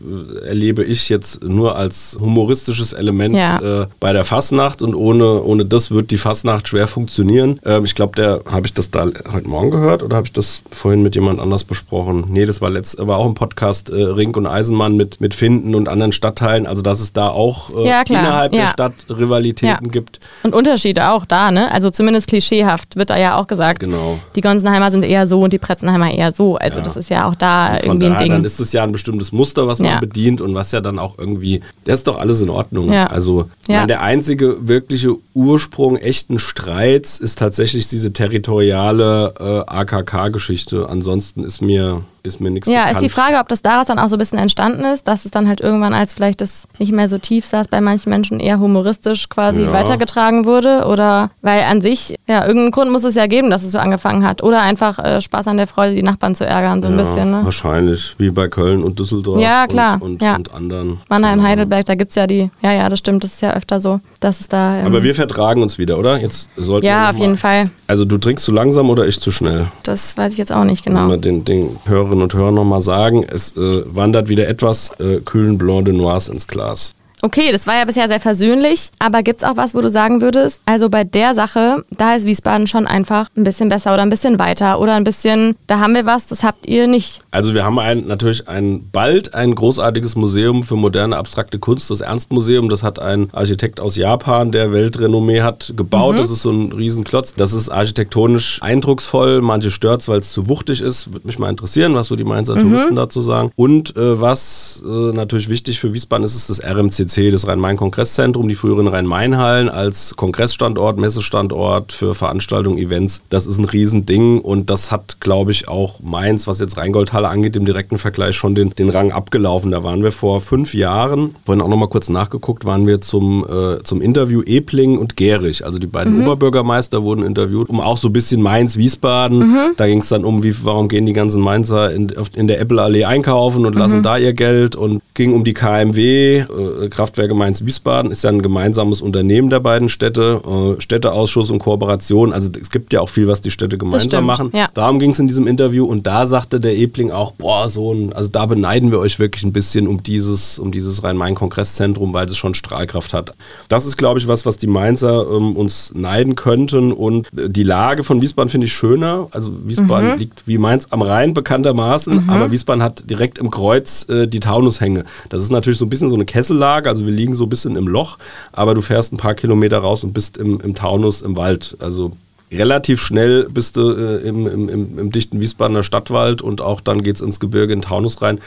erlebe 0.46 0.84
ich 0.84 1.10
jetzt 1.10 1.44
nur 1.44 1.76
als 1.76 2.18
humoristisches 2.20 2.94
Element 2.94 3.36
ja. 3.36 3.84
äh, 3.84 3.88
bei 4.00 4.14
der 4.14 4.26
Fastnacht 4.26 4.82
und 4.82 4.96
ohne, 4.96 5.44
ohne 5.44 5.66
das 5.66 5.92
wird 5.92 6.12
die 6.12 6.18
Fastnacht 6.18 6.68
schwer 6.68 6.88
funktionieren. 6.88 7.60
Ähm, 7.66 7.86
ich 7.86 7.96
glaube, 7.96 8.16
der 8.16 8.42
habe 8.52 8.66
ich 8.66 8.74
das 8.74 8.92
da 8.92 9.08
heute 9.32 9.48
Morgen 9.48 9.72
gehört 9.72 10.04
oder 10.04 10.16
habe 10.16 10.28
ich 10.28 10.34
das 10.34 10.62
vorhin 10.72 11.04
mit 11.04 11.16
jemand 11.16 11.40
anders 11.40 11.64
besprochen? 11.64 12.26
Nee, 12.30 12.46
das 12.46 12.62
war 12.62 12.70
letzt, 12.70 12.98
war 13.00 13.18
auch 13.18 13.26
ein 13.26 13.36
Podcast 13.36 13.90
äh, 13.90 13.96
Rink 13.96 14.36
und 14.38 14.48
Eisenmann 14.48 14.96
mit, 14.96 15.22
mit 15.22 15.34
Finden 15.34 15.76
und 15.76 15.88
anderen 15.88 16.12
Stadtteilen. 16.12 16.68
Also 16.68 16.82
dass 16.82 17.00
es 17.00 17.14
da 17.14 17.30
auch 17.30 17.70
äh, 17.76 17.88
ja, 17.88 18.02
innerhalb 18.08 18.52
der 18.52 18.68
Stadt 18.68 18.94
Rivalitäten 19.10 19.92
gibt. 19.92 20.20
Und 20.44 20.54
Unterschiede 20.54 21.10
auch 21.10 21.26
da, 21.26 21.52
ne? 21.52 21.72
Also 21.72 21.90
zumindest 21.90 22.28
klischeehaft 22.28 22.96
wird 22.96 23.10
da 23.10 23.18
ja 23.18 23.38
auch 23.38 23.48
gesagt. 23.48 23.82
Genau. 23.82 24.20
Die 24.36 24.42
Gonsenheimer 24.42 24.92
sind 24.92 25.04
eher 25.04 25.28
so 25.28 25.42
und 25.42 25.54
die 25.54 25.60
Pretzenheimer 25.60 26.12
eher 26.12 26.32
so. 26.32 26.56
Also 26.58 26.82
das 26.82 26.96
ist 26.96 27.10
ja 27.10 27.28
auch 27.28 27.36
da 27.36 27.80
irgendwie 27.80 28.08
ein 28.08 28.18
Ding. 28.18 28.32
Dann 28.32 28.44
ist 28.44 28.60
es 28.60 28.74
ja 28.74 28.84
ein 28.84 28.92
bestimmtes 28.92 29.32
Muster, 29.32 29.68
was 29.68 29.80
man 29.80 30.00
bedient 30.00 30.15
und 30.42 30.56
was 30.56 30.72
ja 30.72 30.82
dann 30.82 31.00
auch 31.00 31.18
irgendwie, 31.18 31.62
das 31.84 32.00
ist 32.00 32.08
doch 32.08 32.20
alles 32.20 32.42
in 32.42 32.50
Ordnung. 32.50 32.90
Also 33.06 33.50
meine, 33.68 33.88
der 33.88 34.02
einzige 34.02 34.68
wirkliche 34.68 35.16
Ursprung 35.34 35.98
echten 35.98 36.40
Streits 36.40 37.20
ist 37.20 37.40
tatsächlich 37.40 37.88
diese 37.90 38.14
territoriale 38.14 39.34
äh, 39.40 39.72
AKK-Geschichte. 39.72 40.88
Ansonsten 40.90 41.44
ist 41.44 41.62
mir 41.62 42.02
ist 42.26 42.42
mir 42.42 42.50
nichts 42.52 42.68
Ja, 42.68 42.86
bekannt. 42.86 42.96
ist 42.98 43.02
die 43.04 43.10
Frage, 43.10 43.38
ob 43.38 43.48
das 43.48 43.62
daraus 43.62 43.88
dann 43.88 44.00
auch 44.00 44.10
so 44.10 44.16
ein 44.16 44.20
bisschen 44.20 44.40
entstanden 44.40 44.84
ist, 44.86 45.08
dass 45.08 45.26
es 45.26 45.32
dann 45.32 45.48
halt 45.48 45.62
irgendwann 45.62 45.94
als 45.94 46.14
vielleicht 46.14 46.42
das 46.42 46.68
nicht 46.80 46.92
mehr 46.92 47.10
so 47.10 47.18
tief 47.18 47.46
saß, 47.46 47.68
bei 47.68 47.82
manchen 47.82 48.10
Menschen 48.10 48.40
eher 48.40 48.60
humoristisch 48.60 49.30
quasi 49.30 49.64
ja. 49.64 49.72
weitergetragen 49.72 50.46
wurde 50.46 50.86
oder 50.86 51.32
weil 51.42 51.64
an 51.64 51.82
sich, 51.82 52.16
ja, 52.28 52.46
irgendeinen 52.46 52.72
Grund 52.72 52.92
muss 52.92 53.04
es 53.04 53.16
ja 53.16 53.28
geben, 53.28 53.50
dass 53.50 53.64
es 53.64 53.72
so 53.72 53.78
angefangen 53.78 54.26
hat 54.26 54.44
oder 54.44 54.62
einfach 54.62 55.00
äh, 55.00 55.22
Spaß 55.22 55.48
an 55.48 55.58
der 55.58 55.68
Freude, 55.68 55.96
die 55.96 56.04
Nachbarn 56.04 56.36
zu 56.36 56.46
ärgern, 56.46 56.82
so 56.82 56.88
ein 56.88 56.98
bisschen. 56.98 57.32
Ne? 57.32 57.42
Wahrscheinlich, 57.44 58.16
wie 58.18 58.30
bei 58.30 58.48
Köln 58.48 58.84
und 58.84 59.00
Düsseldorf 59.00 59.40
ja, 59.40 59.68
klar. 59.68 59.96
Und, 60.02 60.14
und, 60.14 60.22
ja. 60.22 60.36
und 60.36 60.54
anderen. 60.54 61.00
Mannheim, 61.10 61.38
genau. 61.38 61.50
Heidelberg, 61.50 61.86
da 61.86 61.96
gibt 61.96 62.10
es 62.12 62.16
ja 62.16 62.28
die, 62.28 62.50
ja, 62.62 62.72
ja, 62.72 62.90
das 62.90 63.00
stimmt, 63.00 63.24
das 63.24 63.34
ist 63.34 63.42
ja 63.42 63.54
öfter 63.54 63.80
so, 63.80 64.00
dass 64.20 64.40
es 64.40 64.48
da... 64.48 64.80
Ähm, 64.80 64.88
Aber 64.88 65.04
wir 65.04 65.16
vertragen 65.16 65.62
uns 65.62 65.78
wieder, 65.78 65.98
oder? 65.98 66.20
Jetzt 66.20 66.50
sollten 66.58 66.86
Ja, 66.86 67.10
auf 67.10 67.18
jeden 67.18 67.38
Fall. 67.38 67.70
Also 67.88 68.06
du 68.06 68.18
trinkst 68.18 68.44
zu 68.44 68.52
langsam 68.52 68.90
oder 68.90 69.08
ich 69.08 69.20
zu 69.20 69.32
schnell? 69.32 69.68
Das 69.84 70.18
weiß 70.18 70.32
ich 70.34 70.38
jetzt 70.38 70.52
auch 70.52 70.64
nicht 70.64 70.84
genau. 70.84 71.04
Wenn 71.04 71.10
wir 71.10 71.18
den, 71.18 71.46
den 71.46 71.78
Hörerinnen 72.16 72.22
und 72.24 72.34
Hörern 72.34 72.56
nochmal 72.56 72.82
sagen, 72.82 73.24
es 73.24 73.56
äh, 73.58 73.84
wandert 73.86 74.30
wieder 74.30 74.48
etwas 74.48 74.92
äh, 75.00 75.20
kühlen 75.20 75.58
Blanc 75.58 75.86
de 75.86 75.94
Noirs 75.94 76.30
ins 76.30 76.48
Glas. 76.48 76.96
Okay, 77.22 77.52
das 77.52 77.66
war 77.66 77.76
ja 77.76 77.86
bisher 77.86 78.08
sehr 78.08 78.20
versöhnlich, 78.20 78.92
aber 79.00 79.24
gibt 79.24 79.42
es 79.42 79.48
auch 79.48 79.58
was, 79.58 79.74
wo 79.74 79.82
du 79.82 79.90
sagen 79.90 80.22
würdest, 80.22 80.62
also 80.66 80.90
bei 80.90 81.04
der 81.04 81.34
Sache, 81.34 81.84
da 81.92 82.16
ist 82.16 82.26
Wiesbaden 82.26 82.68
schon 82.68 82.88
einfach 82.88 83.30
ein 83.36 83.44
bisschen 83.44 83.70
besser 83.70 83.94
oder 83.94 84.04
ein 84.04 84.10
bisschen 84.10 84.38
weiter 84.38 84.80
oder 84.80 84.94
ein 84.94 85.04
bisschen, 85.04 85.56
da 85.68 85.80
haben 85.80 85.96
wir 85.96 86.06
was, 86.06 86.28
das 86.28 86.44
habt 86.44 86.68
ihr 86.68 86.88
nicht. 86.88 87.22
Also 87.32 87.54
wir 87.54 87.64
haben 87.64 87.80
ein, 87.80 88.06
natürlich 88.06 88.48
ein, 88.48 88.90
bald 88.92 89.34
ein 89.34 89.56
großartiges 89.56 90.16
Museum 90.16 90.64
für 90.64 90.76
moderne 90.76 91.18
abstrakte 91.18 91.58
Kunst, 91.58 91.90
das 91.90 92.02
Ernst-Museum, 92.02 92.70
das 92.70 92.84
hat 92.84 93.00
ein 93.00 93.30
Architekt 93.32 93.80
aus 93.80 93.96
Japan, 93.96 94.52
der 94.52 94.72
Weltrenommee 94.72 95.42
hat, 95.42 95.74
gebaut. 95.76 96.16
Mhm. 96.16 96.20
Das 96.20 96.30
ist 96.30 96.42
so 96.42 96.52
ein 96.52 96.72
Riesenklotz. 96.72 97.34
Das 97.34 97.54
ist 97.54 97.70
architektonisch 97.70 98.60
eindrucksvoll, 98.62 99.42
manche 99.42 99.72
stört 99.72 100.02
es, 100.02 100.08
weil 100.08 100.20
es 100.20 100.32
zu 100.32 100.48
wuchtig 100.48 100.82
ist. 100.82 101.12
Würde 101.12 101.28
mich 101.28 101.40
mal 101.40 101.50
interessieren, 101.50 101.96
was 101.96 102.08
so 102.08 102.16
die 102.16 102.24
Mainzer 102.24 102.56
mhm. 102.56 102.70
Touristen 102.70 102.96
dazu 102.96 103.22
sagen. 103.22 103.52
Und 103.56 103.96
äh, 103.96 104.22
was 104.22 104.84
äh, 104.86 104.90
natürlich 105.14 105.50
wichtig 105.50 105.80
für 105.80 105.94
Wiesbaden 105.94 106.24
ist, 106.24 106.36
ist 106.36 106.50
das 106.50 106.64
RMCC 106.64 107.05
RMCC, 107.06 107.32
das 107.32 107.48
Rhein-Main-Kongreszentrum, 107.48 108.48
die 108.48 108.56
früheren 108.56 108.88
Rhein-Main-Hallen 108.88 109.70
als 109.70 110.16
Kongressstandort, 110.16 110.98
Messestandort 110.98 111.94
für 111.94 112.16
Veranstaltungen, 112.16 112.78
Events. 112.78 113.22
Das 113.30 113.48
ist 113.48 113.58
ein 113.58 113.66
Riesending 113.66 114.42
und 114.42 114.70
das 114.70 114.92
hat, 114.92 115.20
glaube 115.20 115.52
ich, 115.52 115.68
auch 115.68 116.00
Mainz, 116.02 116.48
was 116.48 116.60
jetzt 116.60 116.78
Rheingoldhalle 116.78 117.30
angeht, 117.30 117.56
im 117.56 117.66
direkten 117.66 117.98
Vergleich 117.98 118.36
schon 118.36 118.56
den, 118.56 118.72
den 118.72 118.90
Rang 118.90 119.12
abgelaufen. 119.12 119.72
Da 119.72 119.84
waren 119.84 120.04
wir 120.04 120.12
vor 120.12 120.42
fünf 120.42 120.74
Jahren, 120.74 121.36
vorhin 121.46 121.62
auch 121.62 121.68
nochmal 121.68 121.90
kurz 121.90 122.10
nachgeguckt, 122.10 122.66
waren 122.66 122.88
wir 122.88 123.02
zum, 123.02 123.46
äh, 123.46 123.84
zum 123.84 124.02
Interview 124.02 124.42
Epling 124.46 124.98
und 124.98 125.16
Gerich. 125.16 125.66
Also 125.66 125.80
die 125.80 125.88
beiden 125.88 126.18
mhm. 126.18 126.24
Oberbürgermeister 126.24 127.04
wurden 127.04 127.26
interviewt, 127.26 127.70
um 127.70 127.80
auch 127.80 127.98
so 127.98 128.10
ein 128.10 128.14
bisschen 128.14 128.42
Mainz, 128.42 128.78
Wiesbaden. 128.78 129.40
Mhm. 129.40 129.74
Da 129.78 129.88
ging 129.88 130.00
es 130.00 130.10
dann 130.10 130.26
um, 130.26 130.44
wie, 130.44 130.56
warum 130.64 130.88
gehen 130.88 131.06
die 131.06 131.14
ganzen 131.14 131.42
Mainzer 131.42 131.92
in, 131.92 132.12
in 132.36 132.48
der 132.48 132.60
Apple-Allee 132.60 133.06
einkaufen 133.06 133.66
und 133.66 133.76
lassen 133.76 134.00
mhm. 134.00 134.04
da 134.04 134.18
ihr 134.18 134.34
Geld 134.34 134.76
und 134.76 135.02
ging 135.14 135.34
um 135.34 135.44
die 135.44 135.54
KMW, 135.54 136.40
äh, 136.40 136.90
Kraftwerke 136.96 137.34
Mainz-Wiesbaden 137.34 138.12
ist 138.12 138.24
ja 138.24 138.30
ein 138.30 138.42
gemeinsames 138.42 139.02
Unternehmen 139.02 139.50
der 139.50 139.60
beiden 139.60 139.90
Städte, 139.90 140.42
äh, 140.78 140.82
Städteausschuss 140.82 141.52
und 141.52 141.60
Kooperation. 141.60 142.34
Also 142.34 142.50
es 142.60 142.70
gibt 142.70 142.94
ja 142.94 143.02
auch 143.02 143.10
viel, 143.10 143.28
was 143.28 143.42
die 143.42 143.52
Städte 143.52 143.78
gemeinsam 143.78 144.26
machen. 144.26 144.50
Ja. 144.54 144.70
Darum 144.74 145.00
ging 145.00 145.12
es 145.12 145.20
in 145.20 145.28
diesem 145.28 145.48
Interview 145.48 145.86
und 145.86 146.08
da 146.08 146.26
sagte 146.26 146.60
der 146.60 146.76
Ebling 146.76 147.12
auch, 147.12 147.34
boah, 147.34 147.70
so 147.70 147.94
ein, 147.94 148.14
also 148.14 148.30
da 148.30 148.46
beneiden 148.46 148.92
wir 148.92 149.00
euch 149.00 149.20
wirklich 149.20 149.44
ein 149.44 149.54
bisschen 149.54 149.88
um 149.88 150.04
dieses, 150.04 150.58
um 150.58 150.72
dieses 150.72 151.04
Rhein-Main-Kongreszentrum, 151.04 152.14
weil 152.14 152.28
es 152.28 152.38
schon 152.38 152.54
Strahlkraft 152.54 153.14
hat. 153.14 153.34
Das 153.68 153.86
ist, 153.86 153.98
glaube 153.98 154.20
ich, 154.20 154.28
was, 154.28 154.46
was 154.46 154.58
die 154.58 154.68
Mainzer 154.68 155.26
ähm, 155.30 155.56
uns 155.56 155.94
neiden 155.96 156.36
könnten 156.36 156.92
und 156.92 157.28
die 157.32 157.64
Lage 157.64 158.04
von 158.04 158.22
Wiesbaden 158.22 158.50
finde 158.50 158.68
ich 158.68 158.74
schöner. 158.74 159.28
Also 159.32 159.52
Wiesbaden 159.66 160.14
mhm. 160.14 160.20
liegt 160.20 160.48
wie 160.48 160.58
Mainz 160.58 160.88
am 160.90 161.02
Rhein 161.02 161.34
bekanntermaßen, 161.34 162.24
mhm. 162.24 162.30
aber 162.30 162.52
Wiesbaden 162.52 162.84
hat 162.84 163.10
direkt 163.10 163.38
im 163.38 163.52
Kreuz 163.52 164.08
äh, 164.10 164.28
die 164.28 164.40
Taunushänge. 164.40 165.06
Das 165.30 165.44
ist 165.44 165.52
natürlich 165.52 165.80
so 165.80 165.86
ein 165.86 165.90
bisschen 165.90 166.10
so 166.10 166.16
eine 166.16 166.26
Kessellage, 166.26 166.85
also 166.88 167.06
wir 167.06 167.14
liegen 167.14 167.36
so 167.36 167.44
ein 167.44 167.50
bisschen 167.50 167.76
im 167.76 167.88
Loch, 167.88 168.18
aber 168.52 168.74
du 168.74 168.82
fährst 168.82 169.14
ein 169.14 169.18
paar 169.18 169.36
Kilometer 169.36 169.80
raus 169.80 170.04
und 170.04 170.14
bist 170.14 170.38
im, 170.38 170.60
im 170.62 170.76
Taunus 170.76 171.22
im 171.22 171.36
Wald. 171.36 171.78
Also 171.80 172.12
relativ 172.52 173.02
schnell 173.02 173.48
bist 173.50 173.78
du 173.78 173.92
äh, 173.92 174.28
im, 174.28 174.48
im, 174.48 174.70
im, 174.70 175.00
im, 175.00 175.12
dichten 175.12 175.40
Wiesbadener 175.40 175.84
Stadtwald 175.84 176.42
und 176.42 176.62
auch 176.62 176.82
dann 176.82 177.02
geht 177.02 177.16
es 177.16 177.22
ins 177.22 177.40
Gebirge 177.40 177.74
in 177.74 177.82
Taunus 177.82 178.22
rein. 178.22 178.40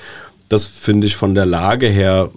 Das 0.49 0.65
finde 0.65 1.07
ich 1.07 1.17
von 1.17 1.35
der 1.35 1.47
Lage 1.47 1.89
her 1.89 2.31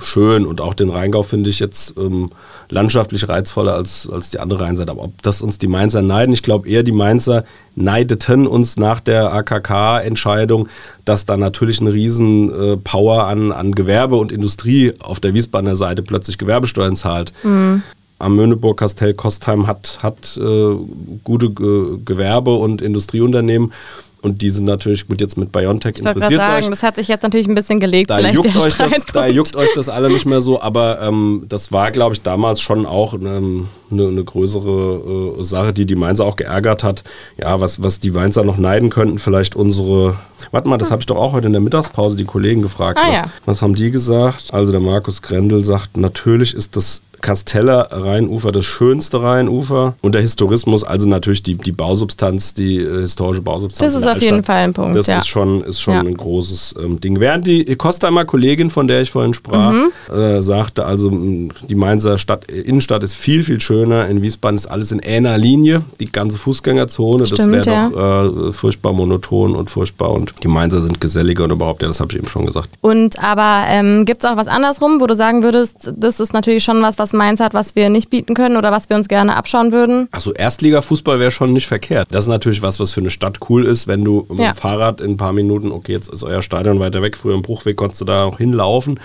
schön 0.00 0.46
und 0.46 0.60
auch 0.60 0.74
den 0.74 0.90
Rheingau 0.90 1.22
finde 1.22 1.50
ich 1.50 1.58
jetzt 1.58 1.94
ähm, 1.96 2.30
landschaftlich 2.68 3.28
reizvoller 3.28 3.74
als, 3.74 4.08
als 4.10 4.30
die 4.30 4.38
andere 4.38 4.60
Rheinseite. 4.60 4.90
Aber 4.90 5.04
ob 5.04 5.22
das 5.22 5.42
uns 5.42 5.58
die 5.58 5.66
Mainzer 5.66 6.02
neiden, 6.02 6.32
ich 6.32 6.42
glaube 6.42 6.68
eher 6.68 6.82
die 6.82 6.92
Mainzer 6.92 7.44
neideten 7.76 8.46
uns 8.46 8.76
nach 8.76 9.00
der 9.00 9.32
AKK-Entscheidung, 9.32 10.68
dass 11.04 11.26
da 11.26 11.36
natürlich 11.36 11.80
eine 11.80 11.92
riesen 11.92 12.50
äh, 12.50 12.76
Power 12.76 13.26
an, 13.26 13.52
an 13.52 13.72
Gewerbe 13.72 14.16
und 14.16 14.32
Industrie 14.32 14.92
auf 15.00 15.20
der 15.20 15.34
Wiesbadener 15.34 15.76
Seite 15.76 16.02
plötzlich 16.02 16.38
Gewerbesteuern 16.38 16.96
zahlt. 16.96 17.32
Mhm. 17.42 17.82
Am 18.18 18.36
Möhneburg 18.36 18.78
Kastell 18.78 19.14
Kostheim 19.14 19.66
hat, 19.66 19.98
hat 20.02 20.38
äh, 20.40 20.76
gute 21.24 21.50
Ge 21.50 21.98
Gewerbe- 22.04 22.54
und 22.54 22.80
Industrieunternehmen 22.80 23.72
und 24.24 24.40
die 24.40 24.48
sind 24.48 24.64
natürlich 24.64 25.06
gut 25.06 25.20
jetzt 25.20 25.36
mit 25.36 25.52
Biontech 25.52 25.96
ich 25.96 25.98
interessiert. 25.98 26.40
Sagen, 26.40 26.64
euch. 26.64 26.70
das 26.70 26.82
hat 26.82 26.96
sich 26.96 27.08
jetzt 27.08 27.22
natürlich 27.22 27.46
ein 27.46 27.54
bisschen 27.54 27.78
gelegt. 27.78 28.08
Da, 28.08 28.20
juckt 28.20 28.56
euch, 28.56 28.74
das, 28.78 29.04
da 29.12 29.26
juckt 29.26 29.54
euch 29.54 29.68
das 29.74 29.90
alle 29.90 30.08
nicht 30.08 30.24
mehr 30.24 30.40
so, 30.40 30.62
aber 30.62 31.02
ähm, 31.02 31.44
das 31.46 31.72
war, 31.72 31.90
glaube 31.90 32.14
ich, 32.14 32.22
damals 32.22 32.62
schon 32.62 32.86
auch 32.86 33.12
eine, 33.12 33.66
eine, 33.90 34.08
eine 34.08 34.24
größere 34.24 35.36
äh, 35.40 35.44
Sache, 35.44 35.74
die 35.74 35.84
die 35.84 35.94
Mainzer 35.94 36.24
auch 36.24 36.36
geärgert 36.36 36.82
hat. 36.82 37.04
Ja, 37.36 37.60
was, 37.60 37.82
was 37.82 38.00
die 38.00 38.12
Mainzer 38.12 38.44
noch 38.44 38.56
neiden 38.56 38.88
könnten, 38.88 39.18
vielleicht 39.18 39.56
unsere. 39.56 40.16
Warte 40.52 40.68
mal, 40.68 40.78
das 40.78 40.90
habe 40.90 41.00
ich 41.00 41.06
doch 41.06 41.16
auch 41.16 41.32
heute 41.32 41.48
in 41.48 41.52
der 41.52 41.60
Mittagspause 41.60 42.16
die 42.16 42.24
Kollegen 42.24 42.62
gefragt. 42.62 42.98
Ah, 42.98 43.08
was, 43.08 43.14
ja. 43.14 43.24
was 43.44 43.62
haben 43.62 43.74
die 43.74 43.90
gesagt? 43.90 44.54
Also 44.54 44.72
der 44.72 44.80
Markus 44.80 45.20
Grendel 45.20 45.66
sagt, 45.66 45.98
natürlich 45.98 46.54
ist 46.54 46.76
das 46.76 47.02
Kasteller 47.24 47.88
Rheinufer 47.90 48.52
das 48.52 48.66
schönste 48.66 49.22
Rheinufer 49.22 49.94
und 50.02 50.14
der 50.14 50.20
Historismus, 50.20 50.84
also 50.84 51.08
natürlich 51.08 51.42
die, 51.42 51.56
die 51.56 51.72
Bausubstanz, 51.72 52.52
die 52.52 52.76
äh, 52.76 53.00
historische 53.00 53.40
Bausubstanz. 53.40 53.94
Das 53.94 54.02
ist 54.02 54.06
auf 54.06 54.20
jeden 54.20 54.44
Fall 54.44 54.56
ein 54.56 54.74
Punkt. 54.74 54.94
Das 54.94 55.06
ja. 55.06 55.16
ist 55.16 55.26
schon, 55.26 55.64
ist 55.64 55.80
schon 55.80 55.94
ja. 55.94 56.00
ein 56.00 56.16
großes 56.18 56.74
ähm, 56.78 57.00
Ding. 57.00 57.20
Während 57.20 57.46
die 57.46 57.64
Kostheimer 57.76 58.26
Kollegin, 58.26 58.68
von 58.68 58.88
der 58.88 59.00
ich 59.00 59.10
vorhin 59.10 59.32
sprach, 59.32 59.72
mhm. 59.72 60.14
äh, 60.14 60.42
sagte, 60.42 60.84
also 60.84 61.10
die 61.10 61.74
Mainzer 61.74 62.18
Stadt, 62.18 62.44
Innenstadt 62.50 63.02
ist 63.02 63.14
viel, 63.14 63.42
viel 63.42 63.58
schöner. 63.58 64.06
In 64.06 64.20
Wiesbaden 64.20 64.56
ist 64.56 64.66
alles 64.66 64.92
in 64.92 65.02
einer 65.02 65.38
Linie, 65.38 65.80
die 66.00 66.12
ganze 66.12 66.36
Fußgängerzone. 66.36 67.24
Stimmt, 67.24 67.40
das 67.40 67.50
wäre 67.50 67.70
ja. 67.70 67.88
doch 67.88 68.48
äh, 68.48 68.52
furchtbar 68.52 68.92
monoton 68.92 69.56
und 69.56 69.70
furchtbar 69.70 70.10
und 70.10 70.34
die 70.42 70.48
Mainzer 70.48 70.82
sind 70.82 71.00
geselliger 71.00 71.44
und 71.44 71.52
überhaupt, 71.52 71.80
ja, 71.80 71.88
das 71.88 72.00
habe 72.00 72.12
ich 72.12 72.18
eben 72.18 72.28
schon 72.28 72.44
gesagt. 72.44 72.68
Und 72.82 73.18
aber 73.18 73.64
ähm, 73.68 74.04
gibt 74.04 74.22
es 74.22 74.30
auch 74.30 74.36
was 74.36 74.46
andersrum, 74.46 75.00
wo 75.00 75.06
du 75.06 75.16
sagen 75.16 75.42
würdest, 75.42 75.90
das 75.96 76.20
ist 76.20 76.34
natürlich 76.34 76.62
schon 76.62 76.82
was, 76.82 76.98
was 76.98 77.13
Mainz 77.14 77.40
hat, 77.40 77.54
was 77.54 77.74
wir 77.74 77.88
nicht 77.88 78.10
bieten 78.10 78.34
können 78.34 78.56
oder 78.56 78.72
was 78.72 78.88
wir 78.88 78.96
uns 78.96 79.08
gerne 79.08 79.36
abschauen 79.36 79.72
würden? 79.72 80.08
Achso, 80.12 80.32
Erstliga-Fußball 80.32 81.18
wäre 81.18 81.30
schon 81.30 81.52
nicht 81.52 81.66
verkehrt. 81.66 82.08
Das 82.10 82.24
ist 82.24 82.28
natürlich 82.28 82.62
was, 82.62 82.80
was 82.80 82.92
für 82.92 83.00
eine 83.00 83.10
Stadt 83.10 83.38
cool 83.48 83.64
ist, 83.64 83.86
wenn 83.86 84.04
du 84.04 84.26
mit 84.28 84.40
dem 84.40 84.54
Fahrrad 84.54 85.00
in 85.00 85.12
ein 85.12 85.16
paar 85.16 85.32
Minuten, 85.32 85.72
okay, 85.72 85.92
jetzt 85.92 86.08
ist 86.08 86.22
euer 86.22 86.42
Stadion 86.42 86.80
weiter 86.80 87.02
weg, 87.02 87.16
früher 87.16 87.34
im 87.34 87.42
Bruchweg 87.42 87.76
konntest 87.76 88.00
du 88.00 88.04
da 88.04 88.24
auch 88.24 88.38
hinlaufen. 88.38 89.00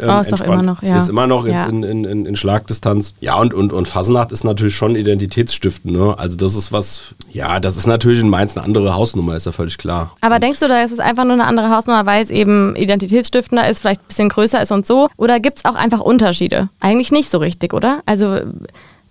Ähm, 0.00 0.08
oh, 0.10 0.20
ist 0.20 0.32
doch 0.32 0.40
immer 0.40 0.62
noch, 0.62 0.82
ja. 0.82 0.96
Ist 0.96 1.08
immer 1.08 1.26
noch 1.26 1.44
jetzt 1.44 1.54
ja. 1.54 1.66
in, 1.66 1.82
in, 1.82 2.26
in, 2.26 2.36
Schlagdistanz. 2.36 3.14
Ja, 3.20 3.34
und, 3.36 3.54
und, 3.54 3.72
und 3.72 3.88
Fasnacht 3.88 4.32
ist 4.32 4.44
natürlich 4.44 4.74
schon 4.74 4.96
identitätsstiftend. 4.96 5.92
Ne? 5.94 6.14
Also 6.16 6.36
das 6.36 6.54
ist 6.54 6.72
was, 6.72 7.14
ja, 7.30 7.60
das 7.60 7.76
ist 7.76 7.86
natürlich 7.86 8.20
in 8.20 8.28
Mainz 8.28 8.56
eine 8.56 8.64
andere 8.64 8.94
Hausnummer, 8.94 9.36
ist 9.36 9.46
ja 9.46 9.52
völlig 9.52 9.78
klar. 9.78 10.12
Aber 10.20 10.36
und 10.36 10.42
denkst 10.42 10.60
du, 10.60 10.68
da 10.68 10.82
ist 10.82 10.92
es 10.92 11.00
einfach 11.00 11.24
nur 11.24 11.34
eine 11.34 11.44
andere 11.44 11.70
Hausnummer, 11.70 12.06
weil 12.06 12.22
es 12.22 12.30
eben 12.30 12.76
identitätsstiftender 12.76 13.68
ist, 13.68 13.80
vielleicht 13.80 14.00
ein 14.02 14.08
bisschen 14.08 14.28
größer 14.28 14.62
ist 14.62 14.72
und 14.72 14.86
so? 14.86 15.08
Oder 15.16 15.40
gibt 15.40 15.58
es 15.58 15.64
auch 15.64 15.74
einfach 15.74 16.00
Unterschiede? 16.00 16.68
Eigentlich 16.80 17.10
nicht 17.10 17.30
so 17.30 17.38
richtig, 17.38 17.47
oder? 17.72 18.02
Also 18.06 18.38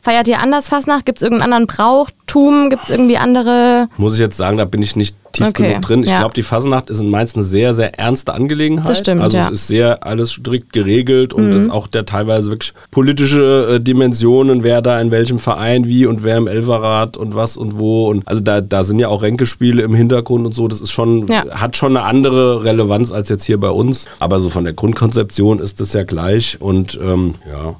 Feiert 0.07 0.29
ihr 0.29 0.39
anders 0.39 0.69
Fasnacht? 0.69 1.05
Gibt 1.05 1.17
es 1.17 1.23
irgendeinen 1.23 1.51
anderen 1.51 1.67
Brauchtum? 1.67 2.69
Gibt 2.69 2.85
es 2.85 2.89
irgendwie 2.89 3.17
andere? 3.17 3.89
Muss 3.97 4.13
ich 4.13 4.21
jetzt 4.21 4.37
sagen, 4.37 4.55
da 4.55 4.63
bin 4.63 4.81
ich 4.81 4.95
nicht 4.95 5.17
tief 5.33 5.47
okay. 5.47 5.67
genug 5.67 5.81
drin. 5.81 6.03
Ich 6.03 6.11
ja. 6.11 6.19
glaube, 6.19 6.33
die 6.33 6.43
Fasnacht 6.43 6.89
ist 6.89 7.01
in 7.01 7.09
Mainz 7.09 7.35
eine 7.35 7.43
sehr, 7.43 7.73
sehr 7.73 7.99
ernste 7.99 8.33
Angelegenheit. 8.33 8.87
Das 8.87 8.99
stimmt, 8.99 9.21
Also 9.21 9.35
ja. 9.35 9.43
es 9.43 9.49
ist 9.49 9.67
sehr 9.67 10.05
alles 10.05 10.31
strikt 10.31 10.71
geregelt 10.71 11.33
und 11.33 11.49
mhm. 11.49 11.57
ist 11.57 11.69
auch 11.69 11.87
der 11.87 12.05
teilweise 12.05 12.51
wirklich 12.51 12.71
politische 12.89 13.75
äh, 13.75 13.79
Dimensionen, 13.81 14.63
wer 14.63 14.81
da 14.81 15.01
in 15.01 15.11
welchem 15.11 15.39
Verein 15.39 15.87
wie 15.87 16.05
und 16.05 16.23
wer 16.23 16.37
im 16.37 16.47
Elferrat 16.47 17.17
und 17.17 17.35
was 17.35 17.57
und 17.57 17.77
wo. 17.77 18.07
Und 18.07 18.25
also 18.25 18.39
da, 18.39 18.61
da 18.61 18.85
sind 18.85 18.99
ja 18.99 19.09
auch 19.09 19.23
Ränkespiele 19.23 19.81
im 19.81 19.93
Hintergrund 19.93 20.45
und 20.45 20.53
so. 20.53 20.69
Das 20.69 20.79
ist 20.79 20.91
schon, 20.91 21.27
ja. 21.27 21.43
hat 21.49 21.75
schon 21.75 21.97
eine 21.97 22.05
andere 22.05 22.63
Relevanz 22.63 23.11
als 23.11 23.27
jetzt 23.27 23.43
hier 23.43 23.59
bei 23.59 23.71
uns. 23.71 24.05
Aber 24.19 24.39
so 24.39 24.49
von 24.49 24.63
der 24.63 24.71
Grundkonzeption 24.71 25.59
ist 25.59 25.81
das 25.81 25.91
ja 25.91 26.03
gleich 26.03 26.61
und 26.61 26.97
ähm, 27.03 27.35
ja. 27.45 27.75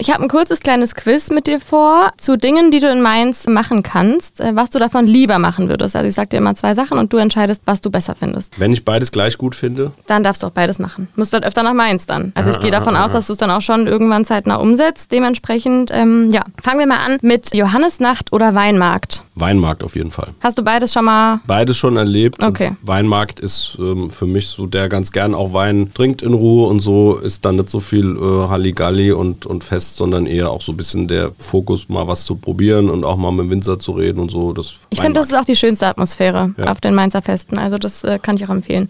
Ich 0.00 0.10
habe 0.10 0.22
ein 0.22 0.30
kurzes 0.30 0.60
kleines 0.60 0.94
Quiz 0.94 1.28
mit 1.28 1.46
dir 1.46 1.60
vor 1.60 2.14
zu 2.16 2.38
Dingen, 2.38 2.70
die 2.70 2.80
du 2.80 2.90
in 2.90 3.02
Mainz 3.02 3.46
machen 3.46 3.82
kannst, 3.82 4.40
äh, 4.40 4.56
was 4.56 4.70
du 4.70 4.78
davon 4.78 5.06
lieber 5.06 5.38
machen 5.38 5.68
würdest. 5.68 5.94
Also 5.94 6.08
ich 6.08 6.14
sag 6.14 6.30
dir 6.30 6.38
immer 6.38 6.54
zwei 6.54 6.72
Sachen 6.74 6.96
und 6.96 7.12
du 7.12 7.18
entscheidest, 7.18 7.60
was 7.66 7.82
du 7.82 7.90
besser 7.90 8.14
findest. 8.18 8.58
Wenn 8.58 8.72
ich 8.72 8.86
beides 8.86 9.12
gleich 9.12 9.36
gut 9.36 9.54
finde? 9.54 9.92
Dann 10.06 10.22
darfst 10.22 10.42
du 10.42 10.46
auch 10.46 10.52
beides 10.52 10.78
machen. 10.78 11.08
Musst 11.16 11.34
halt 11.34 11.44
öfter 11.44 11.62
nach 11.62 11.74
Mainz 11.74 12.06
dann. 12.06 12.32
Also 12.34 12.48
ich 12.48 12.60
gehe 12.60 12.70
davon 12.70 12.96
aus, 12.96 13.12
dass 13.12 13.26
du 13.26 13.34
es 13.34 13.38
dann 13.38 13.50
auch 13.50 13.60
schon 13.60 13.86
irgendwann 13.86 14.24
zeitnah 14.24 14.54
umsetzt. 14.54 15.12
Dementsprechend, 15.12 15.90
ähm, 15.92 16.30
ja. 16.30 16.44
Fangen 16.62 16.78
wir 16.78 16.86
mal 16.86 17.04
an 17.04 17.18
mit 17.20 17.54
Johannesnacht 17.54 18.32
oder 18.32 18.54
Weinmarkt. 18.54 19.22
Weinmarkt 19.34 19.82
auf 19.84 19.96
jeden 19.96 20.10
Fall. 20.10 20.28
Hast 20.40 20.56
du 20.56 20.62
beides 20.62 20.94
schon 20.94 21.04
mal? 21.04 21.40
Beides 21.46 21.76
schon 21.76 21.98
erlebt. 21.98 22.42
Okay. 22.42 22.72
Weinmarkt 22.80 23.38
ist 23.38 23.76
ähm, 23.78 24.10
für 24.10 24.26
mich 24.26 24.48
so, 24.48 24.66
der 24.66 24.88
ganz 24.88 25.12
gern 25.12 25.34
auch 25.34 25.52
Wein 25.52 25.90
trinkt 25.92 26.22
in 26.22 26.32
Ruhe 26.32 26.68
und 26.68 26.80
so 26.80 27.16
ist 27.16 27.44
dann 27.44 27.56
nicht 27.56 27.68
so 27.68 27.80
viel 27.80 28.16
äh, 28.16 28.48
Halligalli 28.48 29.12
und, 29.12 29.44
und 29.44 29.62
Fest 29.62 29.89
Fest, 29.90 29.96
sondern 29.96 30.26
eher 30.26 30.50
auch 30.50 30.62
so 30.62 30.72
ein 30.72 30.76
bisschen 30.76 31.08
der 31.08 31.32
Fokus, 31.38 31.88
mal 31.88 32.06
was 32.06 32.24
zu 32.24 32.36
probieren 32.36 32.90
und 32.90 33.04
auch 33.04 33.16
mal 33.16 33.32
mit 33.32 33.46
dem 33.46 33.50
Winzer 33.50 33.78
zu 33.78 33.92
reden 33.92 34.20
und 34.20 34.30
so. 34.30 34.52
Das 34.52 34.76
ich 34.90 35.00
finde, 35.00 35.20
das 35.20 35.28
ist 35.28 35.34
auch 35.34 35.44
die 35.44 35.56
schönste 35.56 35.86
Atmosphäre 35.86 36.54
ja. 36.56 36.70
auf 36.70 36.80
den 36.80 36.94
Mainzer 36.94 37.22
Festen. 37.22 37.58
Also 37.58 37.78
das 37.78 38.04
äh, 38.04 38.18
kann 38.20 38.36
ich 38.36 38.44
auch 38.46 38.50
empfehlen. 38.50 38.88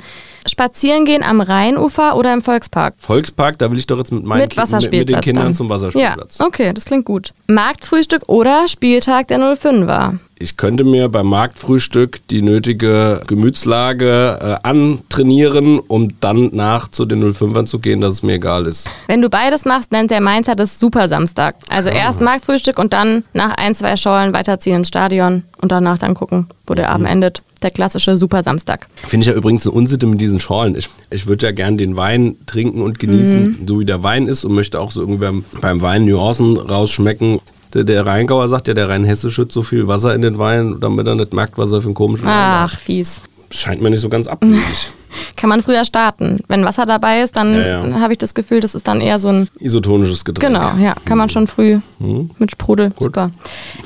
Spazieren 0.48 1.04
gehen 1.04 1.22
am 1.22 1.40
Rheinufer 1.40 2.16
oder 2.16 2.32
im 2.32 2.42
Volkspark? 2.42 2.94
Volkspark, 2.98 3.58
da 3.58 3.70
will 3.70 3.78
ich 3.78 3.86
doch 3.86 3.98
jetzt 3.98 4.12
mit 4.12 4.24
meinen 4.24 4.40
mit, 4.40 4.56
mit, 4.56 4.92
mit 4.92 5.08
den 5.08 5.20
Kindern 5.20 5.44
dann. 5.46 5.54
zum 5.54 5.68
Wasserspielplatz. 5.68 6.38
Ja, 6.38 6.46
okay, 6.46 6.72
das 6.72 6.84
klingt 6.84 7.04
gut. 7.04 7.32
Marktfrühstück 7.46 8.22
oder 8.26 8.68
Spieltag 8.68 9.28
der 9.28 9.38
05er? 9.38 10.18
Ich 10.42 10.56
könnte 10.56 10.84
mir 10.84 11.10
beim 11.10 11.26
Marktfrühstück 11.26 12.26
die 12.30 12.40
nötige 12.40 13.20
Gemütslage 13.26 14.38
äh, 14.40 14.66
antrainieren, 14.66 15.78
um 15.78 16.18
dann 16.20 16.48
nach 16.54 16.88
zu 16.88 17.04
den 17.04 17.22
05ern 17.22 17.66
zu 17.66 17.78
gehen, 17.78 18.00
dass 18.00 18.14
es 18.14 18.22
mir 18.22 18.36
egal 18.36 18.64
ist. 18.64 18.88
Wenn 19.06 19.20
du 19.20 19.28
beides 19.28 19.66
machst, 19.66 19.92
nennt 19.92 20.10
der 20.10 20.22
Mainzer 20.22 20.56
das 20.56 20.78
Super 20.78 21.10
Samstag. 21.10 21.56
Also 21.68 21.90
ah. 21.90 21.92
erst 21.92 22.22
Marktfrühstück 22.22 22.78
und 22.78 22.94
dann 22.94 23.24
nach 23.34 23.52
ein, 23.58 23.74
zwei 23.74 23.98
Schollen 23.98 24.32
weiterziehen 24.32 24.76
ins 24.76 24.88
Stadion 24.88 25.42
und 25.60 25.70
danach 25.72 25.98
dann 25.98 26.14
gucken, 26.14 26.46
wo 26.66 26.72
der 26.72 26.88
Abend 26.88 27.06
mhm. 27.06 27.12
endet 27.12 27.42
der 27.60 27.70
klassische 27.70 28.16
Super 28.16 28.42
Samstag. 28.42 28.86
Finde 29.08 29.24
ich 29.24 29.28
ja 29.28 29.34
übrigens 29.34 29.66
eine 29.66 29.74
Unsitte 29.74 30.06
mit 30.06 30.22
diesen 30.22 30.40
Schorlen. 30.40 30.74
Ich, 30.74 30.88
ich 31.10 31.26
würde 31.26 31.44
ja 31.44 31.52
gern 31.52 31.76
den 31.76 31.96
Wein 31.96 32.36
trinken 32.46 32.80
und 32.80 32.98
genießen, 32.98 33.42
mhm. 33.42 33.68
so 33.68 33.80
wie 33.80 33.84
der 33.84 34.02
Wein 34.02 34.26
ist 34.26 34.46
und 34.46 34.54
möchte 34.54 34.80
auch 34.80 34.90
so 34.90 35.02
irgendwie 35.02 35.20
beim, 35.20 35.44
beim 35.60 35.82
Wein 35.82 36.06
Nuancen 36.06 36.56
rausschmecken. 36.56 37.40
Der, 37.74 37.84
der 37.84 38.06
Rheingauer 38.06 38.48
sagt 38.48 38.68
ja, 38.68 38.74
der 38.74 38.88
Rheinhesse 38.88 39.30
schützt 39.30 39.52
so 39.52 39.62
viel 39.62 39.86
Wasser 39.86 40.14
in 40.14 40.22
den 40.22 40.38
Wein, 40.38 40.78
damit 40.80 41.06
er 41.06 41.14
nicht 41.14 41.32
merkt, 41.32 41.58
was 41.58 41.72
er 41.72 41.80
für 41.80 41.86
einen 41.86 41.94
komischen 41.94 42.26
Wein 42.26 42.34
hat. 42.34 42.70
Ach, 42.72 42.78
fies. 42.78 43.20
Scheint 43.50 43.80
mir 43.80 43.90
nicht 43.90 44.00
so 44.00 44.08
ganz 44.08 44.26
abwegig. 44.26 44.60
Kann 45.36 45.48
man 45.48 45.62
früher 45.62 45.84
starten. 45.84 46.38
Wenn 46.48 46.64
Wasser 46.64 46.86
dabei 46.86 47.22
ist, 47.22 47.36
dann 47.36 47.54
ja, 47.54 47.84
ja. 47.84 48.00
habe 48.00 48.12
ich 48.12 48.18
das 48.18 48.34
Gefühl, 48.34 48.60
das 48.60 48.74
ist 48.74 48.86
dann 48.86 49.00
eher 49.00 49.18
so 49.18 49.28
ein 49.28 49.48
isotonisches 49.58 50.24
Getränk. 50.24 50.54
Genau, 50.54 50.72
ja, 50.80 50.94
kann 51.04 51.18
man 51.18 51.28
schon 51.28 51.46
früh 51.46 51.80
mhm. 51.98 52.30
mit 52.38 52.52
Sprudel. 52.52 52.90
Gut. 52.90 53.02
Super. 53.02 53.30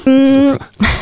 Mhm. 0.05 0.27
Super. 0.27 0.59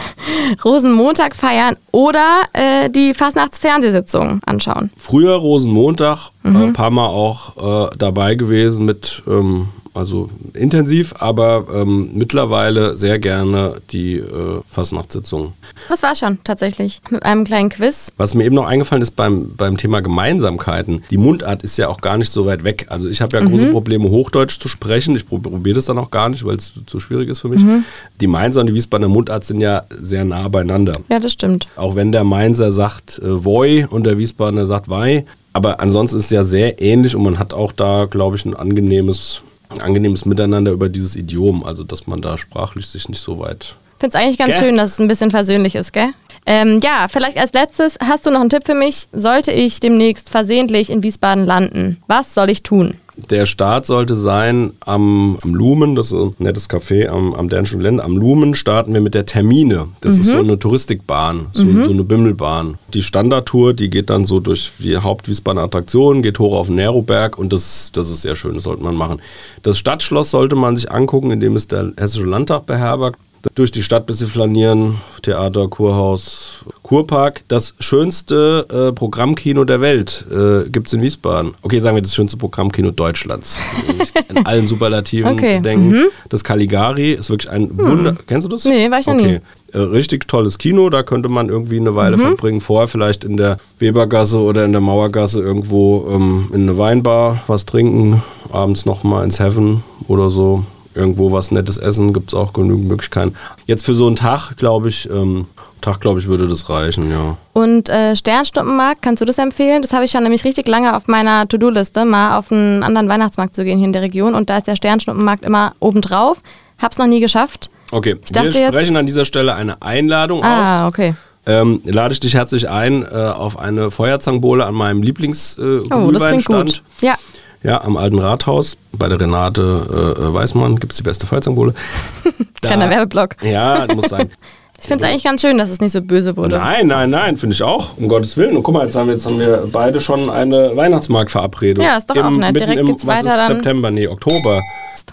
Rosenmontag 0.64 1.34
feiern 1.34 1.76
oder 1.90 2.42
äh, 2.52 2.88
die 2.90 3.14
Fastnachtsfernsehsitzung 3.14 4.40
anschauen. 4.46 4.90
Früher 4.96 5.34
Rosenmontag, 5.34 6.30
mhm. 6.42 6.56
ein 6.56 6.72
paar 6.72 6.90
Mal 6.90 7.06
auch 7.06 7.88
äh, 7.90 7.96
dabei 7.98 8.34
gewesen 8.36 8.84
mit 8.84 9.22
ähm, 9.26 9.68
also 9.94 10.30
intensiv, 10.54 11.14
aber 11.18 11.66
ähm, 11.74 12.10
mittlerweile 12.14 12.96
sehr 12.96 13.18
gerne 13.18 13.80
die 13.90 14.16
äh, 14.16 14.60
Fastnachtssitzung. 14.68 15.52
Das 15.88 16.02
war 16.02 16.14
schon 16.14 16.38
tatsächlich 16.44 17.00
mit 17.10 17.22
einem 17.24 17.44
kleinen 17.44 17.68
Quiz. 17.68 18.10
Was 18.16 18.34
mir 18.34 18.44
eben 18.44 18.54
noch 18.54 18.66
eingefallen 18.66 19.02
ist 19.02 19.12
beim, 19.12 19.54
beim 19.56 19.76
Thema 19.76 20.00
Gemeinsamkeiten, 20.00 21.02
die 21.10 21.18
Mundart 21.18 21.62
ist 21.62 21.76
ja 21.76 21.88
auch 21.88 22.00
gar 22.00 22.16
nicht 22.16 22.30
so 22.30 22.46
weit 22.46 22.64
weg. 22.64 22.86
Also 22.88 23.08
ich 23.08 23.20
habe 23.20 23.36
ja 23.36 23.42
mhm. 23.42 23.50
große 23.50 23.66
Probleme, 23.66 24.08
Hochdeutsch 24.08 24.58
zu 24.58 24.68
sprechen. 24.68 25.16
Ich 25.16 25.26
probiere 25.28 25.74
das 25.74 25.86
dann 25.86 25.98
auch 25.98 26.10
gar 26.10 26.28
nicht, 26.28 26.44
weil 26.44 26.56
es 26.56 26.72
zu 26.86 27.00
schwierig 27.00 27.28
ist 27.28 27.40
für 27.40 27.48
mich. 27.48 27.62
Mhm. 27.62 27.84
Die 28.20 28.26
Mainzer 28.26 28.60
und 28.60 28.68
die 28.68 28.74
Wiesbadener 28.74 29.08
Mundart 29.08 29.44
sind 29.44 29.60
ja 29.60 29.82
sehr 29.90 30.24
nah 30.24 30.48
beieinander. 30.48 30.94
Ja, 31.10 31.20
das 31.20 31.32
stimmt. 31.32 31.68
Auch 31.76 31.94
wenn 31.96 32.12
der 32.12 32.24
Mainzer 32.24 32.72
sagt 32.72 33.18
äh, 33.18 33.44
Voi 33.44 33.86
und 33.88 34.04
der 34.04 34.18
Wiesbadener 34.18 34.66
sagt 34.66 34.88
Wei. 34.88 35.26
Aber 35.52 35.80
ansonsten 35.80 36.16
ist 36.16 36.24
es 36.24 36.30
ja 36.30 36.44
sehr 36.44 36.80
ähnlich 36.80 37.14
und 37.14 37.22
man 37.22 37.38
hat 37.38 37.52
auch 37.52 37.72
da, 37.72 38.06
glaube 38.10 38.36
ich, 38.36 38.46
ein 38.46 38.56
angenehmes 38.56 39.42
ein 39.72 39.80
angenehmes 39.80 40.24
Miteinander 40.24 40.72
über 40.72 40.88
dieses 40.88 41.16
Idiom, 41.16 41.64
also 41.64 41.84
dass 41.84 42.06
man 42.06 42.20
da 42.20 42.38
sprachlich 42.38 42.86
sich 42.86 43.08
nicht 43.08 43.20
so 43.20 43.38
weit. 43.38 43.74
Ich 43.96 44.00
finde 44.00 44.16
es 44.16 44.22
eigentlich 44.22 44.38
ganz 44.38 44.52
gell? 44.52 44.62
schön, 44.64 44.76
dass 44.76 44.92
es 44.92 44.98
ein 44.98 45.08
bisschen 45.08 45.30
versöhnlich 45.30 45.74
ist, 45.74 45.92
gell? 45.92 46.10
Ähm, 46.44 46.80
ja, 46.82 47.06
vielleicht 47.08 47.38
als 47.38 47.52
letztes, 47.52 47.98
hast 48.04 48.26
du 48.26 48.30
noch 48.30 48.40
einen 48.40 48.50
Tipp 48.50 48.64
für 48.66 48.74
mich? 48.74 49.06
Sollte 49.12 49.52
ich 49.52 49.78
demnächst 49.78 50.28
versehentlich 50.28 50.90
in 50.90 51.02
Wiesbaden 51.02 51.46
landen? 51.46 52.02
Was 52.08 52.34
soll 52.34 52.50
ich 52.50 52.64
tun? 52.64 52.94
Der 53.16 53.44
Start 53.44 53.84
sollte 53.84 54.14
sein 54.14 54.72
am, 54.80 55.38
am 55.42 55.54
Lumen, 55.54 55.94
das 55.94 56.06
ist 56.06 56.14
ein 56.14 56.34
nettes 56.38 56.70
Café 56.70 57.08
am, 57.08 57.34
am 57.34 57.50
Dänischen 57.50 57.78
Gelände. 57.78 58.02
Am 58.02 58.16
Lumen 58.16 58.54
starten 58.54 58.94
wir 58.94 59.02
mit 59.02 59.12
der 59.12 59.26
Termine. 59.26 59.88
Das 60.00 60.14
mhm. 60.14 60.20
ist 60.20 60.26
so 60.28 60.38
eine 60.38 60.58
Touristikbahn, 60.58 61.46
so, 61.52 61.62
mhm. 61.62 61.84
so, 61.84 61.90
eine 61.90 62.04
Bimmelbahn. 62.04 62.78
Die 62.94 63.02
Standardtour, 63.02 63.74
die 63.74 63.90
geht 63.90 64.08
dann 64.08 64.24
so 64.24 64.40
durch 64.40 64.72
die 64.78 64.96
Hauptwiesbadener 64.96 65.64
Attraktionen, 65.64 66.22
geht 66.22 66.38
hoch 66.38 66.56
auf 66.56 66.68
den 66.68 66.76
Neroberg 66.76 67.38
und 67.38 67.52
das, 67.52 67.90
das 67.92 68.08
ist 68.08 68.22
sehr 68.22 68.34
schön, 68.34 68.54
das 68.54 68.64
sollte 68.64 68.82
man 68.82 68.94
machen. 68.94 69.20
Das 69.62 69.78
Stadtschloss 69.78 70.30
sollte 70.30 70.56
man 70.56 70.76
sich 70.76 70.90
angucken, 70.90 71.30
indem 71.30 71.54
es 71.56 71.68
der 71.68 71.92
Hessische 71.98 72.26
Landtag 72.26 72.64
beherbergt 72.64 73.18
durch 73.54 73.72
die 73.72 73.82
Stadt 73.82 74.06
bis 74.06 74.18
sie 74.18 74.26
flanieren, 74.26 75.00
Theater, 75.22 75.68
Kurhaus, 75.68 76.64
Kurpark. 76.82 77.42
Das 77.48 77.74
schönste 77.78 78.66
äh, 78.68 78.92
Programmkino 78.92 79.64
der 79.64 79.80
Welt 79.80 80.24
äh, 80.30 80.68
gibt 80.68 80.88
es 80.88 80.92
in 80.92 81.02
Wiesbaden. 81.02 81.54
Okay, 81.62 81.80
sagen 81.80 81.96
wir 81.96 82.02
das 82.02 82.14
schönste 82.14 82.36
Programmkino 82.36 82.90
Deutschlands. 82.90 83.56
in 84.28 84.44
allen 84.44 84.66
Superlativen 84.66 85.32
okay. 85.32 85.60
denken. 85.60 85.88
Mhm. 85.88 86.04
Das 86.28 86.44
Caligari 86.44 87.12
ist 87.12 87.30
wirklich 87.30 87.50
ein 87.50 87.68
hm. 87.68 87.78
Wunder. 87.78 88.16
Kennst 88.26 88.44
du 88.44 88.48
das? 88.48 88.64
Nee, 88.64 88.90
war 88.90 89.00
ich 89.00 89.06
noch 89.06 89.14
okay. 89.14 89.40
nie. 89.72 89.78
Äh, 89.78 89.78
richtig 89.78 90.28
tolles 90.28 90.58
Kino, 90.58 90.90
da 90.90 91.02
könnte 91.02 91.28
man 91.28 91.48
irgendwie 91.48 91.78
eine 91.78 91.94
Weile 91.94 92.16
mhm. 92.16 92.22
verbringen. 92.22 92.60
Vorher 92.60 92.88
vielleicht 92.88 93.24
in 93.24 93.36
der 93.36 93.58
Webergasse 93.78 94.38
oder 94.38 94.64
in 94.64 94.72
der 94.72 94.80
Mauergasse 94.80 95.40
irgendwo 95.40 96.08
ähm, 96.10 96.50
in 96.52 96.62
eine 96.62 96.78
Weinbar 96.78 97.42
was 97.46 97.64
trinken, 97.64 98.22
abends 98.50 98.86
nochmal 98.86 99.24
ins 99.24 99.40
Heaven 99.40 99.82
oder 100.08 100.30
so 100.30 100.64
irgendwo 100.94 101.32
was 101.32 101.50
Nettes 101.50 101.78
essen, 101.78 102.12
gibt 102.12 102.28
es 102.28 102.34
auch 102.34 102.52
genügend 102.52 102.88
Möglichkeiten. 102.88 103.34
Jetzt 103.66 103.86
für 103.86 103.94
so 103.94 104.06
einen 104.06 104.16
Tag, 104.16 104.56
glaube 104.56 104.90
ich, 104.90 105.08
ähm, 105.08 105.46
Tag, 105.82 106.00
glaube 106.00 106.20
ich, 106.20 106.26
würde 106.26 106.48
das 106.48 106.68
reichen, 106.70 107.10
ja. 107.10 107.36
Und 107.52 107.88
äh, 107.88 108.16
Sternstundenmarkt, 108.16 109.02
kannst 109.02 109.20
du 109.20 109.24
das 109.24 109.38
empfehlen? 109.38 109.82
Das 109.82 109.92
habe 109.92 110.04
ich 110.04 110.10
schon 110.10 110.22
nämlich 110.22 110.44
richtig 110.44 110.66
lange 110.66 110.96
auf 110.96 111.08
meiner 111.08 111.46
To-Do-Liste, 111.46 112.04
mal 112.04 112.38
auf 112.38 112.50
einen 112.50 112.82
anderen 112.82 113.08
Weihnachtsmarkt 113.08 113.54
zu 113.54 113.64
gehen 113.64 113.78
hier 113.78 113.86
in 113.86 113.92
der 113.92 114.02
Region. 114.02 114.34
Und 114.34 114.48
da 114.48 114.58
ist 114.58 114.66
der 114.66 114.76
Sternstundenmarkt 114.76 115.44
immer 115.44 115.74
obendrauf. 115.80 116.38
Hab's 116.80 116.98
noch 116.98 117.06
nie 117.06 117.20
geschafft. 117.20 117.70
Okay, 117.90 118.16
wir 118.32 118.52
sprechen 118.52 118.96
an 118.96 119.06
dieser 119.06 119.26
Stelle 119.26 119.54
eine 119.54 119.82
Einladung 119.82 120.42
ah, 120.42 120.46
aus. 120.46 120.66
Ah, 120.66 120.88
okay. 120.88 121.14
Ähm, 121.44 121.82
lade 121.84 122.14
ich 122.14 122.20
dich 122.20 122.34
herzlich 122.34 122.70
ein 122.70 123.02
äh, 123.02 123.06
auf 123.08 123.58
eine 123.58 123.90
Feuerzangenbowle 123.90 124.64
an 124.64 124.74
meinem 124.74 125.02
Lieblings 125.02 125.58
äh, 125.58 125.80
Oh, 125.90 126.10
das 126.10 126.24
klingt 126.24 126.46
gut. 126.46 126.82
Ja. 127.00 127.16
Ja, 127.64 127.82
am 127.82 127.96
alten 127.96 128.18
Rathaus 128.18 128.76
bei 128.92 129.08
der 129.08 129.20
Renate 129.20 130.16
äh, 130.18 130.34
Weißmann 130.34 130.80
gibt 130.80 130.92
es 130.92 130.96
die 130.96 131.02
beste 131.02 131.26
Feuerzangenbowle. 131.26 131.74
Kleiner 132.62 132.90
Werbeblock. 132.90 133.36
Ja, 133.42 133.86
muss 133.94 134.08
sein. 134.08 134.30
Ich 134.82 134.88
finde 134.88 135.04
es 135.04 135.10
eigentlich 135.10 135.22
ganz 135.22 135.40
schön, 135.40 135.58
dass 135.58 135.70
es 135.70 135.80
nicht 135.80 135.92
so 135.92 136.02
böse 136.02 136.36
wurde. 136.36 136.56
Nein, 136.56 136.88
nein, 136.88 137.08
nein, 137.08 137.36
finde 137.36 137.54
ich 137.54 137.62
auch. 137.62 137.96
Um 137.98 138.08
Gottes 138.08 138.36
Willen. 138.36 138.56
Und 138.56 138.64
guck 138.64 138.74
mal, 138.74 138.84
jetzt 138.84 138.96
haben 138.96 139.06
wir, 139.06 139.14
jetzt 139.14 139.26
haben 139.26 139.38
wir 139.38 139.68
beide 139.70 140.00
schon 140.00 140.28
eine 140.28 140.76
Weihnachtsmarktverabredung. 140.76 141.84
Ja, 141.84 141.98
ist 141.98 142.10
doch 142.10 142.16
Im, 142.16 142.26
auch 142.26 142.30
nett. 142.30 142.56
Direkt 142.56 142.80
im, 142.80 142.86
geht's 142.86 143.06
weiter 143.06 143.28
dann. 143.28 143.54
September, 143.54 143.92
nee, 143.92 144.08
Oktober. 144.08 144.60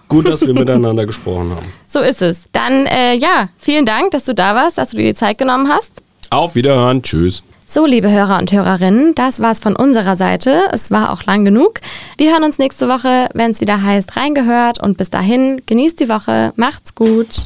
Gut, 0.08 0.28
dass 0.28 0.42
wir 0.42 0.56
miteinander 0.56 1.06
gesprochen 1.06 1.52
haben. 1.52 1.66
So 1.88 2.00
ist 2.00 2.22
es. 2.22 2.50
Dann, 2.52 2.86
äh, 2.86 3.16
ja, 3.16 3.50
vielen 3.58 3.86
Dank, 3.86 4.12
dass 4.12 4.26
du 4.26 4.36
da 4.36 4.54
warst, 4.54 4.78
dass 4.78 4.92
du 4.92 4.98
dir 4.98 5.06
die 5.06 5.14
Zeit 5.16 5.40
genommen 5.40 5.70
hast. 5.70 6.04
Auf 6.30 6.54
Wiederhören. 6.54 7.02
Tschüss. 7.02 7.42
So, 7.68 7.86
liebe 7.86 8.12
Hörer 8.12 8.40
und 8.40 8.52
Hörerinnen, 8.52 9.14
das 9.14 9.40
war's 9.40 9.60
von 9.60 9.76
unserer 9.76 10.16
Seite. 10.16 10.64
Es 10.72 10.90
war 10.90 11.14
auch 11.14 11.24
lang 11.26 11.46
genug. 11.46 11.82
Wir 12.18 12.32
hören 12.32 12.44
uns 12.44 12.58
nächste 12.58 12.90
Woche, 12.90 13.30
wenn 13.36 13.52
es 13.52 13.62
wieder 13.62 13.84
heißt, 13.84 14.18
reingehört. 14.18 14.82
Und 14.82 14.98
bis 14.98 15.12
dahin, 15.12 15.62
genießt 15.68 16.00
die 16.00 16.10
Woche. 16.10 16.54
Macht's 16.56 16.96
gut. 16.96 17.46